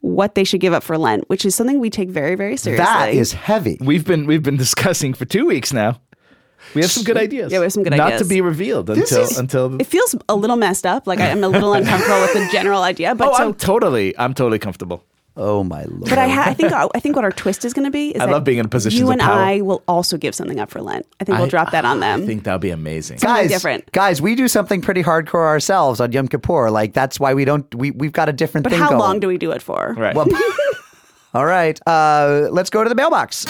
what 0.00 0.34
they 0.34 0.44
should 0.44 0.60
give 0.60 0.72
up 0.72 0.82
for 0.82 0.96
Lent, 0.96 1.28
which 1.28 1.44
is 1.44 1.54
something 1.54 1.80
we 1.80 1.90
take 1.90 2.08
very, 2.08 2.34
very 2.34 2.56
seriously. 2.56 2.84
that 2.84 3.12
is 3.12 3.32
heavy. 3.32 3.78
We've 3.80 4.04
been 4.04 4.26
we've 4.26 4.42
been 4.42 4.56
discussing 4.56 5.14
for 5.14 5.24
two 5.24 5.46
weeks 5.46 5.72
now. 5.72 6.00
We 6.74 6.82
have 6.82 6.90
some 6.90 7.04
good 7.04 7.16
ideas. 7.16 7.52
Yeah, 7.52 7.58
we 7.60 7.64
have 7.64 7.72
some 7.72 7.82
good 7.84 7.90
Not 7.96 8.00
ideas. 8.00 8.20
Not 8.20 8.24
to 8.24 8.28
be 8.28 8.40
revealed 8.40 8.90
until 8.90 9.22
is- 9.22 9.38
until. 9.38 9.80
It 9.80 9.86
feels 9.86 10.14
a 10.28 10.34
little 10.36 10.56
messed 10.56 10.86
up. 10.86 11.06
Like 11.06 11.20
I'm 11.20 11.42
a 11.44 11.48
little 11.48 11.72
uncomfortable 11.72 12.20
with 12.20 12.34
the 12.34 12.48
general 12.52 12.82
idea, 12.82 13.14
but 13.14 13.28
oh, 13.28 13.36
so 13.36 13.46
I'm 13.48 13.54
totally 13.54 14.16
I'm 14.18 14.34
totally 14.34 14.58
comfortable. 14.58 15.04
Oh 15.40 15.62
my 15.62 15.84
lord. 15.84 16.10
But 16.10 16.18
I, 16.18 16.26
ha- 16.26 16.42
I 16.46 16.54
think 16.54 16.72
I 16.72 16.88
think 16.98 17.14
what 17.14 17.24
our 17.24 17.30
twist 17.30 17.64
is 17.64 17.72
going 17.72 17.84
to 17.84 17.92
be 17.92 18.10
is 18.10 18.20
I 18.20 18.26
that 18.26 18.32
love 18.32 18.42
being 18.42 18.58
in 18.58 18.66
a 18.66 18.68
position. 18.68 18.98
You 18.98 19.06
of 19.06 19.12
and 19.12 19.20
power. 19.20 19.40
I 19.40 19.60
will 19.60 19.84
also 19.86 20.16
give 20.16 20.34
something 20.34 20.58
up 20.58 20.68
for 20.68 20.82
Lent. 20.82 21.06
I 21.20 21.24
think 21.24 21.38
we'll 21.38 21.46
I- 21.46 21.50
drop 21.50 21.70
that 21.70 21.84
on 21.84 22.00
them. 22.00 22.24
I 22.24 22.26
think 22.26 22.42
that'll 22.42 22.58
be 22.58 22.70
amazing. 22.70 23.18
Something 23.18 23.42
guys, 23.44 23.50
different. 23.50 23.92
guys, 23.92 24.20
we 24.20 24.34
do 24.34 24.48
something 24.48 24.80
pretty 24.80 25.04
hardcore 25.04 25.46
ourselves 25.46 26.00
on 26.00 26.10
Yom 26.10 26.26
Kippur. 26.26 26.70
Like 26.72 26.92
that's 26.92 27.20
why 27.20 27.34
we 27.34 27.44
don't. 27.44 27.72
We 27.74 27.92
we've 27.92 28.12
got 28.12 28.28
a 28.28 28.32
different 28.32 28.64
but 28.64 28.70
thing 28.70 28.80
how 28.80 28.88
going. 28.88 28.98
long 29.00 29.20
do 29.20 29.28
we 29.28 29.38
do 29.38 29.52
it 29.52 29.62
for? 29.62 29.94
Right. 29.96 30.16
Well, 30.16 30.26
all 31.34 31.46
right. 31.46 31.78
Uh, 31.86 32.48
let's 32.50 32.68
go 32.70 32.82
to 32.82 32.88
the 32.88 32.96
mailbox. 32.96 33.46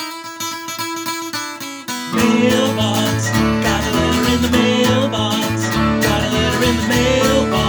Mailbox, 2.14 3.30
got 3.64 3.82
a 3.82 3.90
letter 3.96 4.34
in 4.34 4.42
the 4.42 4.50
mailbox. 4.50 5.68
Got 6.04 6.20
a 6.22 6.30
letter 6.34 6.64
in 6.68 6.76
the 6.76 6.88
mailbox. 6.88 7.67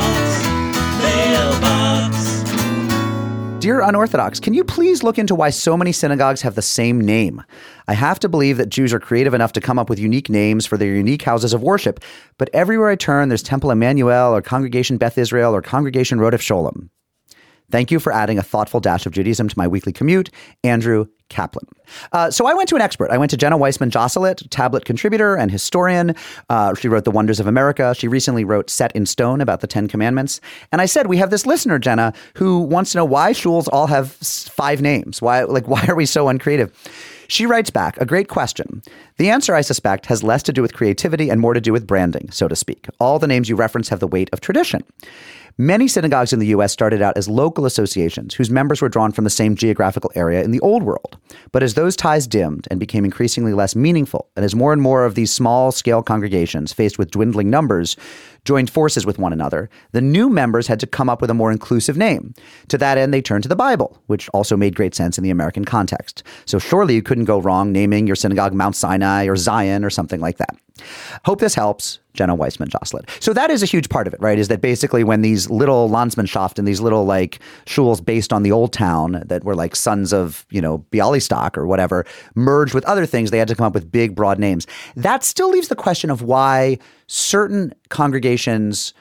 Dear 3.59 3.81
Unorthodox, 3.81 4.39
can 4.39 4.53
you 4.53 4.63
please 4.63 5.03
look 5.03 5.19
into 5.19 5.35
why 5.35 5.49
so 5.49 5.75
many 5.75 5.91
synagogues 5.91 6.41
have 6.43 6.55
the 6.55 6.61
same 6.61 7.01
name? 7.01 7.43
I 7.89 7.93
have 7.93 8.17
to 8.19 8.29
believe 8.29 8.55
that 8.55 8.69
Jews 8.69 8.93
are 8.93 9.01
creative 9.01 9.33
enough 9.33 9.51
to 9.51 9.59
come 9.59 9.77
up 9.77 9.89
with 9.89 9.99
unique 9.99 10.29
names 10.29 10.65
for 10.65 10.77
their 10.77 10.95
unique 10.95 11.23
houses 11.23 11.53
of 11.53 11.61
worship, 11.61 11.99
but 12.37 12.49
everywhere 12.53 12.89
I 12.89 12.95
turn, 12.95 13.27
there's 13.27 13.43
Temple 13.43 13.71
Emmanuel 13.71 14.33
or 14.33 14.41
Congregation 14.41 14.97
Beth 14.97 15.17
Israel 15.17 15.53
or 15.53 15.61
Congregation 15.61 16.19
Rodef 16.19 16.39
Sholem. 16.39 16.87
Thank 17.71 17.91
you 17.91 17.99
for 17.99 18.11
adding 18.11 18.37
a 18.37 18.43
thoughtful 18.43 18.79
dash 18.79 19.05
of 19.05 19.13
Judaism 19.13 19.47
to 19.47 19.57
my 19.57 19.67
weekly 19.67 19.93
commute, 19.93 20.29
Andrew 20.63 21.05
Kaplan. 21.29 21.67
Uh, 22.11 22.31
so 22.31 22.47
I 22.47 22.53
went 22.55 22.69
to 22.69 22.75
an 22.75 22.81
expert. 22.81 23.11
I 23.11 23.17
went 23.17 23.29
to 23.31 23.37
Jenna 23.37 23.57
Weissman 23.57 23.91
Josselit, 23.91 24.47
tablet 24.49 24.85
contributor 24.85 25.35
and 25.35 25.51
historian. 25.51 26.15
Uh, 26.49 26.73
she 26.73 26.87
wrote 26.87 27.05
The 27.05 27.11
Wonders 27.11 27.39
of 27.39 27.45
America. 27.45 27.93
She 27.95 28.07
recently 28.07 28.43
wrote 28.43 28.69
Set 28.69 28.91
in 28.95 29.05
Stone 29.05 29.39
about 29.39 29.61
the 29.61 29.67
Ten 29.67 29.87
Commandments. 29.87 30.41
And 30.71 30.81
I 30.81 30.87
said, 30.87 31.07
we 31.07 31.17
have 31.17 31.29
this 31.29 31.45
listener, 31.45 31.77
Jenna, 31.77 32.13
who 32.35 32.59
wants 32.61 32.91
to 32.91 32.97
know 32.97 33.05
why 33.05 33.31
shuls 33.31 33.67
all 33.71 33.87
have 33.87 34.11
five 34.11 34.81
names. 34.81 35.21
Why, 35.21 35.43
like, 35.43 35.67
why 35.67 35.85
are 35.87 35.95
we 35.95 36.07
so 36.07 36.29
uncreative? 36.29 36.73
She 37.27 37.45
writes 37.45 37.69
back, 37.69 37.95
a 37.97 38.07
great 38.07 38.27
question. 38.27 38.81
The 39.17 39.29
answer, 39.29 39.53
I 39.53 39.61
suspect, 39.61 40.07
has 40.07 40.23
less 40.23 40.41
to 40.43 40.53
do 40.53 40.63
with 40.63 40.73
creativity 40.73 41.29
and 41.29 41.39
more 41.39 41.53
to 41.53 41.61
do 41.61 41.71
with 41.71 41.85
branding, 41.85 42.31
so 42.31 42.47
to 42.47 42.55
speak. 42.55 42.87
All 42.99 43.19
the 43.19 43.27
names 43.27 43.47
you 43.47 43.55
reference 43.55 43.87
have 43.89 43.99
the 43.99 44.07
weight 44.07 44.31
of 44.33 44.41
tradition. 44.41 44.83
Many 45.61 45.89
synagogues 45.89 46.31
in 46.31 46.39
the 46.39 46.47
U.S. 46.47 46.71
started 46.71 47.01
out 47.01 47.17
as 47.17 47.27
local 47.27 47.65
associations 47.65 48.33
whose 48.33 48.49
members 48.49 48.81
were 48.81 48.87
drawn 48.87 49.11
from 49.11 49.25
the 49.25 49.29
same 49.29 49.57
geographical 49.57 50.09
area 50.15 50.41
in 50.41 50.51
the 50.51 50.61
Old 50.61 50.83
World. 50.83 51.17
But 51.51 51.63
as 51.63 51.73
those 51.73 51.97
ties 51.97 52.27
dimmed 52.27 52.65
and 52.71 52.79
became 52.79 53.03
increasingly 53.03 53.51
less 53.51 53.75
meaningful, 53.75 54.29
and 54.37 54.45
as 54.45 54.55
more 54.55 54.71
and 54.71 54.81
more 54.81 55.03
of 55.03 55.15
these 55.15 55.33
small 55.33 55.73
scale 55.73 56.01
congregations, 56.01 56.71
faced 56.71 56.97
with 56.97 57.11
dwindling 57.11 57.49
numbers, 57.49 57.97
joined 58.45 58.69
forces 58.69 59.05
with 59.05 59.19
one 59.19 59.33
another, 59.33 59.69
the 59.91 59.99
new 59.99 60.29
members 60.29 60.65
had 60.65 60.79
to 60.79 60.87
come 60.87 61.09
up 61.09 61.19
with 61.19 61.29
a 61.29 61.33
more 61.33 61.51
inclusive 61.51 61.97
name. 61.97 62.33
To 62.69 62.77
that 62.77 62.97
end, 62.97 63.13
they 63.13 63.21
turned 63.21 63.43
to 63.43 63.49
the 63.49 63.55
Bible, 63.57 64.01
which 64.07 64.29
also 64.29 64.55
made 64.55 64.77
great 64.77 64.95
sense 64.95 65.17
in 65.17 65.25
the 65.25 65.29
American 65.29 65.65
context. 65.65 66.23
So 66.45 66.57
surely 66.57 66.95
you 66.95 67.03
couldn't 67.03 67.25
go 67.25 67.37
wrong 67.37 67.73
naming 67.73 68.07
your 68.07 68.15
synagogue 68.15 68.53
Mount 68.53 68.77
Sinai 68.77 69.25
or 69.25 69.35
Zion 69.35 69.83
or 69.83 69.89
something 69.89 70.21
like 70.21 70.37
that. 70.37 70.55
Hope 71.25 71.41
this 71.41 71.55
helps. 71.55 71.99
Jenna 72.13 72.35
Weissman 72.35 72.69
Josselit. 72.69 73.09
So 73.21 73.33
that 73.33 73.51
is 73.51 73.63
a 73.63 73.65
huge 73.65 73.89
part 73.89 74.07
of 74.07 74.13
it, 74.13 74.21
right? 74.21 74.37
Is 74.37 74.47
that 74.47 74.61
basically 74.61 75.03
when 75.03 75.21
these 75.21 75.49
little 75.49 75.89
Landsmannschaft 75.89 76.57
and 76.57 76.67
these 76.67 76.81
little 76.81 77.05
like 77.05 77.39
shuls 77.65 78.03
based 78.03 78.33
on 78.33 78.43
the 78.43 78.51
old 78.51 78.73
town 78.73 79.23
that 79.25 79.43
were 79.43 79.55
like 79.55 79.75
sons 79.75 80.11
of, 80.11 80.45
you 80.49 80.61
know, 80.61 80.79
Bialystok 80.91 81.57
or 81.57 81.67
whatever, 81.67 82.05
merged 82.35 82.73
with 82.73 82.85
other 82.85 83.05
things, 83.05 83.31
they 83.31 83.37
had 83.37 83.47
to 83.47 83.55
come 83.55 83.65
up 83.65 83.73
with 83.73 83.91
big, 83.91 84.15
broad 84.15 84.39
names. 84.39 84.65
That 84.95 85.23
still 85.23 85.49
leaves 85.49 85.67
the 85.67 85.75
question 85.75 86.09
of 86.09 86.21
why 86.21 86.79
certain 87.07 87.73
congregations 87.89 88.93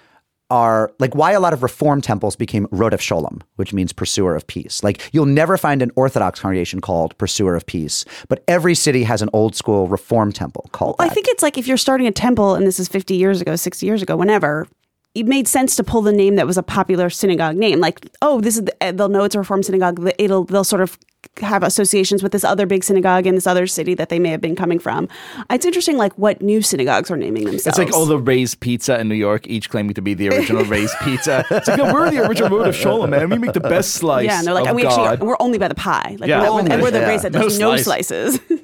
are 0.51 0.91
like 0.99 1.15
why 1.15 1.33
a 1.33 1.41
lot 1.41 1.53
of 1.53 1.63
reform 1.63 2.01
temples 2.01 2.37
became 2.37 2.67
Rodef 2.69 3.01
Sholem, 3.01 3.43
which 3.57 3.73
means 3.73 3.93
pursuer 3.93 4.35
of 4.35 4.47
peace. 4.47 4.83
Like 4.83 5.09
you'll 5.13 5.27
never 5.27 5.57
find 5.57 5.83
an 5.83 5.91
Orthodox 5.97 6.41
congregation 6.41 6.81
called 6.81 7.17
pursuer 7.19 7.55
of 7.55 7.67
peace, 7.67 8.05
but 8.29 8.43
every 8.49 8.75
city 8.75 9.03
has 9.05 9.23
an 9.23 9.29
old 9.33 9.55
school 9.55 9.89
reform 9.89 10.33
temple 10.33 10.69
called 10.73 10.97
I 10.99 11.09
that. 11.09 11.15
think 11.15 11.29
it's 11.29 11.43
like 11.43 11.59
if 11.59 11.67
you're 11.67 11.77
starting 11.77 12.07
a 12.07 12.13
temple, 12.13 12.55
and 12.55 12.67
this 12.67 12.81
is 12.81 12.89
50 12.89 13.15
years 13.15 13.41
ago, 13.41 13.57
60 13.57 13.85
years 13.85 14.03
ago, 14.03 14.17
whenever, 14.17 14.67
it 15.15 15.27
made 15.27 15.49
sense 15.49 15.77
to 15.77 15.85
pull 15.85 16.03
the 16.03 16.13
name 16.13 16.37
that 16.37 16.47
was 16.47 16.57
a 16.57 16.63
popular 16.63 17.11
synagogue 17.11 17.57
name. 17.57 17.81
Like, 17.81 18.07
oh, 18.23 18.41
this 18.41 18.57
is 18.57 18.65
the, 18.65 18.77
uh, 18.81 18.93
they'll 18.93 19.09
know 19.09 19.25
it's 19.25 19.35
a 19.35 19.39
Reform 19.39 19.63
synagogue. 19.63 20.09
It'll 20.19 20.45
they'll 20.45 20.65
sort 20.65 20.83
of 20.83 20.99
have 21.41 21.63
associations 21.63 22.23
with 22.23 22.33
this 22.33 22.45
other 22.45 22.67
big 22.67 22.83
synagogue 22.85 23.27
in 23.27 23.35
this 23.35 23.47
other 23.47 23.67
city 23.67 23.95
that 23.95 24.09
they 24.09 24.19
may 24.19 24.29
have 24.31 24.41
been 24.41 24.57
coming 24.57 24.79
from. 24.79 25.09
It's 25.51 25.65
interesting, 25.67 25.97
like 25.97 26.13
what 26.19 26.43
new 26.43 26.63
synagogues 26.63 27.11
are 27.11 27.17
naming 27.17 27.45
themselves. 27.45 27.67
It's 27.67 27.79
like 27.79 27.93
all 27.93 28.07
the 28.07 28.19
Ray's 28.19 28.55
Pizza 28.55 28.99
in 29.01 29.09
New 29.09 29.15
York, 29.15 29.47
each 29.47 29.71
claiming 29.71 29.95
to 29.95 30.03
be 30.03 30.15
the 30.15 30.29
original 30.31 30.65
Ray's 30.75 30.93
Pizza. 31.03 31.45
It's 31.51 31.69
like, 31.69 31.79
no, 31.79 31.93
we're 31.93 32.11
the 32.11 32.27
original 32.27 32.51
Rodef 32.51 32.81
Sholem, 32.81 33.11
man. 33.11 33.31
We 33.31 33.39
make 33.39 33.53
the 33.53 33.61
best 33.61 33.95
slice. 33.95 34.27
yeah, 34.27 34.39
and 34.39 34.47
they're 34.47 34.55
like, 34.55 34.75
we 34.75 34.83
God. 34.83 35.13
actually 35.15 35.27
we're 35.27 35.37
only 35.41 35.59
by 35.59 35.69
the 35.69 35.75
pie. 35.75 36.17
Like 36.19 36.29
Yeah. 36.29 36.41
we're, 36.43 36.53
we're, 36.55 36.61
Only, 36.61 36.77
we're 36.83 36.91
the 36.91 37.01
yeah. 37.01 37.09
race 37.09 37.23
that 37.23 37.33
No 37.33 37.43
does 37.43 37.59
no, 37.59 37.77
slice. 37.77 38.09
slices. 38.09 38.41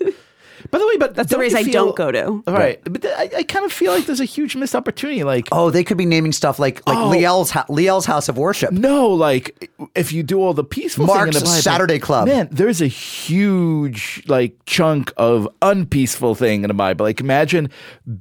By 0.75 0.81
the 0.81 0.87
way, 0.89 0.97
but 0.97 1.15
That's 1.15 1.29
the 1.29 1.37
don't 1.37 1.41
race 1.43 1.55
I 1.55 1.63
feel- 1.63 1.73
don't 1.87 1.97
go 1.97 2.11
to. 2.11 2.43
Right, 2.51 2.81
but 2.83 3.03
th- 3.03 3.15
I, 3.17 3.31
I 3.39 3.43
kind 3.45 3.65
of 3.65 3.73
feel 3.73 3.93
like 3.93 4.07
there's 4.07 4.19
a 4.19 4.25
huge 4.25 4.57
missed 4.57 4.75
opportunity. 4.75 5.23
Like, 5.23 5.47
Oh, 5.53 5.71
they 5.71 5.85
could 5.85 5.97
be 5.97 6.05
naming 6.07 6.33
stuff 6.33 6.59
like 6.59 6.83
like 6.89 6.99
Oh. 6.99 7.11
Liel's 7.11 7.53
ho- 7.53 7.63
Liel's 7.69 8.07
House 8.07 8.29
of 8.29 8.37
Worship. 8.37 8.73
no, 8.73 9.09
like 9.09 9.71
if 9.95 10.13
you 10.13 10.25
do 10.25 10.41
all 10.41 10.53
the 10.53 10.65
peaceful 10.65 11.07
thing 11.07 11.15
in 11.15 11.21
Mark's 11.21 11.39
the 11.39 11.45
Bible, 11.45 11.63
Saturday 11.63 11.99
Club. 12.01 12.27
man, 12.27 12.49
there's 12.51 12.83
a 12.83 12.89
huge 12.89 14.23
like 14.27 14.57
chunk 14.67 15.13
of 15.17 15.49
unpeaceful 15.63 16.35
thing 16.35 16.65
in 16.65 16.69
the 16.69 16.75
Bible. 16.75 17.07
Like 17.07 17.21
imagine 17.21 17.71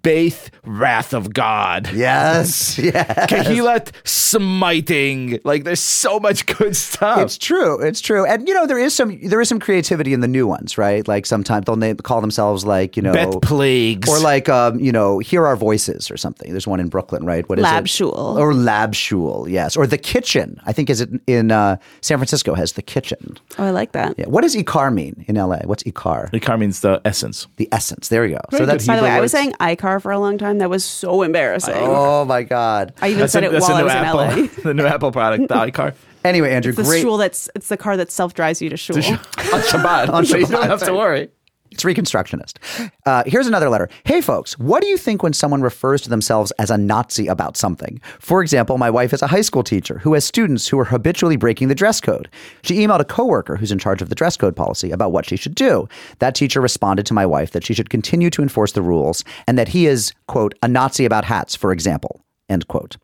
Baith, 0.03 0.51
wrath 0.63 1.13
of 1.13 1.33
God. 1.33 1.89
Yes, 1.93 2.77
yes. 2.83 3.31
Kehilat 3.31 3.91
smiting. 4.03 5.39
Like 5.43 5.63
there's 5.63 5.79
so 5.79 6.19
much 6.19 6.45
good 6.45 6.75
stuff. 6.75 7.19
It's 7.19 7.37
true. 7.37 7.81
It's 7.81 8.01
true. 8.01 8.25
And 8.25 8.47
you 8.47 8.53
know 8.53 8.67
there 8.67 8.77
is 8.79 8.93
some 8.93 9.19
there 9.27 9.41
is 9.41 9.49
some 9.49 9.59
creativity 9.59 10.13
in 10.13 10.19
the 10.19 10.27
new 10.27 10.45
ones, 10.47 10.77
right? 10.77 11.07
Like 11.07 11.25
sometimes 11.25 11.65
they'll 11.65 11.75
name, 11.77 11.97
call 11.97 12.21
themselves 12.21 12.42
like 12.51 12.95
you 12.97 13.01
know 13.03 13.13
Bet 13.13 13.41
plagues. 13.41 14.07
or 14.09 14.19
like 14.19 14.49
um, 14.49 14.79
you 14.79 14.91
know 14.91 15.19
hear 15.19 15.45
our 15.45 15.55
voices 15.55 16.11
or 16.11 16.17
something. 16.17 16.51
There's 16.51 16.67
one 16.67 16.79
in 16.79 16.89
Brooklyn, 16.89 17.25
right? 17.25 17.47
What 17.47 17.59
is 17.59 17.63
Lab 17.63 17.85
it? 17.85 17.89
Shul. 17.89 18.37
or 18.37 18.53
Lab 18.53 18.93
Shul? 18.93 19.47
Yes, 19.49 19.75
or 19.77 19.87
the 19.87 19.97
Kitchen. 19.97 20.59
I 20.65 20.73
think 20.73 20.89
is 20.89 21.01
it 21.01 21.09
in 21.27 21.51
uh, 21.51 21.77
San 22.01 22.17
Francisco 22.17 22.53
has 22.55 22.73
the 22.73 22.81
Kitchen. 22.81 23.37
Oh, 23.57 23.65
I 23.65 23.69
like 23.71 23.93
that. 23.93 24.15
Yeah. 24.17 24.25
What 24.27 24.41
does 24.41 24.55
Ikar 24.55 24.93
mean 24.93 25.25
in 25.27 25.37
L.A.? 25.37 25.61
What's 25.65 25.83
Ikar? 25.83 26.29
Ikar 26.31 26.59
means 26.59 26.81
the 26.81 27.01
essence. 27.05 27.47
The 27.57 27.67
essence. 27.71 28.09
There 28.09 28.25
you 28.25 28.35
go. 28.35 28.41
Very 28.51 28.61
so 28.61 28.65
that's. 28.65 28.85
By 28.87 28.95
the 28.97 29.03
way, 29.03 29.09
Hebrew 29.09 29.17
I 29.17 29.21
was 29.21 29.31
saying 29.31 29.53
iCar 29.59 30.01
for 30.01 30.11
a 30.11 30.19
long 30.19 30.37
time. 30.37 30.57
That 30.59 30.69
was 30.69 30.83
so 30.85 31.21
embarrassing. 31.23 31.73
Oh 31.77 32.25
my 32.25 32.43
God. 32.43 32.93
I 33.01 33.07
even 33.09 33.19
That's, 33.21 33.33
said 33.33 33.43
a, 33.43 33.47
it 33.47 33.51
that's 33.51 33.67
while 33.67 33.71
a 33.71 33.75
I 33.75 33.79
new 33.79 33.85
was 33.85 33.93
Apple, 33.93 34.19
in 34.19 34.45
LA. 34.45 34.49
the 34.63 34.73
new 34.73 34.85
Apple 34.85 35.11
product, 35.11 35.47
the 35.47 35.55
iCar. 35.55 35.95
Anyway, 36.25 36.49
Andrew, 36.51 36.71
The 36.71 36.83
great. 36.83 37.01
shul 37.01 37.17
that's 37.17 37.49
it's 37.53 37.67
the 37.67 37.75
car 37.75 37.97
that 37.97 38.09
self 38.09 38.33
drives 38.33 38.61
you 38.61 38.69
to 38.69 38.77
shul. 38.77 38.95
on 38.97 39.03
Shabbat. 39.03 40.07
On 40.07 40.25
so 40.25 40.37
you 40.37 40.45
don't 40.45 40.67
have 40.67 40.81
to 40.83 40.93
worry. 40.93 41.29
It's 41.73 41.83
Reconstructionist. 41.83 42.91
Uh, 43.05 43.23
here's 43.25 43.47
another 43.47 43.67
letter. 43.67 43.89
Hey, 44.03 44.21
folks, 44.21 44.57
what 44.59 44.81
do 44.81 44.87
you 44.87 44.97
think 44.97 45.23
when 45.23 45.33
someone 45.33 45.63
refers 45.63 46.01
to 46.03 46.09
themselves 46.09 46.51
as 46.59 46.69
a 46.69 46.77
Nazi 46.77 47.25
about 47.27 47.57
something? 47.57 47.99
For 48.19 48.43
example, 48.43 48.77
my 48.77 48.91
wife 48.91 49.11
is 49.11 49.23
a 49.23 49.27
high 49.27 49.41
school 49.41 49.63
teacher 49.63 49.97
who 49.97 50.13
has 50.13 50.23
students 50.23 50.67
who 50.67 50.79
are 50.79 50.85
habitually 50.85 51.35
breaking 51.35 51.69
the 51.69 51.75
dress 51.75 51.99
code. 51.99 52.29
She 52.61 52.75
emailed 52.75 52.99
a 52.99 53.05
coworker 53.05 53.55
who's 53.55 53.71
in 53.71 53.79
charge 53.79 54.03
of 54.03 54.09
the 54.09 54.15
dress 54.15 54.37
code 54.37 54.55
policy 54.55 54.91
about 54.91 55.11
what 55.11 55.25
she 55.25 55.35
should 55.35 55.55
do. 55.55 55.89
That 56.19 56.35
teacher 56.35 56.61
responded 56.61 57.07
to 57.07 57.13
my 57.15 57.25
wife 57.25 57.51
that 57.51 57.65
she 57.65 57.73
should 57.73 57.89
continue 57.89 58.29
to 58.29 58.43
enforce 58.43 58.73
the 58.73 58.83
rules 58.83 59.23
and 59.47 59.57
that 59.57 59.69
he 59.69 59.87
is, 59.87 60.13
quote, 60.27 60.53
a 60.61 60.67
Nazi 60.67 61.05
about 61.05 61.25
hats, 61.25 61.55
for 61.55 61.71
example, 61.71 62.23
end 62.49 62.67
quote. 62.67 62.97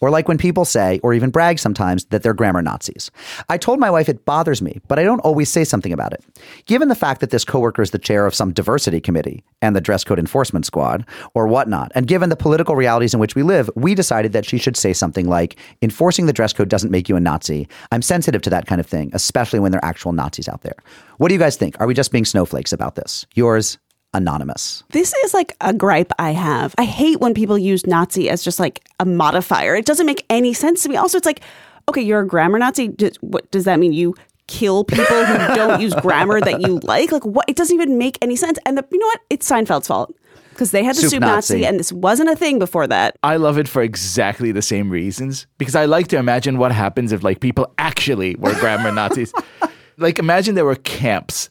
Or 0.00 0.10
like 0.10 0.28
when 0.28 0.38
people 0.38 0.64
say, 0.64 1.00
or 1.02 1.14
even 1.14 1.30
brag 1.30 1.58
sometimes, 1.58 2.04
that 2.06 2.22
they're 2.22 2.34
grammar 2.34 2.62
Nazis. 2.62 3.10
I 3.48 3.58
told 3.58 3.78
my 3.78 3.90
wife 3.90 4.08
it 4.08 4.24
bothers 4.24 4.62
me, 4.62 4.80
but 4.88 4.98
I 4.98 5.04
don't 5.04 5.20
always 5.20 5.48
say 5.48 5.64
something 5.64 5.92
about 5.92 6.12
it. 6.12 6.24
Given 6.66 6.88
the 6.88 6.94
fact 6.94 7.20
that 7.20 7.30
this 7.30 7.44
coworker 7.44 7.82
is 7.82 7.90
the 7.90 7.98
chair 7.98 8.26
of 8.26 8.34
some 8.34 8.52
diversity 8.52 9.00
committee 9.00 9.44
and 9.62 9.74
the 9.74 9.80
dress 9.80 10.04
code 10.04 10.18
enforcement 10.18 10.66
squad, 10.66 11.04
or 11.34 11.46
whatnot, 11.46 11.92
and 11.94 12.06
given 12.06 12.28
the 12.28 12.36
political 12.36 12.76
realities 12.76 13.14
in 13.14 13.20
which 13.20 13.34
we 13.34 13.42
live, 13.42 13.70
we 13.74 13.94
decided 13.94 14.32
that 14.32 14.44
she 14.44 14.58
should 14.58 14.76
say 14.76 14.92
something 14.92 15.28
like, 15.28 15.56
enforcing 15.82 16.26
the 16.26 16.32
dress 16.32 16.52
code 16.52 16.68
doesn't 16.68 16.90
make 16.90 17.08
you 17.08 17.16
a 17.16 17.20
Nazi. 17.20 17.68
I'm 17.92 18.02
sensitive 18.02 18.42
to 18.42 18.50
that 18.50 18.66
kind 18.66 18.80
of 18.80 18.86
thing, 18.86 19.10
especially 19.12 19.60
when 19.60 19.72
there 19.72 19.84
are 19.84 19.88
actual 19.88 20.12
Nazis 20.12 20.48
out 20.48 20.62
there. 20.62 20.76
What 21.18 21.28
do 21.28 21.34
you 21.34 21.40
guys 21.40 21.56
think? 21.56 21.80
Are 21.80 21.86
we 21.86 21.94
just 21.94 22.12
being 22.12 22.24
snowflakes 22.24 22.72
about 22.72 22.94
this? 22.94 23.26
Yours, 23.34 23.78
Anonymous. 24.14 24.84
This 24.90 25.12
is 25.24 25.34
like 25.34 25.54
a 25.60 25.72
gripe 25.74 26.12
I 26.18 26.30
have. 26.30 26.74
I 26.78 26.84
hate 26.84 27.20
when 27.20 27.34
people 27.34 27.58
use 27.58 27.86
Nazi 27.86 28.30
as 28.30 28.42
just 28.42 28.58
like 28.58 28.82
a 28.98 29.04
modifier. 29.04 29.74
It 29.74 29.84
doesn't 29.84 30.06
make 30.06 30.24
any 30.30 30.54
sense 30.54 30.82
to 30.84 30.88
me. 30.88 30.96
Also, 30.96 31.18
it's 31.18 31.26
like, 31.26 31.40
okay, 31.88 32.00
you're 32.00 32.20
a 32.20 32.26
grammar 32.26 32.58
Nazi. 32.58 32.88
Does, 32.88 33.16
what 33.20 33.50
does 33.50 33.64
that 33.64 33.78
mean? 33.78 33.92
You 33.92 34.14
kill 34.46 34.84
people 34.84 35.04
who 35.04 35.54
don't 35.54 35.80
use 35.80 35.94
grammar 35.96 36.40
that 36.40 36.62
you 36.62 36.80
like? 36.84 37.12
Like, 37.12 37.24
what? 37.26 37.44
It 37.48 37.56
doesn't 37.56 37.74
even 37.74 37.98
make 37.98 38.18
any 38.22 38.34
sense. 38.34 38.58
And 38.64 38.78
the, 38.78 38.86
you 38.90 38.98
know 38.98 39.06
what? 39.06 39.20
It's 39.28 39.48
Seinfeld's 39.48 39.88
fault 39.88 40.14
because 40.58 40.72
they 40.72 40.82
had 40.82 40.96
the 40.96 41.02
Soup 41.02 41.10
soup, 41.10 41.20
Nazi. 41.20 41.54
Nazi. 41.54 41.66
and 41.66 41.78
this 41.78 41.92
wasn't 41.92 42.30
a 42.30 42.34
thing 42.34 42.58
before 42.58 42.88
that. 42.88 43.16
I 43.22 43.36
love 43.36 43.58
it 43.58 43.68
for 43.68 43.80
exactly 43.80 44.50
the 44.50 44.62
same 44.62 44.90
reasons 44.90 45.46
because 45.58 45.76
I 45.76 45.84
like 45.84 46.08
to 46.08 46.16
imagine 46.16 46.58
what 46.58 46.72
happens 46.72 47.12
if 47.12 47.22
like 47.22 47.40
people 47.40 47.72
actually 47.78 48.34
were 48.36 48.54
grammar 48.54 48.90
Nazis. 48.90 49.32
like 49.98 50.18
imagine 50.18 50.56
there 50.56 50.64
were 50.64 50.74
camps 50.74 51.50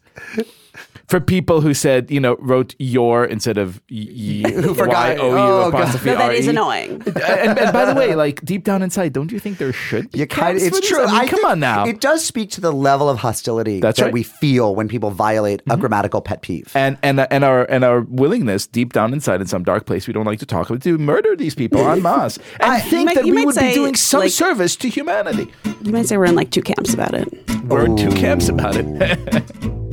for 1.08 1.20
people 1.20 1.62
who 1.62 1.74
said, 1.74 2.10
you 2.12 2.20
know, 2.20 2.36
wrote 2.39 2.76
your 2.80 3.26
instead 3.26 3.58
of 3.58 3.82
y- 3.89 4.08
y- 4.43 4.52
Who 4.62 4.74
forgot- 4.74 5.18
Y 5.18 5.24
O 5.24 5.30
U 5.30 5.38
oh, 5.38 5.72
God. 5.72 5.74
apostrophe 5.82 6.10
No, 6.12 6.18
that 6.18 6.34
is 6.36 6.48
R 6.48 6.52
annoying. 6.52 7.02
and, 7.06 7.60
and 7.60 7.74
by 7.74 7.86
the 7.86 7.95
way, 7.95 8.16
like 8.16 8.41
deep 8.43 8.64
down 8.64 8.82
inside, 8.82 9.14
don't 9.14 9.32
you 9.32 9.39
think 9.39 9.58
there 9.58 9.74
should 9.74 10.12
be 10.12 10.20
You 10.20 10.28
kind 10.28 10.58
of, 10.58 10.64
it's 10.64 10.80
true. 10.88 11.04
I 11.04 11.20
mean, 11.22 11.30
come 11.30 11.39
think 11.39 11.45
on 11.52 11.60
now. 11.60 11.86
It 11.86 12.02
does 12.02 12.24
speak 12.26 12.50
to 12.52 12.62
the 12.62 12.72
level 12.72 13.10
of 13.10 13.20
hostility 13.20 13.80
That's 13.80 14.00
that 14.00 14.06
right. 14.06 14.10
Mm-hmm. 14.10 14.14
we 14.14 14.24
feel 14.24 14.76
when 14.76 14.88
people 14.88 15.12
violate 15.12 15.62
a 15.70 15.78
grammatical 15.78 16.22
pet 16.22 16.41
peeve. 16.41 16.72
and 16.76 16.98
and 17.04 17.20
and 17.32 17.43
our 17.43 17.66
and 17.66 17.84
our 17.84 18.02
willingness 18.02 18.66
deep 18.68 18.93
down 18.93 19.14
inside 19.14 19.41
in 19.41 19.48
some 19.48 19.64
dark 19.64 19.86
place 19.86 20.08
we 20.08 20.14
don't 20.14 20.26
like 20.26 20.39
to 20.39 20.45
talk 20.45 20.70
about 20.70 20.82
to 20.84 20.98
murder 20.98 21.36
these 21.36 21.56
people 21.56 21.80
en 21.89 22.02
masse 22.10 22.38
and 22.60 22.72
I- 22.72 22.80
think 22.80 23.06
might- 23.08 23.16
that 23.16 23.24
we 23.26 23.32
might 23.32 23.45
would 23.45 23.56
be 23.56 23.74
doing 23.74 23.95
some 23.95 24.22
like- 24.22 24.32
service 24.32 24.76
to 24.78 24.89
humanity. 24.89 25.52
You 25.82 25.91
might 25.91 26.06
say 26.08 26.18
we're 26.18 26.26
in 26.26 26.36
like 26.36 26.52
two 26.52 26.62
camps 26.62 26.93
about 26.93 27.14
it. 27.14 27.28
We're 27.66 27.86
in 27.86 27.95
two 27.98 28.12
camps 28.12 28.50
about 28.50 28.76
it. 28.76 28.86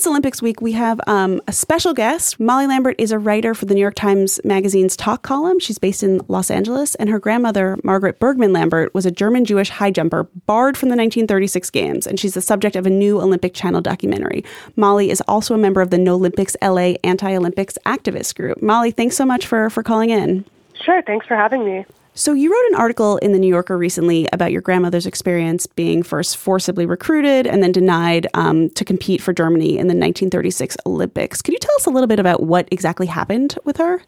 it's 0.00 0.06
Olympics 0.06 0.40
week, 0.40 0.62
we 0.62 0.72
have 0.72 0.98
um, 1.06 1.42
a 1.46 1.52
special 1.52 1.92
guest. 1.92 2.40
Molly 2.40 2.66
Lambert 2.66 2.96
is 2.96 3.12
a 3.12 3.18
writer 3.18 3.54
for 3.54 3.66
the 3.66 3.74
New 3.74 3.82
York 3.82 3.94
Times 3.94 4.40
Magazine's 4.44 4.96
Talk 4.96 5.20
column. 5.20 5.60
She's 5.60 5.76
based 5.76 6.02
in 6.02 6.22
Los 6.26 6.50
Angeles, 6.50 6.94
and 6.94 7.10
her 7.10 7.18
grandmother, 7.18 7.76
Margaret 7.84 8.18
Bergmann 8.18 8.54
Lambert, 8.54 8.94
was 8.94 9.04
a 9.04 9.10
German 9.10 9.44
Jewish 9.44 9.68
high 9.68 9.90
jumper 9.90 10.24
barred 10.46 10.78
from 10.78 10.88
the 10.88 10.96
1936 10.96 11.68
Games, 11.68 12.06
and 12.06 12.18
she's 12.18 12.32
the 12.32 12.40
subject 12.40 12.76
of 12.76 12.86
a 12.86 12.90
new 12.90 13.20
Olympic 13.20 13.52
Channel 13.52 13.82
documentary. 13.82 14.42
Molly 14.74 15.10
is 15.10 15.20
also 15.28 15.52
a 15.54 15.58
member 15.58 15.82
of 15.82 15.90
the 15.90 15.98
No 15.98 16.14
Olympics 16.14 16.56
LA 16.62 16.94
Anti 17.04 17.36
Olympics 17.36 17.76
activist 17.84 18.34
group. 18.36 18.62
Molly, 18.62 18.92
thanks 18.92 19.18
so 19.18 19.26
much 19.26 19.46
for, 19.46 19.68
for 19.68 19.82
calling 19.82 20.08
in. 20.08 20.46
Sure, 20.82 21.02
thanks 21.02 21.26
for 21.26 21.36
having 21.36 21.62
me. 21.62 21.84
So, 22.20 22.34
you 22.34 22.52
wrote 22.52 22.70
an 22.74 22.74
article 22.74 23.16
in 23.16 23.32
the 23.32 23.38
New 23.38 23.48
Yorker 23.48 23.78
recently 23.78 24.28
about 24.30 24.52
your 24.52 24.60
grandmother's 24.60 25.06
experience 25.06 25.66
being 25.66 26.02
first 26.02 26.36
forcibly 26.36 26.84
recruited 26.84 27.46
and 27.46 27.62
then 27.62 27.72
denied 27.72 28.26
um, 28.34 28.68
to 28.72 28.84
compete 28.84 29.22
for 29.22 29.32
Germany 29.32 29.78
in 29.78 29.86
the 29.86 29.94
1936 29.94 30.76
Olympics. 30.84 31.40
Could 31.40 31.54
you 31.54 31.58
tell 31.58 31.74
us 31.76 31.86
a 31.86 31.90
little 31.90 32.06
bit 32.06 32.20
about 32.20 32.42
what 32.42 32.68
exactly 32.70 33.06
happened 33.06 33.56
with 33.64 33.78
her? 33.78 34.02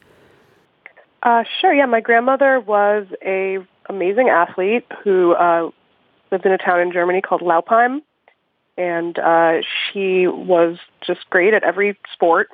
Uh, 1.23 1.45
sure. 1.63 1.73
Yeah, 1.73 1.87
my 1.87 2.03
grandmother 2.03 2.61
was 2.61 3.07
a 3.25 3.67
amazing 3.89 4.29
athlete 4.29 4.85
who 5.03 5.33
uh, 5.33 5.71
lived 6.31 6.45
in 6.45 6.53
a 6.53 6.59
town 6.59 6.81
in 6.81 6.93
Germany 6.93 7.23
called 7.23 7.41
Laupheim, 7.41 8.03
and 8.77 9.19
uh, 9.19 9.63
she 9.91 10.27
was 10.27 10.77
just 11.01 11.21
great 11.31 11.55
at 11.55 11.65
every 11.65 11.99
sport. 12.13 12.51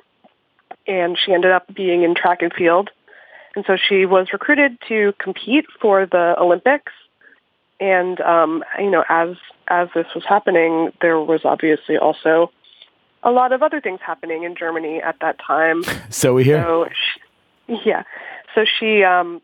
And 0.87 1.17
she 1.17 1.33
ended 1.33 1.51
up 1.51 1.65
being 1.75 2.03
in 2.03 2.15
track 2.15 2.41
and 2.41 2.53
field, 2.53 2.91
and 3.59 3.65
so 3.67 3.75
she 3.75 4.05
was 4.05 4.27
recruited 4.31 4.77
to 4.87 5.13
compete 5.19 5.65
for 5.81 6.05
the 6.05 6.33
Olympics. 6.39 6.93
And 7.81 8.21
um, 8.21 8.63
you 8.77 8.89
know, 8.89 9.03
as 9.09 9.35
as 9.67 9.89
this 9.93 10.05
was 10.15 10.23
happening, 10.25 10.93
there 11.01 11.19
was 11.19 11.41
obviously 11.43 11.97
also 11.97 12.51
a 13.21 13.31
lot 13.31 13.51
of 13.51 13.61
other 13.61 13.81
things 13.81 13.99
happening 14.01 14.43
in 14.43 14.55
Germany 14.55 15.01
at 15.01 15.17
that 15.19 15.39
time. 15.45 15.83
so 16.09 16.33
we 16.35 16.45
hear. 16.45 16.63
So 16.63 16.87
she, 16.87 17.81
yeah, 17.85 18.03
so 18.55 18.63
she, 18.79 19.03
um, 19.03 19.41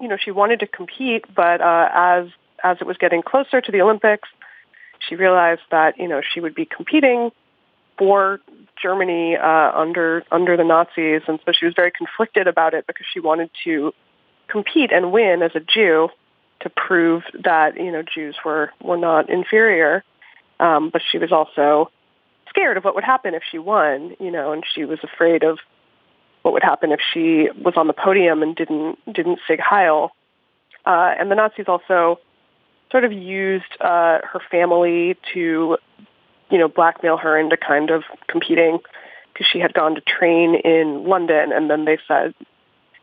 you 0.00 0.08
know, 0.08 0.16
she 0.16 0.32
wanted 0.32 0.58
to 0.58 0.66
compete, 0.66 1.24
but 1.32 1.60
uh, 1.60 1.88
as 1.94 2.26
as 2.64 2.78
it 2.80 2.86
was 2.88 2.96
getting 2.96 3.22
closer 3.22 3.60
to 3.60 3.70
the 3.70 3.80
Olympics, 3.80 4.28
she 5.08 5.14
realized 5.14 5.62
that 5.70 5.98
you 5.98 6.08
know 6.08 6.20
she 6.20 6.40
would 6.40 6.56
be 6.56 6.64
competing 6.64 7.30
for 7.96 8.40
Germany 8.80 9.36
uh, 9.36 9.72
under 9.74 10.24
under 10.30 10.56
the 10.56 10.64
Nazis, 10.64 11.22
and 11.28 11.38
so 11.44 11.52
she 11.52 11.64
was 11.64 11.74
very 11.74 11.90
conflicted 11.90 12.46
about 12.46 12.74
it 12.74 12.86
because 12.86 13.06
she 13.12 13.20
wanted 13.20 13.50
to 13.64 13.92
compete 14.48 14.92
and 14.92 15.12
win 15.12 15.42
as 15.42 15.52
a 15.54 15.60
Jew 15.60 16.08
to 16.60 16.70
prove 16.70 17.22
that 17.44 17.76
you 17.76 17.90
know 17.90 18.02
Jews 18.02 18.36
were 18.44 18.72
were 18.82 18.96
not 18.96 19.30
inferior, 19.30 20.04
um, 20.60 20.90
but 20.90 21.02
she 21.10 21.18
was 21.18 21.32
also 21.32 21.90
scared 22.48 22.76
of 22.76 22.84
what 22.84 22.94
would 22.94 23.04
happen 23.04 23.34
if 23.34 23.42
she 23.50 23.58
won, 23.58 24.16
you 24.18 24.30
know, 24.30 24.52
and 24.52 24.64
she 24.74 24.84
was 24.84 24.98
afraid 25.02 25.42
of 25.42 25.58
what 26.42 26.52
would 26.52 26.62
happen 26.62 26.92
if 26.92 27.00
she 27.12 27.48
was 27.62 27.74
on 27.76 27.86
the 27.86 27.92
podium 27.92 28.42
and 28.42 28.54
didn't 28.54 28.98
didn't 29.12 29.40
sig 29.46 29.60
heil. 29.60 30.12
Uh, 30.84 31.12
and 31.18 31.30
the 31.30 31.34
Nazis 31.34 31.66
also 31.66 32.20
sort 32.90 33.04
of 33.04 33.12
used 33.12 33.64
uh, 33.80 34.18
her 34.22 34.40
family 34.50 35.16
to, 35.34 35.76
you 36.50 36.58
know, 36.58 36.68
blackmail 36.68 37.16
her 37.16 37.38
into 37.38 37.56
kind 37.56 37.90
of 37.90 38.04
competing 38.28 38.78
because 39.32 39.46
she 39.52 39.58
had 39.58 39.74
gone 39.74 39.94
to 39.94 40.00
train 40.00 40.54
in 40.54 41.04
London, 41.04 41.52
and 41.52 41.68
then 41.68 41.84
they 41.84 41.98
said 42.08 42.34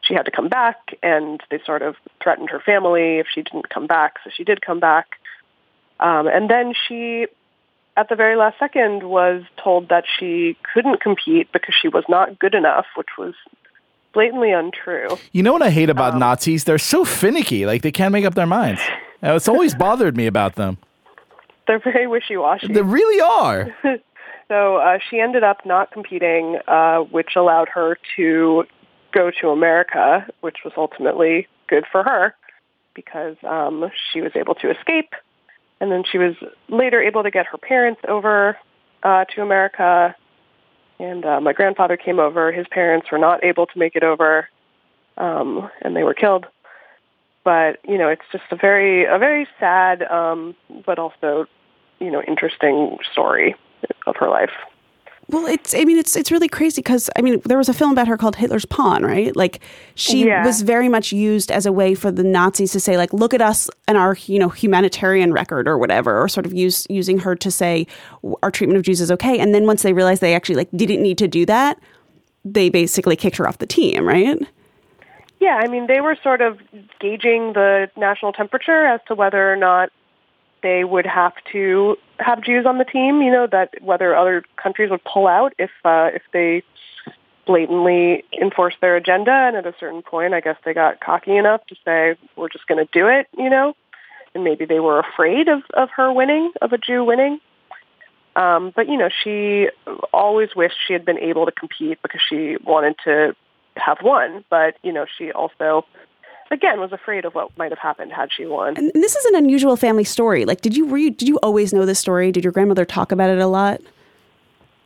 she 0.01 0.13
had 0.13 0.23
to 0.25 0.31
come 0.31 0.49
back, 0.49 0.97
and 1.03 1.41
they 1.51 1.59
sort 1.65 1.81
of 1.81 1.95
threatened 2.21 2.49
her 2.49 2.59
family 2.59 3.19
if 3.19 3.27
she 3.33 3.41
didn't 3.41 3.69
come 3.69 3.87
back. 3.87 4.15
So 4.23 4.29
she 4.35 4.43
did 4.43 4.61
come 4.61 4.79
back, 4.79 5.07
um, 5.99 6.27
and 6.27 6.49
then 6.49 6.73
she 6.87 7.27
at 7.95 8.09
the 8.09 8.15
very 8.15 8.35
last 8.35 8.57
second 8.57 9.03
was 9.03 9.43
told 9.63 9.89
that 9.89 10.03
she 10.17 10.57
couldn't 10.73 10.99
compete 10.99 11.51
because 11.51 11.75
she 11.79 11.87
was 11.87 12.03
not 12.09 12.39
good 12.39 12.55
enough, 12.55 12.85
which 12.97 13.09
was 13.19 13.35
blatantly 14.13 14.51
untrue. 14.51 15.09
You 15.31 15.43
know 15.43 15.53
what 15.53 15.61
I 15.61 15.69
hate 15.69 15.89
Um, 15.91 15.97
about 15.97 16.17
Nazis? 16.17 16.63
They're 16.63 16.79
so 16.79 17.05
finicky. 17.05 17.65
Like 17.67 17.83
they 17.83 17.91
can't 17.91 18.11
make 18.11 18.25
up 18.25 18.33
their 18.33 18.47
minds. 18.47 18.81
It's 19.21 19.47
always 19.47 19.75
bothered 19.75 20.17
me 20.17 20.25
about 20.25 20.55
them. 20.55 20.77
They're 21.67 21.79
very 21.79 22.07
wishy-washy. 22.07 22.73
They 22.73 22.81
really 22.81 23.21
are. 23.21 23.75
so 24.47 24.77
uh, 24.77 24.99
she 25.09 25.19
ended 25.19 25.43
up 25.43 25.65
not 25.65 25.91
competing, 25.91 26.59
uh, 26.67 26.99
which 26.99 27.31
allowed 27.35 27.69
her 27.69 27.97
to 28.17 28.65
go 29.13 29.31
to 29.41 29.49
America, 29.49 30.25
which 30.41 30.57
was 30.65 30.73
ultimately 30.75 31.47
good 31.67 31.85
for 31.91 32.03
her 32.03 32.35
because 32.93 33.35
um, 33.43 33.89
she 34.11 34.21
was 34.21 34.31
able 34.35 34.55
to 34.55 34.69
escape. 34.69 35.13
And 35.79 35.91
then 35.91 36.03
she 36.09 36.17
was 36.17 36.35
later 36.69 37.01
able 37.01 37.23
to 37.23 37.31
get 37.31 37.45
her 37.47 37.57
parents 37.57 38.01
over 38.07 38.57
uh, 39.03 39.25
to 39.35 39.41
America. 39.41 40.15
And 40.99 41.25
uh, 41.25 41.41
my 41.41 41.53
grandfather 41.53 41.97
came 41.97 42.19
over. 42.19 42.51
His 42.51 42.67
parents 42.69 43.07
were 43.11 43.17
not 43.17 43.43
able 43.43 43.65
to 43.67 43.79
make 43.79 43.95
it 43.95 44.03
over, 44.03 44.47
um, 45.17 45.69
and 45.81 45.95
they 45.95 46.03
were 46.03 46.13
killed. 46.13 46.45
But 47.43 47.79
you 47.87 47.97
know, 47.97 48.09
it's 48.09 48.25
just 48.31 48.45
a 48.51 48.55
very, 48.55 49.05
a 49.05 49.17
very 49.17 49.47
sad, 49.59 50.03
um, 50.03 50.55
but 50.85 50.97
also, 50.99 51.45
you 51.99 52.09
know, 52.11 52.21
interesting 52.23 52.97
story 53.11 53.55
of 54.07 54.15
her 54.17 54.29
life. 54.29 54.51
Well, 55.29 55.45
it's 55.47 55.73
I 55.73 55.85
mean 55.85 55.97
it's 55.97 56.17
it's 56.17 56.31
really 56.31 56.49
crazy 56.49 56.81
because 56.81 57.09
I 57.15 57.21
mean 57.21 57.41
there 57.45 57.57
was 57.57 57.69
a 57.69 57.73
film 57.73 57.91
about 57.93 58.07
her 58.09 58.17
called 58.17 58.35
Hitler's 58.35 58.65
Pawn, 58.65 59.03
right? 59.03 59.33
Like 59.35 59.61
she 59.95 60.25
Yeah. 60.25 60.45
was 60.45 60.61
very 60.61 60.89
much 60.89 61.13
used 61.13 61.49
as 61.49 61.65
a 61.65 61.71
way 61.71 61.95
for 61.95 62.11
the 62.11 62.23
Nazis 62.23 62.73
to 62.73 62.79
say 62.79 62.97
like 62.97 63.13
look 63.13 63.33
at 63.33 63.41
us 63.41 63.69
and 63.87 63.97
our 63.97 64.17
you 64.25 64.37
know 64.37 64.49
humanitarian 64.49 65.31
record 65.31 65.65
or 65.65 65.77
whatever, 65.77 66.21
or 66.21 66.27
sort 66.27 66.45
of 66.45 66.53
use 66.53 66.85
using 66.89 67.19
her 67.19 67.35
to 67.37 67.49
say 67.49 67.87
our 68.43 68.51
treatment 68.51 68.77
of 68.77 68.83
Jews 68.83 68.99
is 68.99 69.11
okay. 69.11 69.39
And 69.39 69.55
then 69.55 69.65
once 69.65 69.81
they 69.81 69.93
realized 69.93 70.21
they 70.21 70.35
actually 70.35 70.55
like 70.55 70.69
didn't 70.75 71.01
need 71.01 71.17
to 71.19 71.27
do 71.29 71.45
that, 71.45 71.79
they 72.43 72.69
basically 72.69 73.15
kicked 73.15 73.37
her 73.37 73.47
off 73.47 73.59
the 73.59 73.65
team, 73.65 74.05
right? 74.05 74.37
Yeah, 75.43 75.59
I 75.61 75.67
mean, 75.67 75.87
they 75.87 75.99
were 75.99 76.15
sort 76.23 76.39
of 76.39 76.57
gauging 77.01 77.51
the 77.51 77.91
national 77.97 78.31
temperature 78.31 78.85
as 78.85 79.01
to 79.09 79.13
whether 79.13 79.51
or 79.51 79.57
not 79.57 79.89
they 80.61 80.85
would 80.85 81.05
have 81.05 81.33
to 81.51 81.97
have 82.17 82.41
Jews 82.41 82.65
on 82.65 82.77
the 82.77 82.85
team. 82.85 83.21
You 83.21 83.29
know, 83.29 83.47
that 83.51 83.73
whether 83.81 84.15
other 84.15 84.45
countries 84.55 84.89
would 84.89 85.03
pull 85.03 85.27
out 85.27 85.51
if 85.59 85.69
uh, 85.83 86.11
if 86.13 86.21
they 86.31 86.63
blatantly 87.45 88.23
enforce 88.41 88.75
their 88.79 88.95
agenda. 88.95 89.33
And 89.33 89.57
at 89.57 89.65
a 89.65 89.75
certain 89.81 90.01
point, 90.01 90.33
I 90.33 90.39
guess 90.39 90.55
they 90.63 90.73
got 90.73 91.01
cocky 91.01 91.35
enough 91.35 91.59
to 91.67 91.75
say, 91.83 92.15
"We're 92.37 92.47
just 92.47 92.65
going 92.67 92.79
to 92.79 92.89
do 92.93 93.09
it." 93.09 93.27
You 93.37 93.49
know, 93.49 93.75
and 94.33 94.45
maybe 94.45 94.63
they 94.63 94.79
were 94.79 94.99
afraid 94.99 95.49
of 95.49 95.63
of 95.73 95.89
her 95.97 96.09
winning, 96.13 96.53
of 96.61 96.71
a 96.71 96.77
Jew 96.77 97.03
winning. 97.03 97.41
Um, 98.37 98.71
but 98.73 98.87
you 98.87 98.95
know, 98.95 99.09
she 99.25 99.67
always 100.13 100.55
wished 100.55 100.75
she 100.87 100.93
had 100.93 101.03
been 101.03 101.19
able 101.19 101.45
to 101.47 101.51
compete 101.51 101.99
because 102.01 102.21
she 102.29 102.55
wanted 102.63 102.95
to 103.03 103.35
have 103.77 103.97
won. 104.03 104.43
But 104.49 104.75
you 104.83 104.91
know, 104.91 105.05
she 105.17 105.31
also 105.31 105.85
again 106.51 106.79
was 106.79 106.91
afraid 106.91 107.25
of 107.25 107.33
what 107.33 107.55
might 107.57 107.71
have 107.71 107.79
happened 107.79 108.11
had 108.11 108.29
she 108.31 108.45
won. 108.45 108.77
And 108.77 108.91
this 108.93 109.15
is 109.15 109.25
an 109.25 109.35
unusual 109.35 109.75
family 109.75 110.03
story. 110.03 110.45
Like, 110.45 110.61
did 110.61 110.75
you 110.77 110.95
you 110.95 111.11
did 111.11 111.27
you 111.27 111.37
always 111.43 111.73
know 111.73 111.85
this 111.85 111.99
story? 111.99 112.31
Did 112.31 112.43
your 112.43 112.53
grandmother 112.53 112.85
talk 112.85 113.11
about 113.11 113.29
it 113.29 113.39
a 113.39 113.47
lot? 113.47 113.81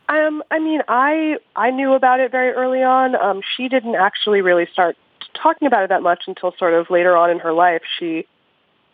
Um, 0.08 0.42
I 0.50 0.58
mean, 0.58 0.80
I 0.88 1.36
I 1.54 1.70
knew 1.70 1.92
about 1.92 2.20
it 2.20 2.30
very 2.30 2.52
early 2.52 2.82
on. 2.82 3.14
Um, 3.14 3.42
she 3.56 3.68
didn't 3.68 3.94
actually 3.94 4.40
really 4.40 4.66
start 4.72 4.96
talking 5.40 5.66
about 5.66 5.84
it 5.84 5.88
that 5.90 6.02
much 6.02 6.24
until 6.26 6.54
sort 6.58 6.74
of 6.74 6.90
later 6.90 7.16
on 7.16 7.30
in 7.30 7.38
her 7.40 7.52
life. 7.52 7.82
She 7.98 8.26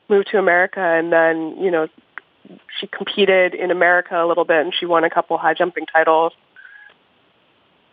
moved 0.09 0.29
to 0.33 0.39
America, 0.39 0.81
and 0.81 1.13
then 1.13 1.57
you 1.59 1.71
know 1.71 1.89
she 2.79 2.89
competed 2.89 3.55
in 3.55 3.71
America 3.71 4.23
a 4.23 4.27
little 4.27 4.45
bit, 4.45 4.65
and 4.65 4.75
she 4.75 4.87
won 4.87 5.05
a 5.05 5.11
couple 5.11 5.39
high 5.39 5.55
jumping 5.55 5.87
titles. 5.87 6.33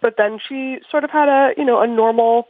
But 0.02 0.16
then 0.18 0.40
she 0.40 0.80
sort 0.90 1.04
of 1.04 1.12
had 1.12 1.30
a 1.30 1.54
you 1.58 1.66
know 1.66 1.82
a 1.82 1.88
normal 1.88 2.48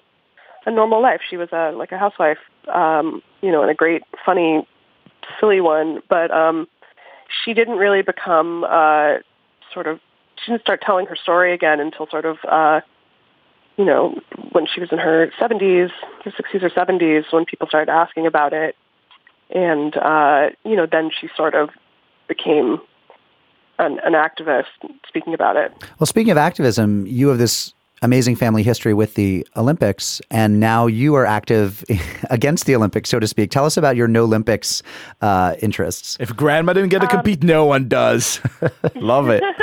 a 0.66 0.72
normal 0.72 1.02
life. 1.02 1.22
She 1.28 1.38
was 1.38 1.50
a 1.52 1.72
like 1.72 1.92
a 1.92 1.98
housewife, 1.98 2.38
um, 2.74 3.22
you 3.42 3.52
know, 3.52 3.62
and 3.62 3.72
a 3.72 3.74
great, 3.74 4.04
funny, 4.26 4.68
silly 5.40 5.62
one. 5.62 6.02
But 6.10 6.32
um, 6.32 6.68
she 7.44 7.54
didn't 7.54 7.78
really 7.78 8.02
become 8.02 8.64
uh, 8.64 9.18
sort 9.74 9.88
of. 9.88 10.00
She 10.44 10.52
didn't 10.52 10.62
start 10.62 10.82
telling 10.82 11.06
her 11.08 11.16
story 11.16 11.54
again 11.54 11.80
until 11.80 12.08
sort 12.08 12.26
of, 12.26 12.38
uh, 12.50 12.82
you 13.78 13.86
know, 13.86 14.20
when 14.54 14.66
she 14.66 14.80
was 14.80 14.90
in 14.92 14.98
her 14.98 15.32
70s, 15.40 15.92
her 16.24 16.32
60s 16.32 16.64
or 16.64 16.70
70s, 16.70 17.32
when 17.32 17.46
people 17.46 17.68
started 17.68 17.92
asking 17.92 18.26
about 18.26 18.52
it, 18.52 18.76
and 19.52 19.96
uh, 19.98 20.50
you 20.64 20.76
know, 20.76 20.88
then 20.92 21.12
she 21.12 21.30
sort 21.36 21.56
of 21.56 21.70
became 22.28 22.80
an, 23.82 24.00
an 24.04 24.14
activist 24.14 24.66
speaking 25.08 25.34
about 25.34 25.58
it. 25.58 25.74
Well, 26.00 26.08
speaking 26.08 26.32
of 26.32 26.38
activism, 26.38 27.06
you 27.08 27.28
have 27.28 27.38
this 27.38 27.74
amazing 28.02 28.36
family 28.36 28.64
history 28.64 28.94
with 28.94 29.16
the 29.16 29.46
Olympics, 29.56 30.22
and 30.32 30.60
now 30.60 30.88
you 30.88 31.16
are 31.16 31.26
active 31.26 31.84
against 32.30 32.66
the 32.66 32.76
Olympics, 32.76 33.10
so 33.10 33.20
to 33.20 33.28
speak. 33.28 33.52
Tell 33.52 33.66
us 33.66 33.78
about 33.78 33.96
your 33.96 34.08
no 34.08 34.24
Olympics 34.24 34.82
uh, 35.22 35.56
interests. 35.62 36.18
If 36.20 36.36
grandma 36.36 36.74
didn't 36.74 36.90
get 36.90 37.02
to 37.02 37.08
compete, 37.08 37.44
no 37.44 37.66
one 37.66 37.88
does. 37.88 38.40
Love 38.96 39.30
it. 39.30 39.44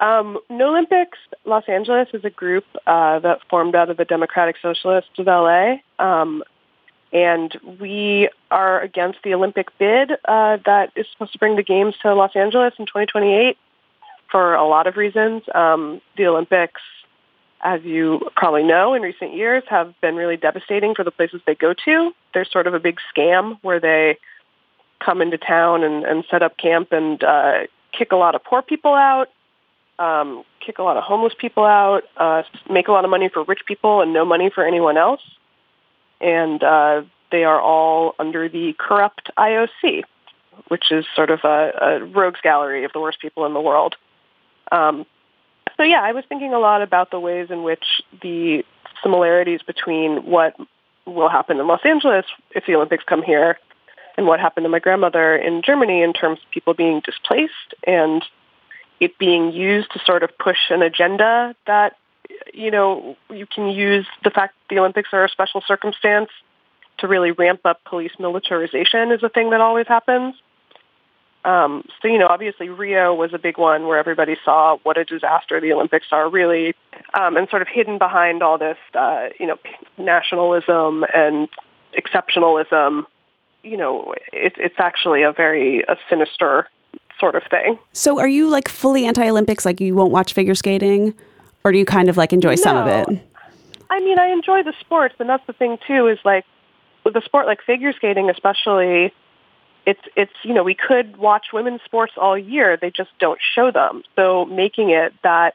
Um, 0.00 0.38
no 0.48 0.70
Olympics 0.70 1.18
Los 1.44 1.64
Angeles 1.68 2.08
is 2.14 2.24
a 2.24 2.30
group 2.30 2.64
uh, 2.86 3.18
that 3.18 3.40
formed 3.50 3.74
out 3.74 3.90
of 3.90 3.98
the 3.98 4.06
Democratic 4.06 4.56
Socialists 4.62 5.10
of 5.18 5.26
LA. 5.26 5.74
Um, 5.98 6.42
and 7.12 7.56
we 7.80 8.28
are 8.50 8.80
against 8.80 9.18
the 9.24 9.34
Olympic 9.34 9.76
bid 9.78 10.12
uh, 10.12 10.58
that 10.64 10.92
is 10.94 11.06
supposed 11.12 11.32
to 11.32 11.38
bring 11.38 11.56
the 11.56 11.62
games 11.62 11.94
to 12.02 12.14
Los 12.14 12.36
Angeles 12.36 12.74
in 12.78 12.86
2028 12.86 13.56
for 14.30 14.54
a 14.54 14.66
lot 14.66 14.86
of 14.86 14.96
reasons. 14.96 15.42
Um, 15.52 16.00
the 16.16 16.26
Olympics, 16.26 16.80
as 17.62 17.82
you 17.82 18.30
probably 18.36 18.62
know, 18.62 18.94
in 18.94 19.02
recent 19.02 19.34
years 19.34 19.64
have 19.68 19.92
been 20.00 20.14
really 20.14 20.36
devastating 20.36 20.94
for 20.94 21.04
the 21.04 21.10
places 21.10 21.40
they 21.46 21.56
go 21.56 21.74
to. 21.84 22.12
There's 22.32 22.50
sort 22.50 22.68
of 22.68 22.74
a 22.74 22.80
big 22.80 22.98
scam 23.14 23.58
where 23.62 23.80
they 23.80 24.18
come 25.04 25.20
into 25.20 25.38
town 25.38 25.82
and, 25.82 26.04
and 26.04 26.24
set 26.30 26.42
up 26.42 26.56
camp 26.58 26.92
and 26.92 27.22
uh, 27.24 27.66
kick 27.92 28.12
a 28.12 28.16
lot 28.16 28.36
of 28.36 28.44
poor 28.44 28.62
people 28.62 28.94
out, 28.94 29.30
um, 29.98 30.44
kick 30.64 30.78
a 30.78 30.82
lot 30.82 30.96
of 30.96 31.02
homeless 31.02 31.32
people 31.36 31.64
out, 31.64 32.04
uh, 32.16 32.42
make 32.70 32.86
a 32.86 32.92
lot 32.92 33.04
of 33.04 33.10
money 33.10 33.28
for 33.28 33.42
rich 33.44 33.60
people 33.66 34.00
and 34.00 34.12
no 34.12 34.24
money 34.24 34.48
for 34.54 34.64
anyone 34.64 34.96
else 34.96 35.20
and 36.20 36.62
uh, 36.62 37.02
they 37.30 37.44
are 37.44 37.60
all 37.60 38.14
under 38.18 38.48
the 38.48 38.74
corrupt 38.78 39.30
IOC, 39.38 40.04
which 40.68 40.90
is 40.90 41.04
sort 41.14 41.30
of 41.30 41.40
a, 41.44 41.72
a 41.80 42.04
rogues 42.04 42.40
gallery 42.42 42.84
of 42.84 42.92
the 42.92 43.00
worst 43.00 43.20
people 43.20 43.46
in 43.46 43.54
the 43.54 43.60
world. 43.60 43.96
Um, 44.72 45.06
so 45.76 45.82
yeah, 45.82 46.02
I 46.02 46.12
was 46.12 46.24
thinking 46.28 46.52
a 46.52 46.58
lot 46.58 46.82
about 46.82 47.10
the 47.10 47.20
ways 47.20 47.48
in 47.50 47.62
which 47.62 48.02
the 48.22 48.64
similarities 49.02 49.62
between 49.62 50.26
what 50.26 50.54
will 51.06 51.28
happen 51.28 51.58
in 51.58 51.66
Los 51.66 51.80
Angeles 51.84 52.26
if 52.50 52.66
the 52.66 52.74
Olympics 52.74 53.04
come 53.04 53.22
here 53.22 53.58
and 54.16 54.26
what 54.26 54.40
happened 54.40 54.64
to 54.64 54.68
my 54.68 54.78
grandmother 54.78 55.34
in 55.36 55.62
Germany 55.62 56.02
in 56.02 56.12
terms 56.12 56.38
of 56.44 56.50
people 56.50 56.74
being 56.74 57.00
displaced 57.00 57.74
and 57.86 58.24
it 59.00 59.18
being 59.18 59.52
used 59.52 59.90
to 59.92 59.98
sort 60.04 60.22
of 60.22 60.36
push 60.38 60.58
an 60.68 60.82
agenda 60.82 61.54
that 61.66 61.96
you 62.52 62.70
know, 62.70 63.16
you 63.30 63.46
can 63.46 63.68
use 63.68 64.06
the 64.24 64.30
fact 64.30 64.54
that 64.54 64.74
the 64.74 64.80
Olympics 64.80 65.10
are 65.12 65.24
a 65.24 65.28
special 65.28 65.62
circumstance 65.66 66.30
to 66.98 67.08
really 67.08 67.30
ramp 67.30 67.60
up 67.64 67.82
police 67.84 68.12
militarization 68.18 69.10
is 69.10 69.22
a 69.22 69.28
thing 69.28 69.50
that 69.50 69.60
always 69.60 69.86
happens. 69.86 70.34
Um, 71.44 71.84
so, 72.02 72.08
you 72.08 72.18
know, 72.18 72.26
obviously 72.28 72.68
Rio 72.68 73.14
was 73.14 73.32
a 73.32 73.38
big 73.38 73.56
one 73.56 73.86
where 73.86 73.98
everybody 73.98 74.36
saw 74.44 74.76
what 74.82 74.98
a 74.98 75.04
disaster 75.04 75.58
the 75.60 75.72
Olympics 75.72 76.08
are 76.12 76.28
really, 76.28 76.74
um, 77.18 77.36
and 77.36 77.48
sort 77.48 77.62
of 77.62 77.68
hidden 77.68 77.96
behind 77.96 78.42
all 78.42 78.58
this, 78.58 78.76
uh, 78.94 79.28
you 79.38 79.46
know, 79.46 79.56
nationalism 79.96 81.04
and 81.14 81.48
exceptionalism. 81.96 83.06
You 83.62 83.76
know, 83.78 84.14
it, 84.32 84.54
it's 84.58 84.78
actually 84.78 85.22
a 85.22 85.32
very 85.32 85.82
a 85.82 85.96
sinister 86.10 86.68
sort 87.18 87.34
of 87.34 87.42
thing. 87.50 87.78
So, 87.92 88.18
are 88.18 88.28
you 88.28 88.48
like 88.48 88.68
fully 88.68 89.06
anti-Olympics? 89.06 89.64
Like 89.64 89.80
you 89.80 89.94
won't 89.94 90.12
watch 90.12 90.34
figure 90.34 90.54
skating, 90.54 91.14
or 91.64 91.72
do 91.72 91.78
you 91.78 91.84
kind 91.84 92.08
of 92.08 92.16
like 92.16 92.32
enjoy 92.32 92.54
some 92.54 92.76
of 92.76 92.86
it? 92.86 93.22
I 93.90 94.00
mean, 94.00 94.18
I 94.18 94.28
enjoy 94.28 94.62
the 94.62 94.72
sports, 94.80 95.16
and 95.18 95.28
that's 95.28 95.46
the 95.46 95.52
thing 95.52 95.78
too. 95.86 96.06
Is 96.06 96.18
like 96.24 96.44
with 97.04 97.16
a 97.16 97.22
sport 97.22 97.46
like 97.46 97.62
figure 97.62 97.92
skating, 97.92 98.30
especially, 98.30 99.12
it's 99.86 100.00
it's 100.16 100.32
you 100.42 100.54
know 100.54 100.62
we 100.62 100.74
could 100.74 101.16
watch 101.16 101.46
women's 101.52 101.82
sports 101.84 102.12
all 102.16 102.38
year. 102.38 102.76
They 102.76 102.90
just 102.90 103.10
don't 103.18 103.40
show 103.54 103.70
them. 103.70 104.02
So 104.16 104.44
making 104.46 104.90
it 104.90 105.12
that 105.22 105.54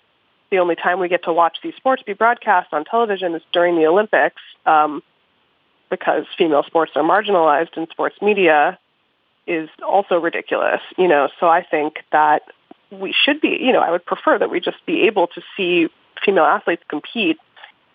the 0.51 0.59
only 0.59 0.75
time 0.75 0.99
we 0.99 1.07
get 1.07 1.23
to 1.23 1.33
watch 1.33 1.57
these 1.63 1.75
sports 1.75 2.03
be 2.03 2.13
broadcast 2.13 2.73
on 2.73 2.85
television 2.85 3.33
is 3.35 3.41
during 3.51 3.75
the 3.75 3.87
Olympics, 3.87 4.41
um, 4.65 5.01
because 5.89 6.25
female 6.37 6.63
sports 6.63 6.91
are 6.95 7.03
marginalized 7.03 7.77
in 7.77 7.87
sports 7.89 8.15
media, 8.21 8.77
is 9.47 9.69
also 9.87 10.19
ridiculous. 10.19 10.81
You 10.97 11.07
know, 11.07 11.29
so 11.39 11.47
I 11.47 11.63
think 11.63 11.99
that 12.11 12.43
we 12.99 13.13
should 13.13 13.41
be. 13.41 13.57
You 13.59 13.73
know, 13.73 13.81
I 13.81 13.91
would 13.91 14.05
prefer 14.05 14.37
that 14.37 14.49
we 14.49 14.59
just 14.59 14.85
be 14.85 15.03
able 15.03 15.27
to 15.27 15.41
see 15.55 15.87
female 16.23 16.45
athletes 16.45 16.83
compete 16.89 17.37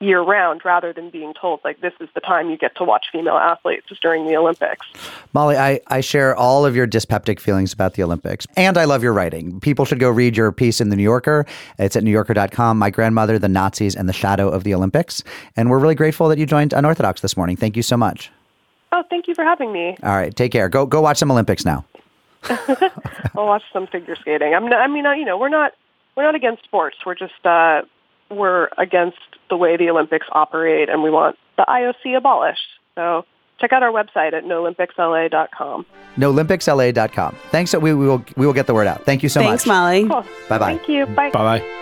year 0.00 0.22
round 0.22 0.64
rather 0.64 0.94
than 0.94 1.10
being 1.10 1.34
told 1.34 1.60
like 1.62 1.80
this 1.82 1.92
is 2.00 2.08
the 2.14 2.20
time 2.20 2.48
you 2.48 2.56
get 2.56 2.74
to 2.74 2.84
watch 2.84 3.06
female 3.12 3.36
athletes 3.36 3.86
is 3.90 3.98
during 4.00 4.26
the 4.26 4.34
Olympics. 4.34 4.86
Molly, 5.34 5.58
I, 5.58 5.80
I 5.88 6.00
share 6.00 6.34
all 6.34 6.64
of 6.64 6.74
your 6.74 6.86
dyspeptic 6.86 7.38
feelings 7.38 7.72
about 7.72 7.94
the 7.94 8.02
Olympics, 8.02 8.46
and 8.56 8.78
I 8.78 8.84
love 8.84 9.02
your 9.02 9.12
writing. 9.12 9.60
People 9.60 9.84
should 9.84 10.00
go 10.00 10.08
read 10.08 10.36
your 10.36 10.52
piece 10.52 10.80
in 10.80 10.88
The 10.88 10.96
New 10.96 11.02
Yorker. 11.02 11.44
It's 11.78 11.96
at 11.96 12.02
newyorker.com. 12.02 12.78
My 12.78 12.88
grandmother, 12.88 13.38
the 13.38 13.48
Nazis, 13.48 13.94
and 13.94 14.08
the 14.08 14.14
shadow 14.14 14.48
of 14.48 14.64
the 14.64 14.74
Olympics. 14.74 15.22
And 15.56 15.68
we're 15.68 15.78
really 15.78 15.94
grateful 15.94 16.28
that 16.28 16.38
you 16.38 16.46
joined 16.46 16.72
Unorthodox 16.72 17.20
this 17.20 17.36
morning. 17.36 17.56
Thank 17.56 17.76
you 17.76 17.82
so 17.82 17.96
much. 17.96 18.30
Oh, 18.92 19.04
thank 19.10 19.28
you 19.28 19.34
for 19.34 19.44
having 19.44 19.72
me. 19.72 19.96
All 20.02 20.16
right, 20.16 20.34
take 20.34 20.50
care. 20.50 20.68
Go 20.68 20.86
go 20.86 21.00
watch 21.00 21.18
some 21.18 21.30
Olympics 21.30 21.64
now. 21.64 21.84
I'll 22.44 23.46
watch 23.46 23.62
some 23.72 23.86
figure 23.86 24.16
skating. 24.16 24.54
I'm 24.54 24.68
not, 24.68 24.80
I 24.80 24.86
mean, 24.86 25.06
uh, 25.06 25.12
you 25.12 25.24
know, 25.24 25.38
we're 25.38 25.48
not 25.48 25.72
we're 26.16 26.24
not 26.24 26.34
against 26.34 26.64
sports. 26.64 26.96
We're 27.04 27.14
just 27.14 27.44
uh, 27.44 27.82
we're 28.30 28.68
against 28.78 29.18
the 29.48 29.56
way 29.56 29.76
the 29.76 29.90
Olympics 29.90 30.26
operate, 30.32 30.88
and 30.88 31.02
we 31.02 31.10
want 31.10 31.36
the 31.56 31.64
IOC 31.68 32.16
abolished. 32.16 32.60
So 32.94 33.24
check 33.60 33.72
out 33.72 33.82
our 33.82 33.92
website 33.92 34.32
at 34.32 34.44
noolympicsla.com. 34.44 35.86
NoolympicsLA.com. 36.16 37.36
Thanks. 37.50 37.74
We, 37.74 37.94
we 37.94 38.06
will 38.06 38.24
we 38.36 38.46
will 38.46 38.52
get 38.52 38.66
the 38.66 38.74
word 38.74 38.86
out. 38.86 39.04
Thank 39.04 39.22
you 39.22 39.28
so 39.28 39.40
Thanks, 39.40 39.66
much. 39.66 39.74
Thanks, 39.74 40.10
Molly. 40.10 40.24
Cool. 40.24 40.48
Bye 40.48 40.58
bye. 40.58 40.76
Thank 40.76 40.88
you. 40.88 41.06
Bye. 41.06 41.30
Bye 41.30 41.58
bye. 41.58 41.76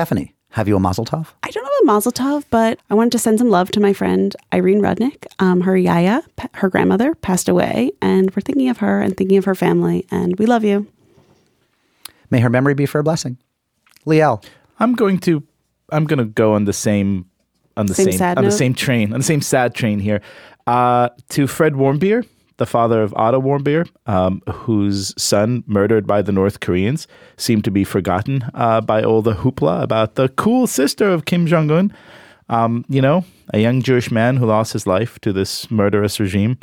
Stephanie, 0.00 0.34
have 0.52 0.66
you 0.66 0.76
a 0.76 0.80
mazel 0.80 1.04
tov? 1.04 1.26
I 1.42 1.50
don't 1.50 1.62
have 1.62 1.72
a 1.82 1.84
Mazel 1.84 2.10
Tov, 2.10 2.46
but 2.48 2.78
I 2.88 2.94
wanted 2.94 3.12
to 3.12 3.18
send 3.18 3.38
some 3.38 3.50
love 3.50 3.70
to 3.72 3.80
my 3.80 3.92
friend 3.92 4.34
Irene 4.50 4.80
Rudnick. 4.80 5.26
Um, 5.40 5.60
her 5.60 5.76
yaya, 5.76 6.22
her 6.54 6.70
grandmother, 6.70 7.14
passed 7.16 7.50
away, 7.50 7.92
and 8.00 8.34
we're 8.34 8.40
thinking 8.40 8.70
of 8.70 8.78
her 8.78 9.02
and 9.02 9.14
thinking 9.14 9.36
of 9.36 9.44
her 9.44 9.54
family, 9.54 10.06
and 10.10 10.38
we 10.38 10.46
love 10.46 10.64
you. 10.64 10.86
May 12.30 12.40
her 12.40 12.48
memory 12.48 12.72
be 12.72 12.86
for 12.86 12.98
a 12.98 13.02
blessing. 13.02 13.36
Liel. 14.06 14.42
I'm 14.78 14.94
going 14.94 15.18
to 15.18 15.42
I'm 15.92 16.06
going 16.06 16.18
to 16.18 16.24
go 16.24 16.54
on 16.54 16.64
the 16.64 16.72
same 16.72 17.26
on 17.76 17.84
the 17.84 17.94
Same 17.94 18.06
same, 18.06 18.18
sad 18.18 18.38
on 18.38 18.44
the 18.44 18.52
same 18.52 18.72
train 18.72 19.12
on 19.12 19.20
the 19.20 19.26
same 19.26 19.42
sad 19.42 19.74
train 19.74 19.98
here. 19.98 20.22
Uh, 20.66 21.10
to 21.28 21.46
Fred 21.46 21.74
Warmbier, 21.74 22.26
the 22.60 22.66
father 22.66 23.02
of 23.02 23.12
Otto 23.16 23.40
Warmbier, 23.40 23.88
um, 24.06 24.40
whose 24.48 25.14
son 25.20 25.64
murdered 25.66 26.06
by 26.06 26.20
the 26.22 26.30
North 26.30 26.60
Koreans 26.60 27.08
seemed 27.36 27.64
to 27.64 27.70
be 27.70 27.84
forgotten 27.84 28.44
uh, 28.54 28.80
by 28.82 29.02
all 29.02 29.22
the 29.22 29.34
hoopla 29.34 29.82
about 29.82 30.14
the 30.14 30.28
cool 30.28 30.66
sister 30.68 31.08
of 31.10 31.24
Kim 31.24 31.46
Jong 31.46 31.70
Un. 31.70 31.92
Um, 32.50 32.84
you 32.88 33.00
know, 33.00 33.24
a 33.54 33.58
young 33.60 33.80
Jewish 33.82 34.10
man 34.10 34.36
who 34.36 34.44
lost 34.46 34.72
his 34.74 34.86
life 34.86 35.18
to 35.20 35.32
this 35.32 35.70
murderous 35.70 36.20
regime. 36.20 36.58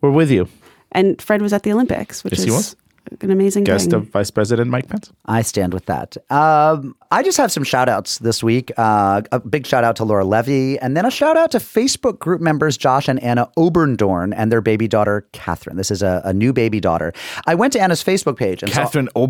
We're 0.00 0.10
with 0.10 0.30
you. 0.30 0.46
And 0.92 1.20
Fred 1.20 1.42
was 1.42 1.52
at 1.52 1.62
the 1.64 1.72
Olympics, 1.72 2.22
which 2.22 2.38
Yes, 2.38 2.48
is 2.48 2.76
an 3.20 3.30
amazing 3.30 3.64
Guest 3.64 3.90
thing. 3.90 3.94
of 3.94 4.08
Vice 4.10 4.30
President 4.30 4.70
Mike 4.70 4.88
Pence. 4.88 5.10
I 5.26 5.42
stand 5.42 5.72
with 5.74 5.86
that. 5.86 6.16
Um, 6.30 6.94
I 7.12 7.22
just 7.22 7.36
have 7.36 7.52
some 7.52 7.62
shout 7.62 7.90
outs 7.90 8.18
this 8.20 8.42
week. 8.42 8.72
Uh, 8.78 9.20
a 9.32 9.38
big 9.38 9.66
shout 9.66 9.84
out 9.84 9.96
to 9.96 10.04
Laura 10.04 10.24
Levy, 10.24 10.78
and 10.78 10.96
then 10.96 11.04
a 11.04 11.10
shout 11.10 11.36
out 11.36 11.50
to 11.50 11.58
Facebook 11.58 12.18
group 12.18 12.40
members 12.40 12.78
Josh 12.78 13.06
and 13.06 13.22
Anna 13.22 13.50
Oberdorn 13.58 14.32
and 14.34 14.50
their 14.50 14.62
baby 14.62 14.88
daughter, 14.88 15.28
Catherine. 15.32 15.76
This 15.76 15.90
is 15.90 16.02
a, 16.02 16.22
a 16.24 16.32
new 16.32 16.54
baby 16.54 16.80
daughter. 16.80 17.12
I 17.46 17.54
went 17.54 17.74
to 17.74 17.80
Anna's 17.80 18.02
Facebook 18.02 18.38
page 18.38 18.62
and 18.62 18.72
Catherine 18.72 19.08
saw 19.08 19.20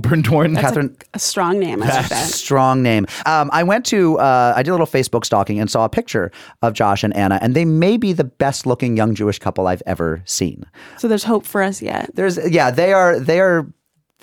Catherine. 0.62 0.96
a 1.12 1.18
strong 1.18 1.58
name. 1.58 1.82
I 1.82 1.86
like 1.86 2.08
that. 2.08 2.28
Strong 2.28 2.84
name. 2.84 3.06
Um, 3.26 3.50
I 3.52 3.64
went 3.64 3.84
to, 3.86 4.16
uh, 4.20 4.54
I 4.54 4.62
did 4.62 4.70
a 4.70 4.74
little 4.74 4.86
Facebook 4.86 5.24
stalking 5.24 5.58
and 5.58 5.68
saw 5.68 5.84
a 5.84 5.88
picture 5.88 6.30
of 6.62 6.74
Josh 6.74 7.02
and 7.02 7.14
Anna, 7.16 7.40
and 7.42 7.56
they 7.56 7.64
may 7.64 7.96
be 7.96 8.12
the 8.12 8.22
best 8.22 8.64
looking 8.64 8.96
young 8.96 9.16
Jewish 9.16 9.40
couple 9.40 9.66
I've 9.66 9.82
ever 9.86 10.22
seen. 10.24 10.64
So 10.98 11.08
there's 11.08 11.24
hope 11.24 11.44
for 11.44 11.64
us 11.64 11.82
yet. 11.82 12.14
There's, 12.14 12.38
yeah, 12.48 12.70
they 12.70 12.92
are, 12.92 13.18
they 13.18 13.40
are, 13.40 13.66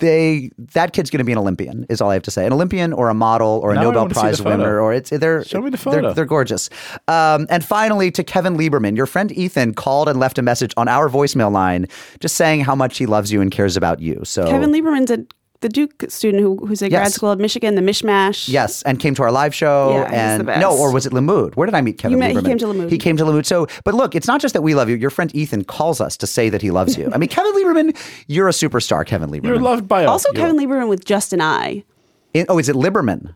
they, 0.00 0.50
that 0.74 0.92
kid's 0.92 1.08
going 1.10 1.18
to 1.18 1.24
be 1.24 1.32
an 1.32 1.38
Olympian, 1.38 1.86
is 1.88 2.00
all 2.00 2.10
I 2.10 2.14
have 2.14 2.22
to 2.24 2.30
say. 2.30 2.44
An 2.44 2.52
Olympian 2.52 2.92
or 2.92 3.08
a 3.08 3.14
model 3.14 3.60
or 3.62 3.70
a 3.72 3.74
Now 3.76 3.82
Nobel 3.82 4.08
Prize 4.08 4.42
winner, 4.42 4.80
or 4.80 4.92
it's, 4.92 5.10
they're, 5.10 5.44
Show 5.44 5.60
me 5.60 5.70
the 5.70 5.76
they're- 5.76 5.92
photo. 5.94 6.12
They're, 6.12 6.24
gorgeous. 6.24 6.68
Um, 7.08 7.46
and 7.50 7.64
finally, 7.64 8.10
to 8.12 8.22
Kevin 8.24 8.56
Lieberman, 8.56 8.96
your 8.96 9.06
friend 9.06 9.30
Ethan 9.32 9.74
called 9.74 10.08
and 10.08 10.18
left 10.18 10.38
a 10.38 10.42
message 10.42 10.72
on 10.76 10.88
our 10.88 11.08
voicemail 11.08 11.50
line 11.52 11.86
just 12.20 12.36
saying 12.36 12.60
how 12.60 12.74
much 12.74 12.98
he 12.98 13.06
loves 13.06 13.30
you 13.32 13.40
and 13.40 13.50
cares 13.50 13.76
about 13.76 14.00
you. 14.00 14.20
So, 14.24 14.46
Kevin 14.46 14.70
Lieberman's 14.70 15.10
a, 15.10 15.24
the 15.60 15.68
Duke 15.68 16.04
student 16.08 16.42
who, 16.42 16.56
who's 16.66 16.82
at 16.82 16.90
grad 16.90 17.12
school 17.12 17.32
at 17.32 17.38
Michigan, 17.38 17.74
the 17.74 17.82
Mishmash. 17.82 18.48
Yes, 18.48 18.82
and 18.82 18.98
came 18.98 19.14
to 19.14 19.22
our 19.22 19.30
live 19.30 19.54
show. 19.54 19.90
Yeah, 19.92 20.04
he's 20.08 20.14
and 20.18 20.40
the 20.40 20.44
best. 20.44 20.60
no, 20.60 20.76
or 20.76 20.92
was 20.92 21.04
it 21.06 21.12
Limmud? 21.12 21.54
Where 21.56 21.66
did 21.66 21.74
I 21.74 21.80
meet 21.82 21.98
Kevin? 21.98 22.12
You 22.12 22.18
met- 22.18 22.36
he 22.36 22.42
came 22.42 22.58
to 22.58 22.66
Limmud. 22.66 22.90
He 22.90 22.98
came 22.98 23.16
to 23.18 23.24
Limmud. 23.24 23.44
So, 23.46 23.66
but 23.84 23.94
look, 23.94 24.14
it's 24.14 24.26
not 24.26 24.40
just 24.40 24.54
that 24.54 24.62
we 24.62 24.74
love 24.74 24.88
you. 24.88 24.96
Your 24.96 25.10
friend 25.10 25.34
Ethan 25.34 25.64
calls 25.64 26.00
us 26.00 26.16
to 26.18 26.26
say 26.26 26.48
that 26.48 26.62
he 26.62 26.70
loves 26.70 26.96
you. 26.96 27.10
I 27.12 27.18
mean, 27.18 27.28
Kevin 27.30 27.52
Lieberman, 27.54 27.96
you're 28.26 28.48
a 28.48 28.52
superstar, 28.52 29.04
Kevin 29.06 29.30
Lieberman. 29.30 29.44
You're 29.44 29.58
loved 29.60 29.86
by 29.86 30.04
all. 30.04 30.12
Also, 30.12 30.32
Kevin 30.32 30.56
Lieberman 30.56 30.88
with 30.88 31.04
just 31.04 31.32
an 31.32 31.40
I. 31.40 31.84
In- 32.32 32.46
oh, 32.48 32.58
is 32.58 32.68
it 32.68 32.76
Lieberman? 32.76 33.34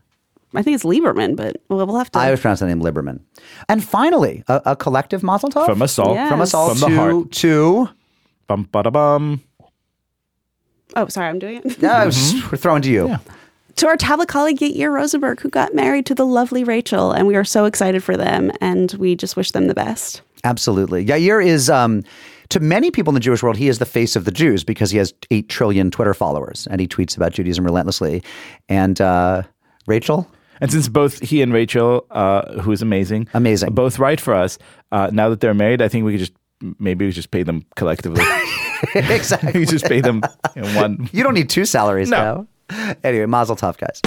I 0.55 0.61
think 0.63 0.75
it's 0.75 0.85
Lieberman, 0.85 1.35
but 1.35 1.57
we'll, 1.69 1.85
we'll 1.85 1.97
have 1.97 2.09
to. 2.11 2.19
I 2.19 2.25
always 2.25 2.39
pronounce 2.39 2.61
the 2.61 2.67
name 2.67 2.79
Lieberman. 2.81 3.19
And 3.67 3.83
finally, 3.83 4.43
a, 4.47 4.61
a 4.67 4.75
collective 4.75 5.21
Mazel 5.21 5.49
Tov 5.49 5.65
From 5.65 5.81
us 5.81 5.99
all. 5.99 6.13
Yes. 6.13 6.29
From 6.29 6.39
us 6.41 6.53
all 6.53 6.69
From 6.73 6.79
the 6.79 6.87
to, 6.87 6.95
heart. 6.95 7.31
to 7.33 7.89
Bum 8.47 8.69
ba 8.71 8.83
da 8.83 8.89
bum. 8.89 9.41
Oh, 10.95 11.07
sorry, 11.07 11.27
I'm 11.29 11.39
doing 11.39 11.61
it. 11.63 11.83
uh, 11.83 12.11
we're 12.51 12.57
throwing 12.57 12.81
to 12.83 12.89
you. 12.91 13.17
to 13.77 13.87
our 13.87 13.97
tablet 13.97 14.27
colleague 14.29 14.59
Yair 14.59 14.91
Rosenberg, 14.91 15.39
who 15.41 15.49
got 15.49 15.73
married 15.73 16.05
to 16.07 16.15
the 16.15 16.25
lovely 16.25 16.63
Rachel, 16.63 17.11
and 17.11 17.27
we 17.27 17.35
are 17.35 17.43
so 17.43 17.65
excited 17.65 18.03
for 18.03 18.15
them, 18.17 18.51
and 18.61 18.93
we 18.93 19.15
just 19.15 19.35
wish 19.35 19.51
them 19.51 19.67
the 19.67 19.73
best. 19.73 20.21
Absolutely. 20.43 21.05
Yair 21.05 21.43
is, 21.45 21.69
um, 21.69 22.03
to 22.49 22.59
many 22.59 22.91
people 22.91 23.09
in 23.11 23.15
the 23.15 23.19
Jewish 23.19 23.41
world, 23.41 23.57
he 23.57 23.67
is 23.67 23.79
the 23.79 23.85
face 23.85 24.15
of 24.15 24.25
the 24.25 24.31
Jews 24.31 24.63
because 24.63 24.91
he 24.91 24.97
has 24.99 25.13
8 25.31 25.49
trillion 25.49 25.89
Twitter 25.89 26.13
followers 26.13 26.67
and 26.69 26.79
he 26.79 26.87
tweets 26.87 27.17
about 27.17 27.31
Judaism 27.33 27.65
relentlessly. 27.65 28.21
And 28.69 29.01
uh, 29.01 29.41
Rachel? 29.87 30.29
And 30.61 30.71
since 30.71 30.87
both 30.87 31.19
he 31.19 31.41
and 31.41 31.51
Rachel, 31.51 32.05
uh, 32.11 32.61
who 32.61 32.71
is 32.71 32.83
amazing, 32.83 33.27
Amazing. 33.33 33.73
both 33.73 33.97
write 33.97 34.21
for 34.21 34.35
us, 34.35 34.59
uh, 34.91 35.09
now 35.11 35.29
that 35.29 35.39
they're 35.41 35.55
married, 35.55 35.81
I 35.81 35.87
think 35.87 36.05
we 36.05 36.11
could 36.13 36.19
just 36.19 36.33
maybe 36.79 37.05
we 37.07 37.11
just 37.11 37.31
pay 37.31 37.41
them 37.43 37.65
collectively. 37.75 38.23
exactly. 38.95 39.59
you 39.59 39.65
just 39.65 39.85
pay 39.85 40.01
them 40.01 40.21
in 40.55 40.75
one. 40.75 41.09
You 41.11 41.23
don't 41.23 41.33
need 41.33 41.49
two 41.49 41.65
salaries 41.65 42.09
No. 42.09 42.47
now. 42.69 42.95
Anyway, 43.03 43.25
Mazel 43.25 43.55
Tov, 43.55 43.77
guys. 43.77 44.01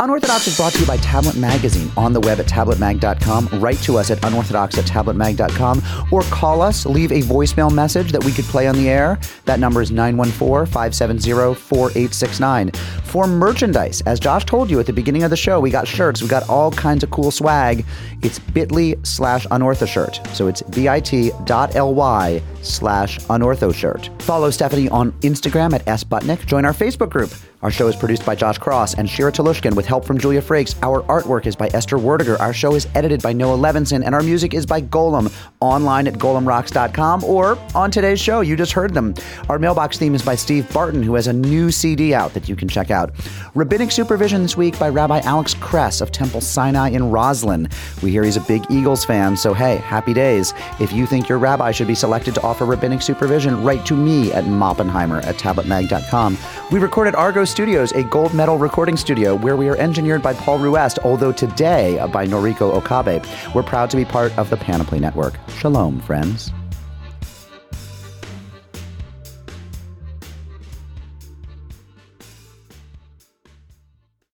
Unorthodox 0.00 0.46
is 0.46 0.56
brought 0.56 0.72
to 0.72 0.80
you 0.80 0.86
by 0.86 0.96
Tablet 0.98 1.36
Magazine 1.36 1.90
on 1.96 2.12
the 2.12 2.20
web 2.20 2.40
at 2.40 2.46
tabletmag.com. 2.46 3.48
Write 3.60 3.78
to 3.78 3.98
us 3.98 4.10
at 4.10 4.24
unorthodox 4.24 4.78
at 4.78 4.84
tabletmag.com 4.84 5.82
or 6.10 6.22
call 6.22 6.62
us, 6.62 6.86
leave 6.86 7.12
a 7.12 7.20
voicemail 7.22 7.72
message 7.72 8.12
that 8.12 8.22
we 8.24 8.32
could 8.32 8.44
play 8.46 8.66
on 8.66 8.76
the 8.76 8.88
air. 8.88 9.18
That 9.44 9.60
number 9.60 9.80
is 9.82 9.90
914 9.90 10.66
570 10.72 11.54
4869. 11.54 12.70
For 13.04 13.26
merchandise, 13.26 14.00
as 14.02 14.18
Josh 14.18 14.44
told 14.44 14.70
you 14.70 14.80
at 14.80 14.86
the 14.86 14.92
beginning 14.92 15.22
of 15.22 15.30
the 15.30 15.36
show, 15.36 15.60
we 15.60 15.70
got 15.70 15.86
shirts, 15.86 16.22
we 16.22 16.28
got 16.28 16.48
all 16.48 16.70
kinds 16.70 17.04
of 17.04 17.10
cool 17.10 17.30
swag. 17.30 17.84
It's 18.22 18.38
bit.ly 18.38 18.96
slash 19.02 19.46
unortho 19.46 19.86
shirt. 19.86 20.20
So 20.32 20.48
it's 20.48 20.62
bit.ly 20.62 22.42
slash 22.62 23.18
unortho 23.20 23.74
shirt. 23.74 24.10
Follow 24.20 24.50
Stephanie 24.50 24.88
on 24.88 25.12
Instagram 25.22 25.74
at 25.74 25.84
sbutnick. 25.84 26.46
Join 26.46 26.64
our 26.64 26.72
Facebook 26.72 27.10
group. 27.10 27.30
Our 27.64 27.70
show 27.70 27.88
is 27.88 27.96
produced 27.96 28.26
by 28.26 28.34
Josh 28.34 28.58
Kross 28.58 28.98
and 28.98 29.08
Shira 29.08 29.32
Telushkin 29.32 29.74
with 29.74 29.86
help 29.86 30.04
from 30.04 30.18
Julia 30.18 30.42
Frakes. 30.42 30.76
Our 30.82 31.00
artwork 31.04 31.46
is 31.46 31.56
by 31.56 31.70
Esther 31.72 31.96
Werdiger. 31.96 32.38
Our 32.38 32.52
show 32.52 32.74
is 32.74 32.86
edited 32.94 33.22
by 33.22 33.32
Noah 33.32 33.56
Levinson, 33.56 34.04
and 34.04 34.14
our 34.14 34.22
music 34.22 34.52
is 34.52 34.66
by 34.66 34.82
Golem. 34.82 35.32
Online 35.60 36.06
at 36.06 36.12
golemrocks.com 36.14 37.24
or 37.24 37.58
on 37.74 37.90
today's 37.90 38.20
show. 38.20 38.42
You 38.42 38.54
just 38.54 38.72
heard 38.72 38.92
them. 38.92 39.14
Our 39.48 39.58
mailbox 39.58 39.96
theme 39.96 40.14
is 40.14 40.20
by 40.20 40.34
Steve 40.34 40.70
Barton, 40.74 41.02
who 41.02 41.14
has 41.14 41.26
a 41.26 41.32
new 41.32 41.70
CD 41.70 42.12
out 42.12 42.34
that 42.34 42.50
you 42.50 42.54
can 42.54 42.68
check 42.68 42.90
out. 42.90 43.14
Rabbinic 43.54 43.92
supervision 43.92 44.42
this 44.42 44.58
week 44.58 44.78
by 44.78 44.90
Rabbi 44.90 45.20
Alex 45.20 45.54
Kress 45.54 46.02
of 46.02 46.12
Temple 46.12 46.42
Sinai 46.42 46.90
in 46.90 47.10
Roslyn. 47.10 47.70
We 48.02 48.10
hear 48.10 48.24
he's 48.24 48.36
a 48.36 48.42
big 48.42 48.70
Eagles 48.70 49.06
fan, 49.06 49.38
so 49.38 49.54
hey, 49.54 49.76
happy 49.76 50.12
days. 50.12 50.52
If 50.80 50.92
you 50.92 51.06
think 51.06 51.30
your 51.30 51.38
rabbi 51.38 51.70
should 51.70 51.86
be 51.86 51.94
selected 51.94 52.34
to 52.34 52.42
offer 52.42 52.66
rabbinic 52.66 53.00
supervision, 53.00 53.64
write 53.64 53.86
to 53.86 53.94
me 53.94 54.34
at 54.34 54.44
moppenheimer 54.44 55.24
at 55.24 55.36
tabletmag.com. 55.36 56.36
We 56.70 56.78
recorded 56.78 57.14
Argot 57.14 57.53
Studios, 57.54 57.92
a 57.92 58.02
gold 58.02 58.34
medal 58.34 58.58
recording 58.58 58.96
studio 58.96 59.36
where 59.36 59.54
we 59.54 59.68
are 59.68 59.76
engineered 59.76 60.20
by 60.20 60.34
Paul 60.34 60.58
Ruest, 60.58 60.98
although 61.04 61.30
today 61.30 62.04
by 62.10 62.26
Noriko 62.26 62.72
Okabe. 62.72 63.24
We're 63.54 63.62
proud 63.62 63.90
to 63.90 63.96
be 63.96 64.04
part 64.04 64.36
of 64.36 64.50
the 64.50 64.56
Panoply 64.56 64.98
Network. 64.98 65.38
Shalom, 65.50 66.00
friends. 66.00 66.52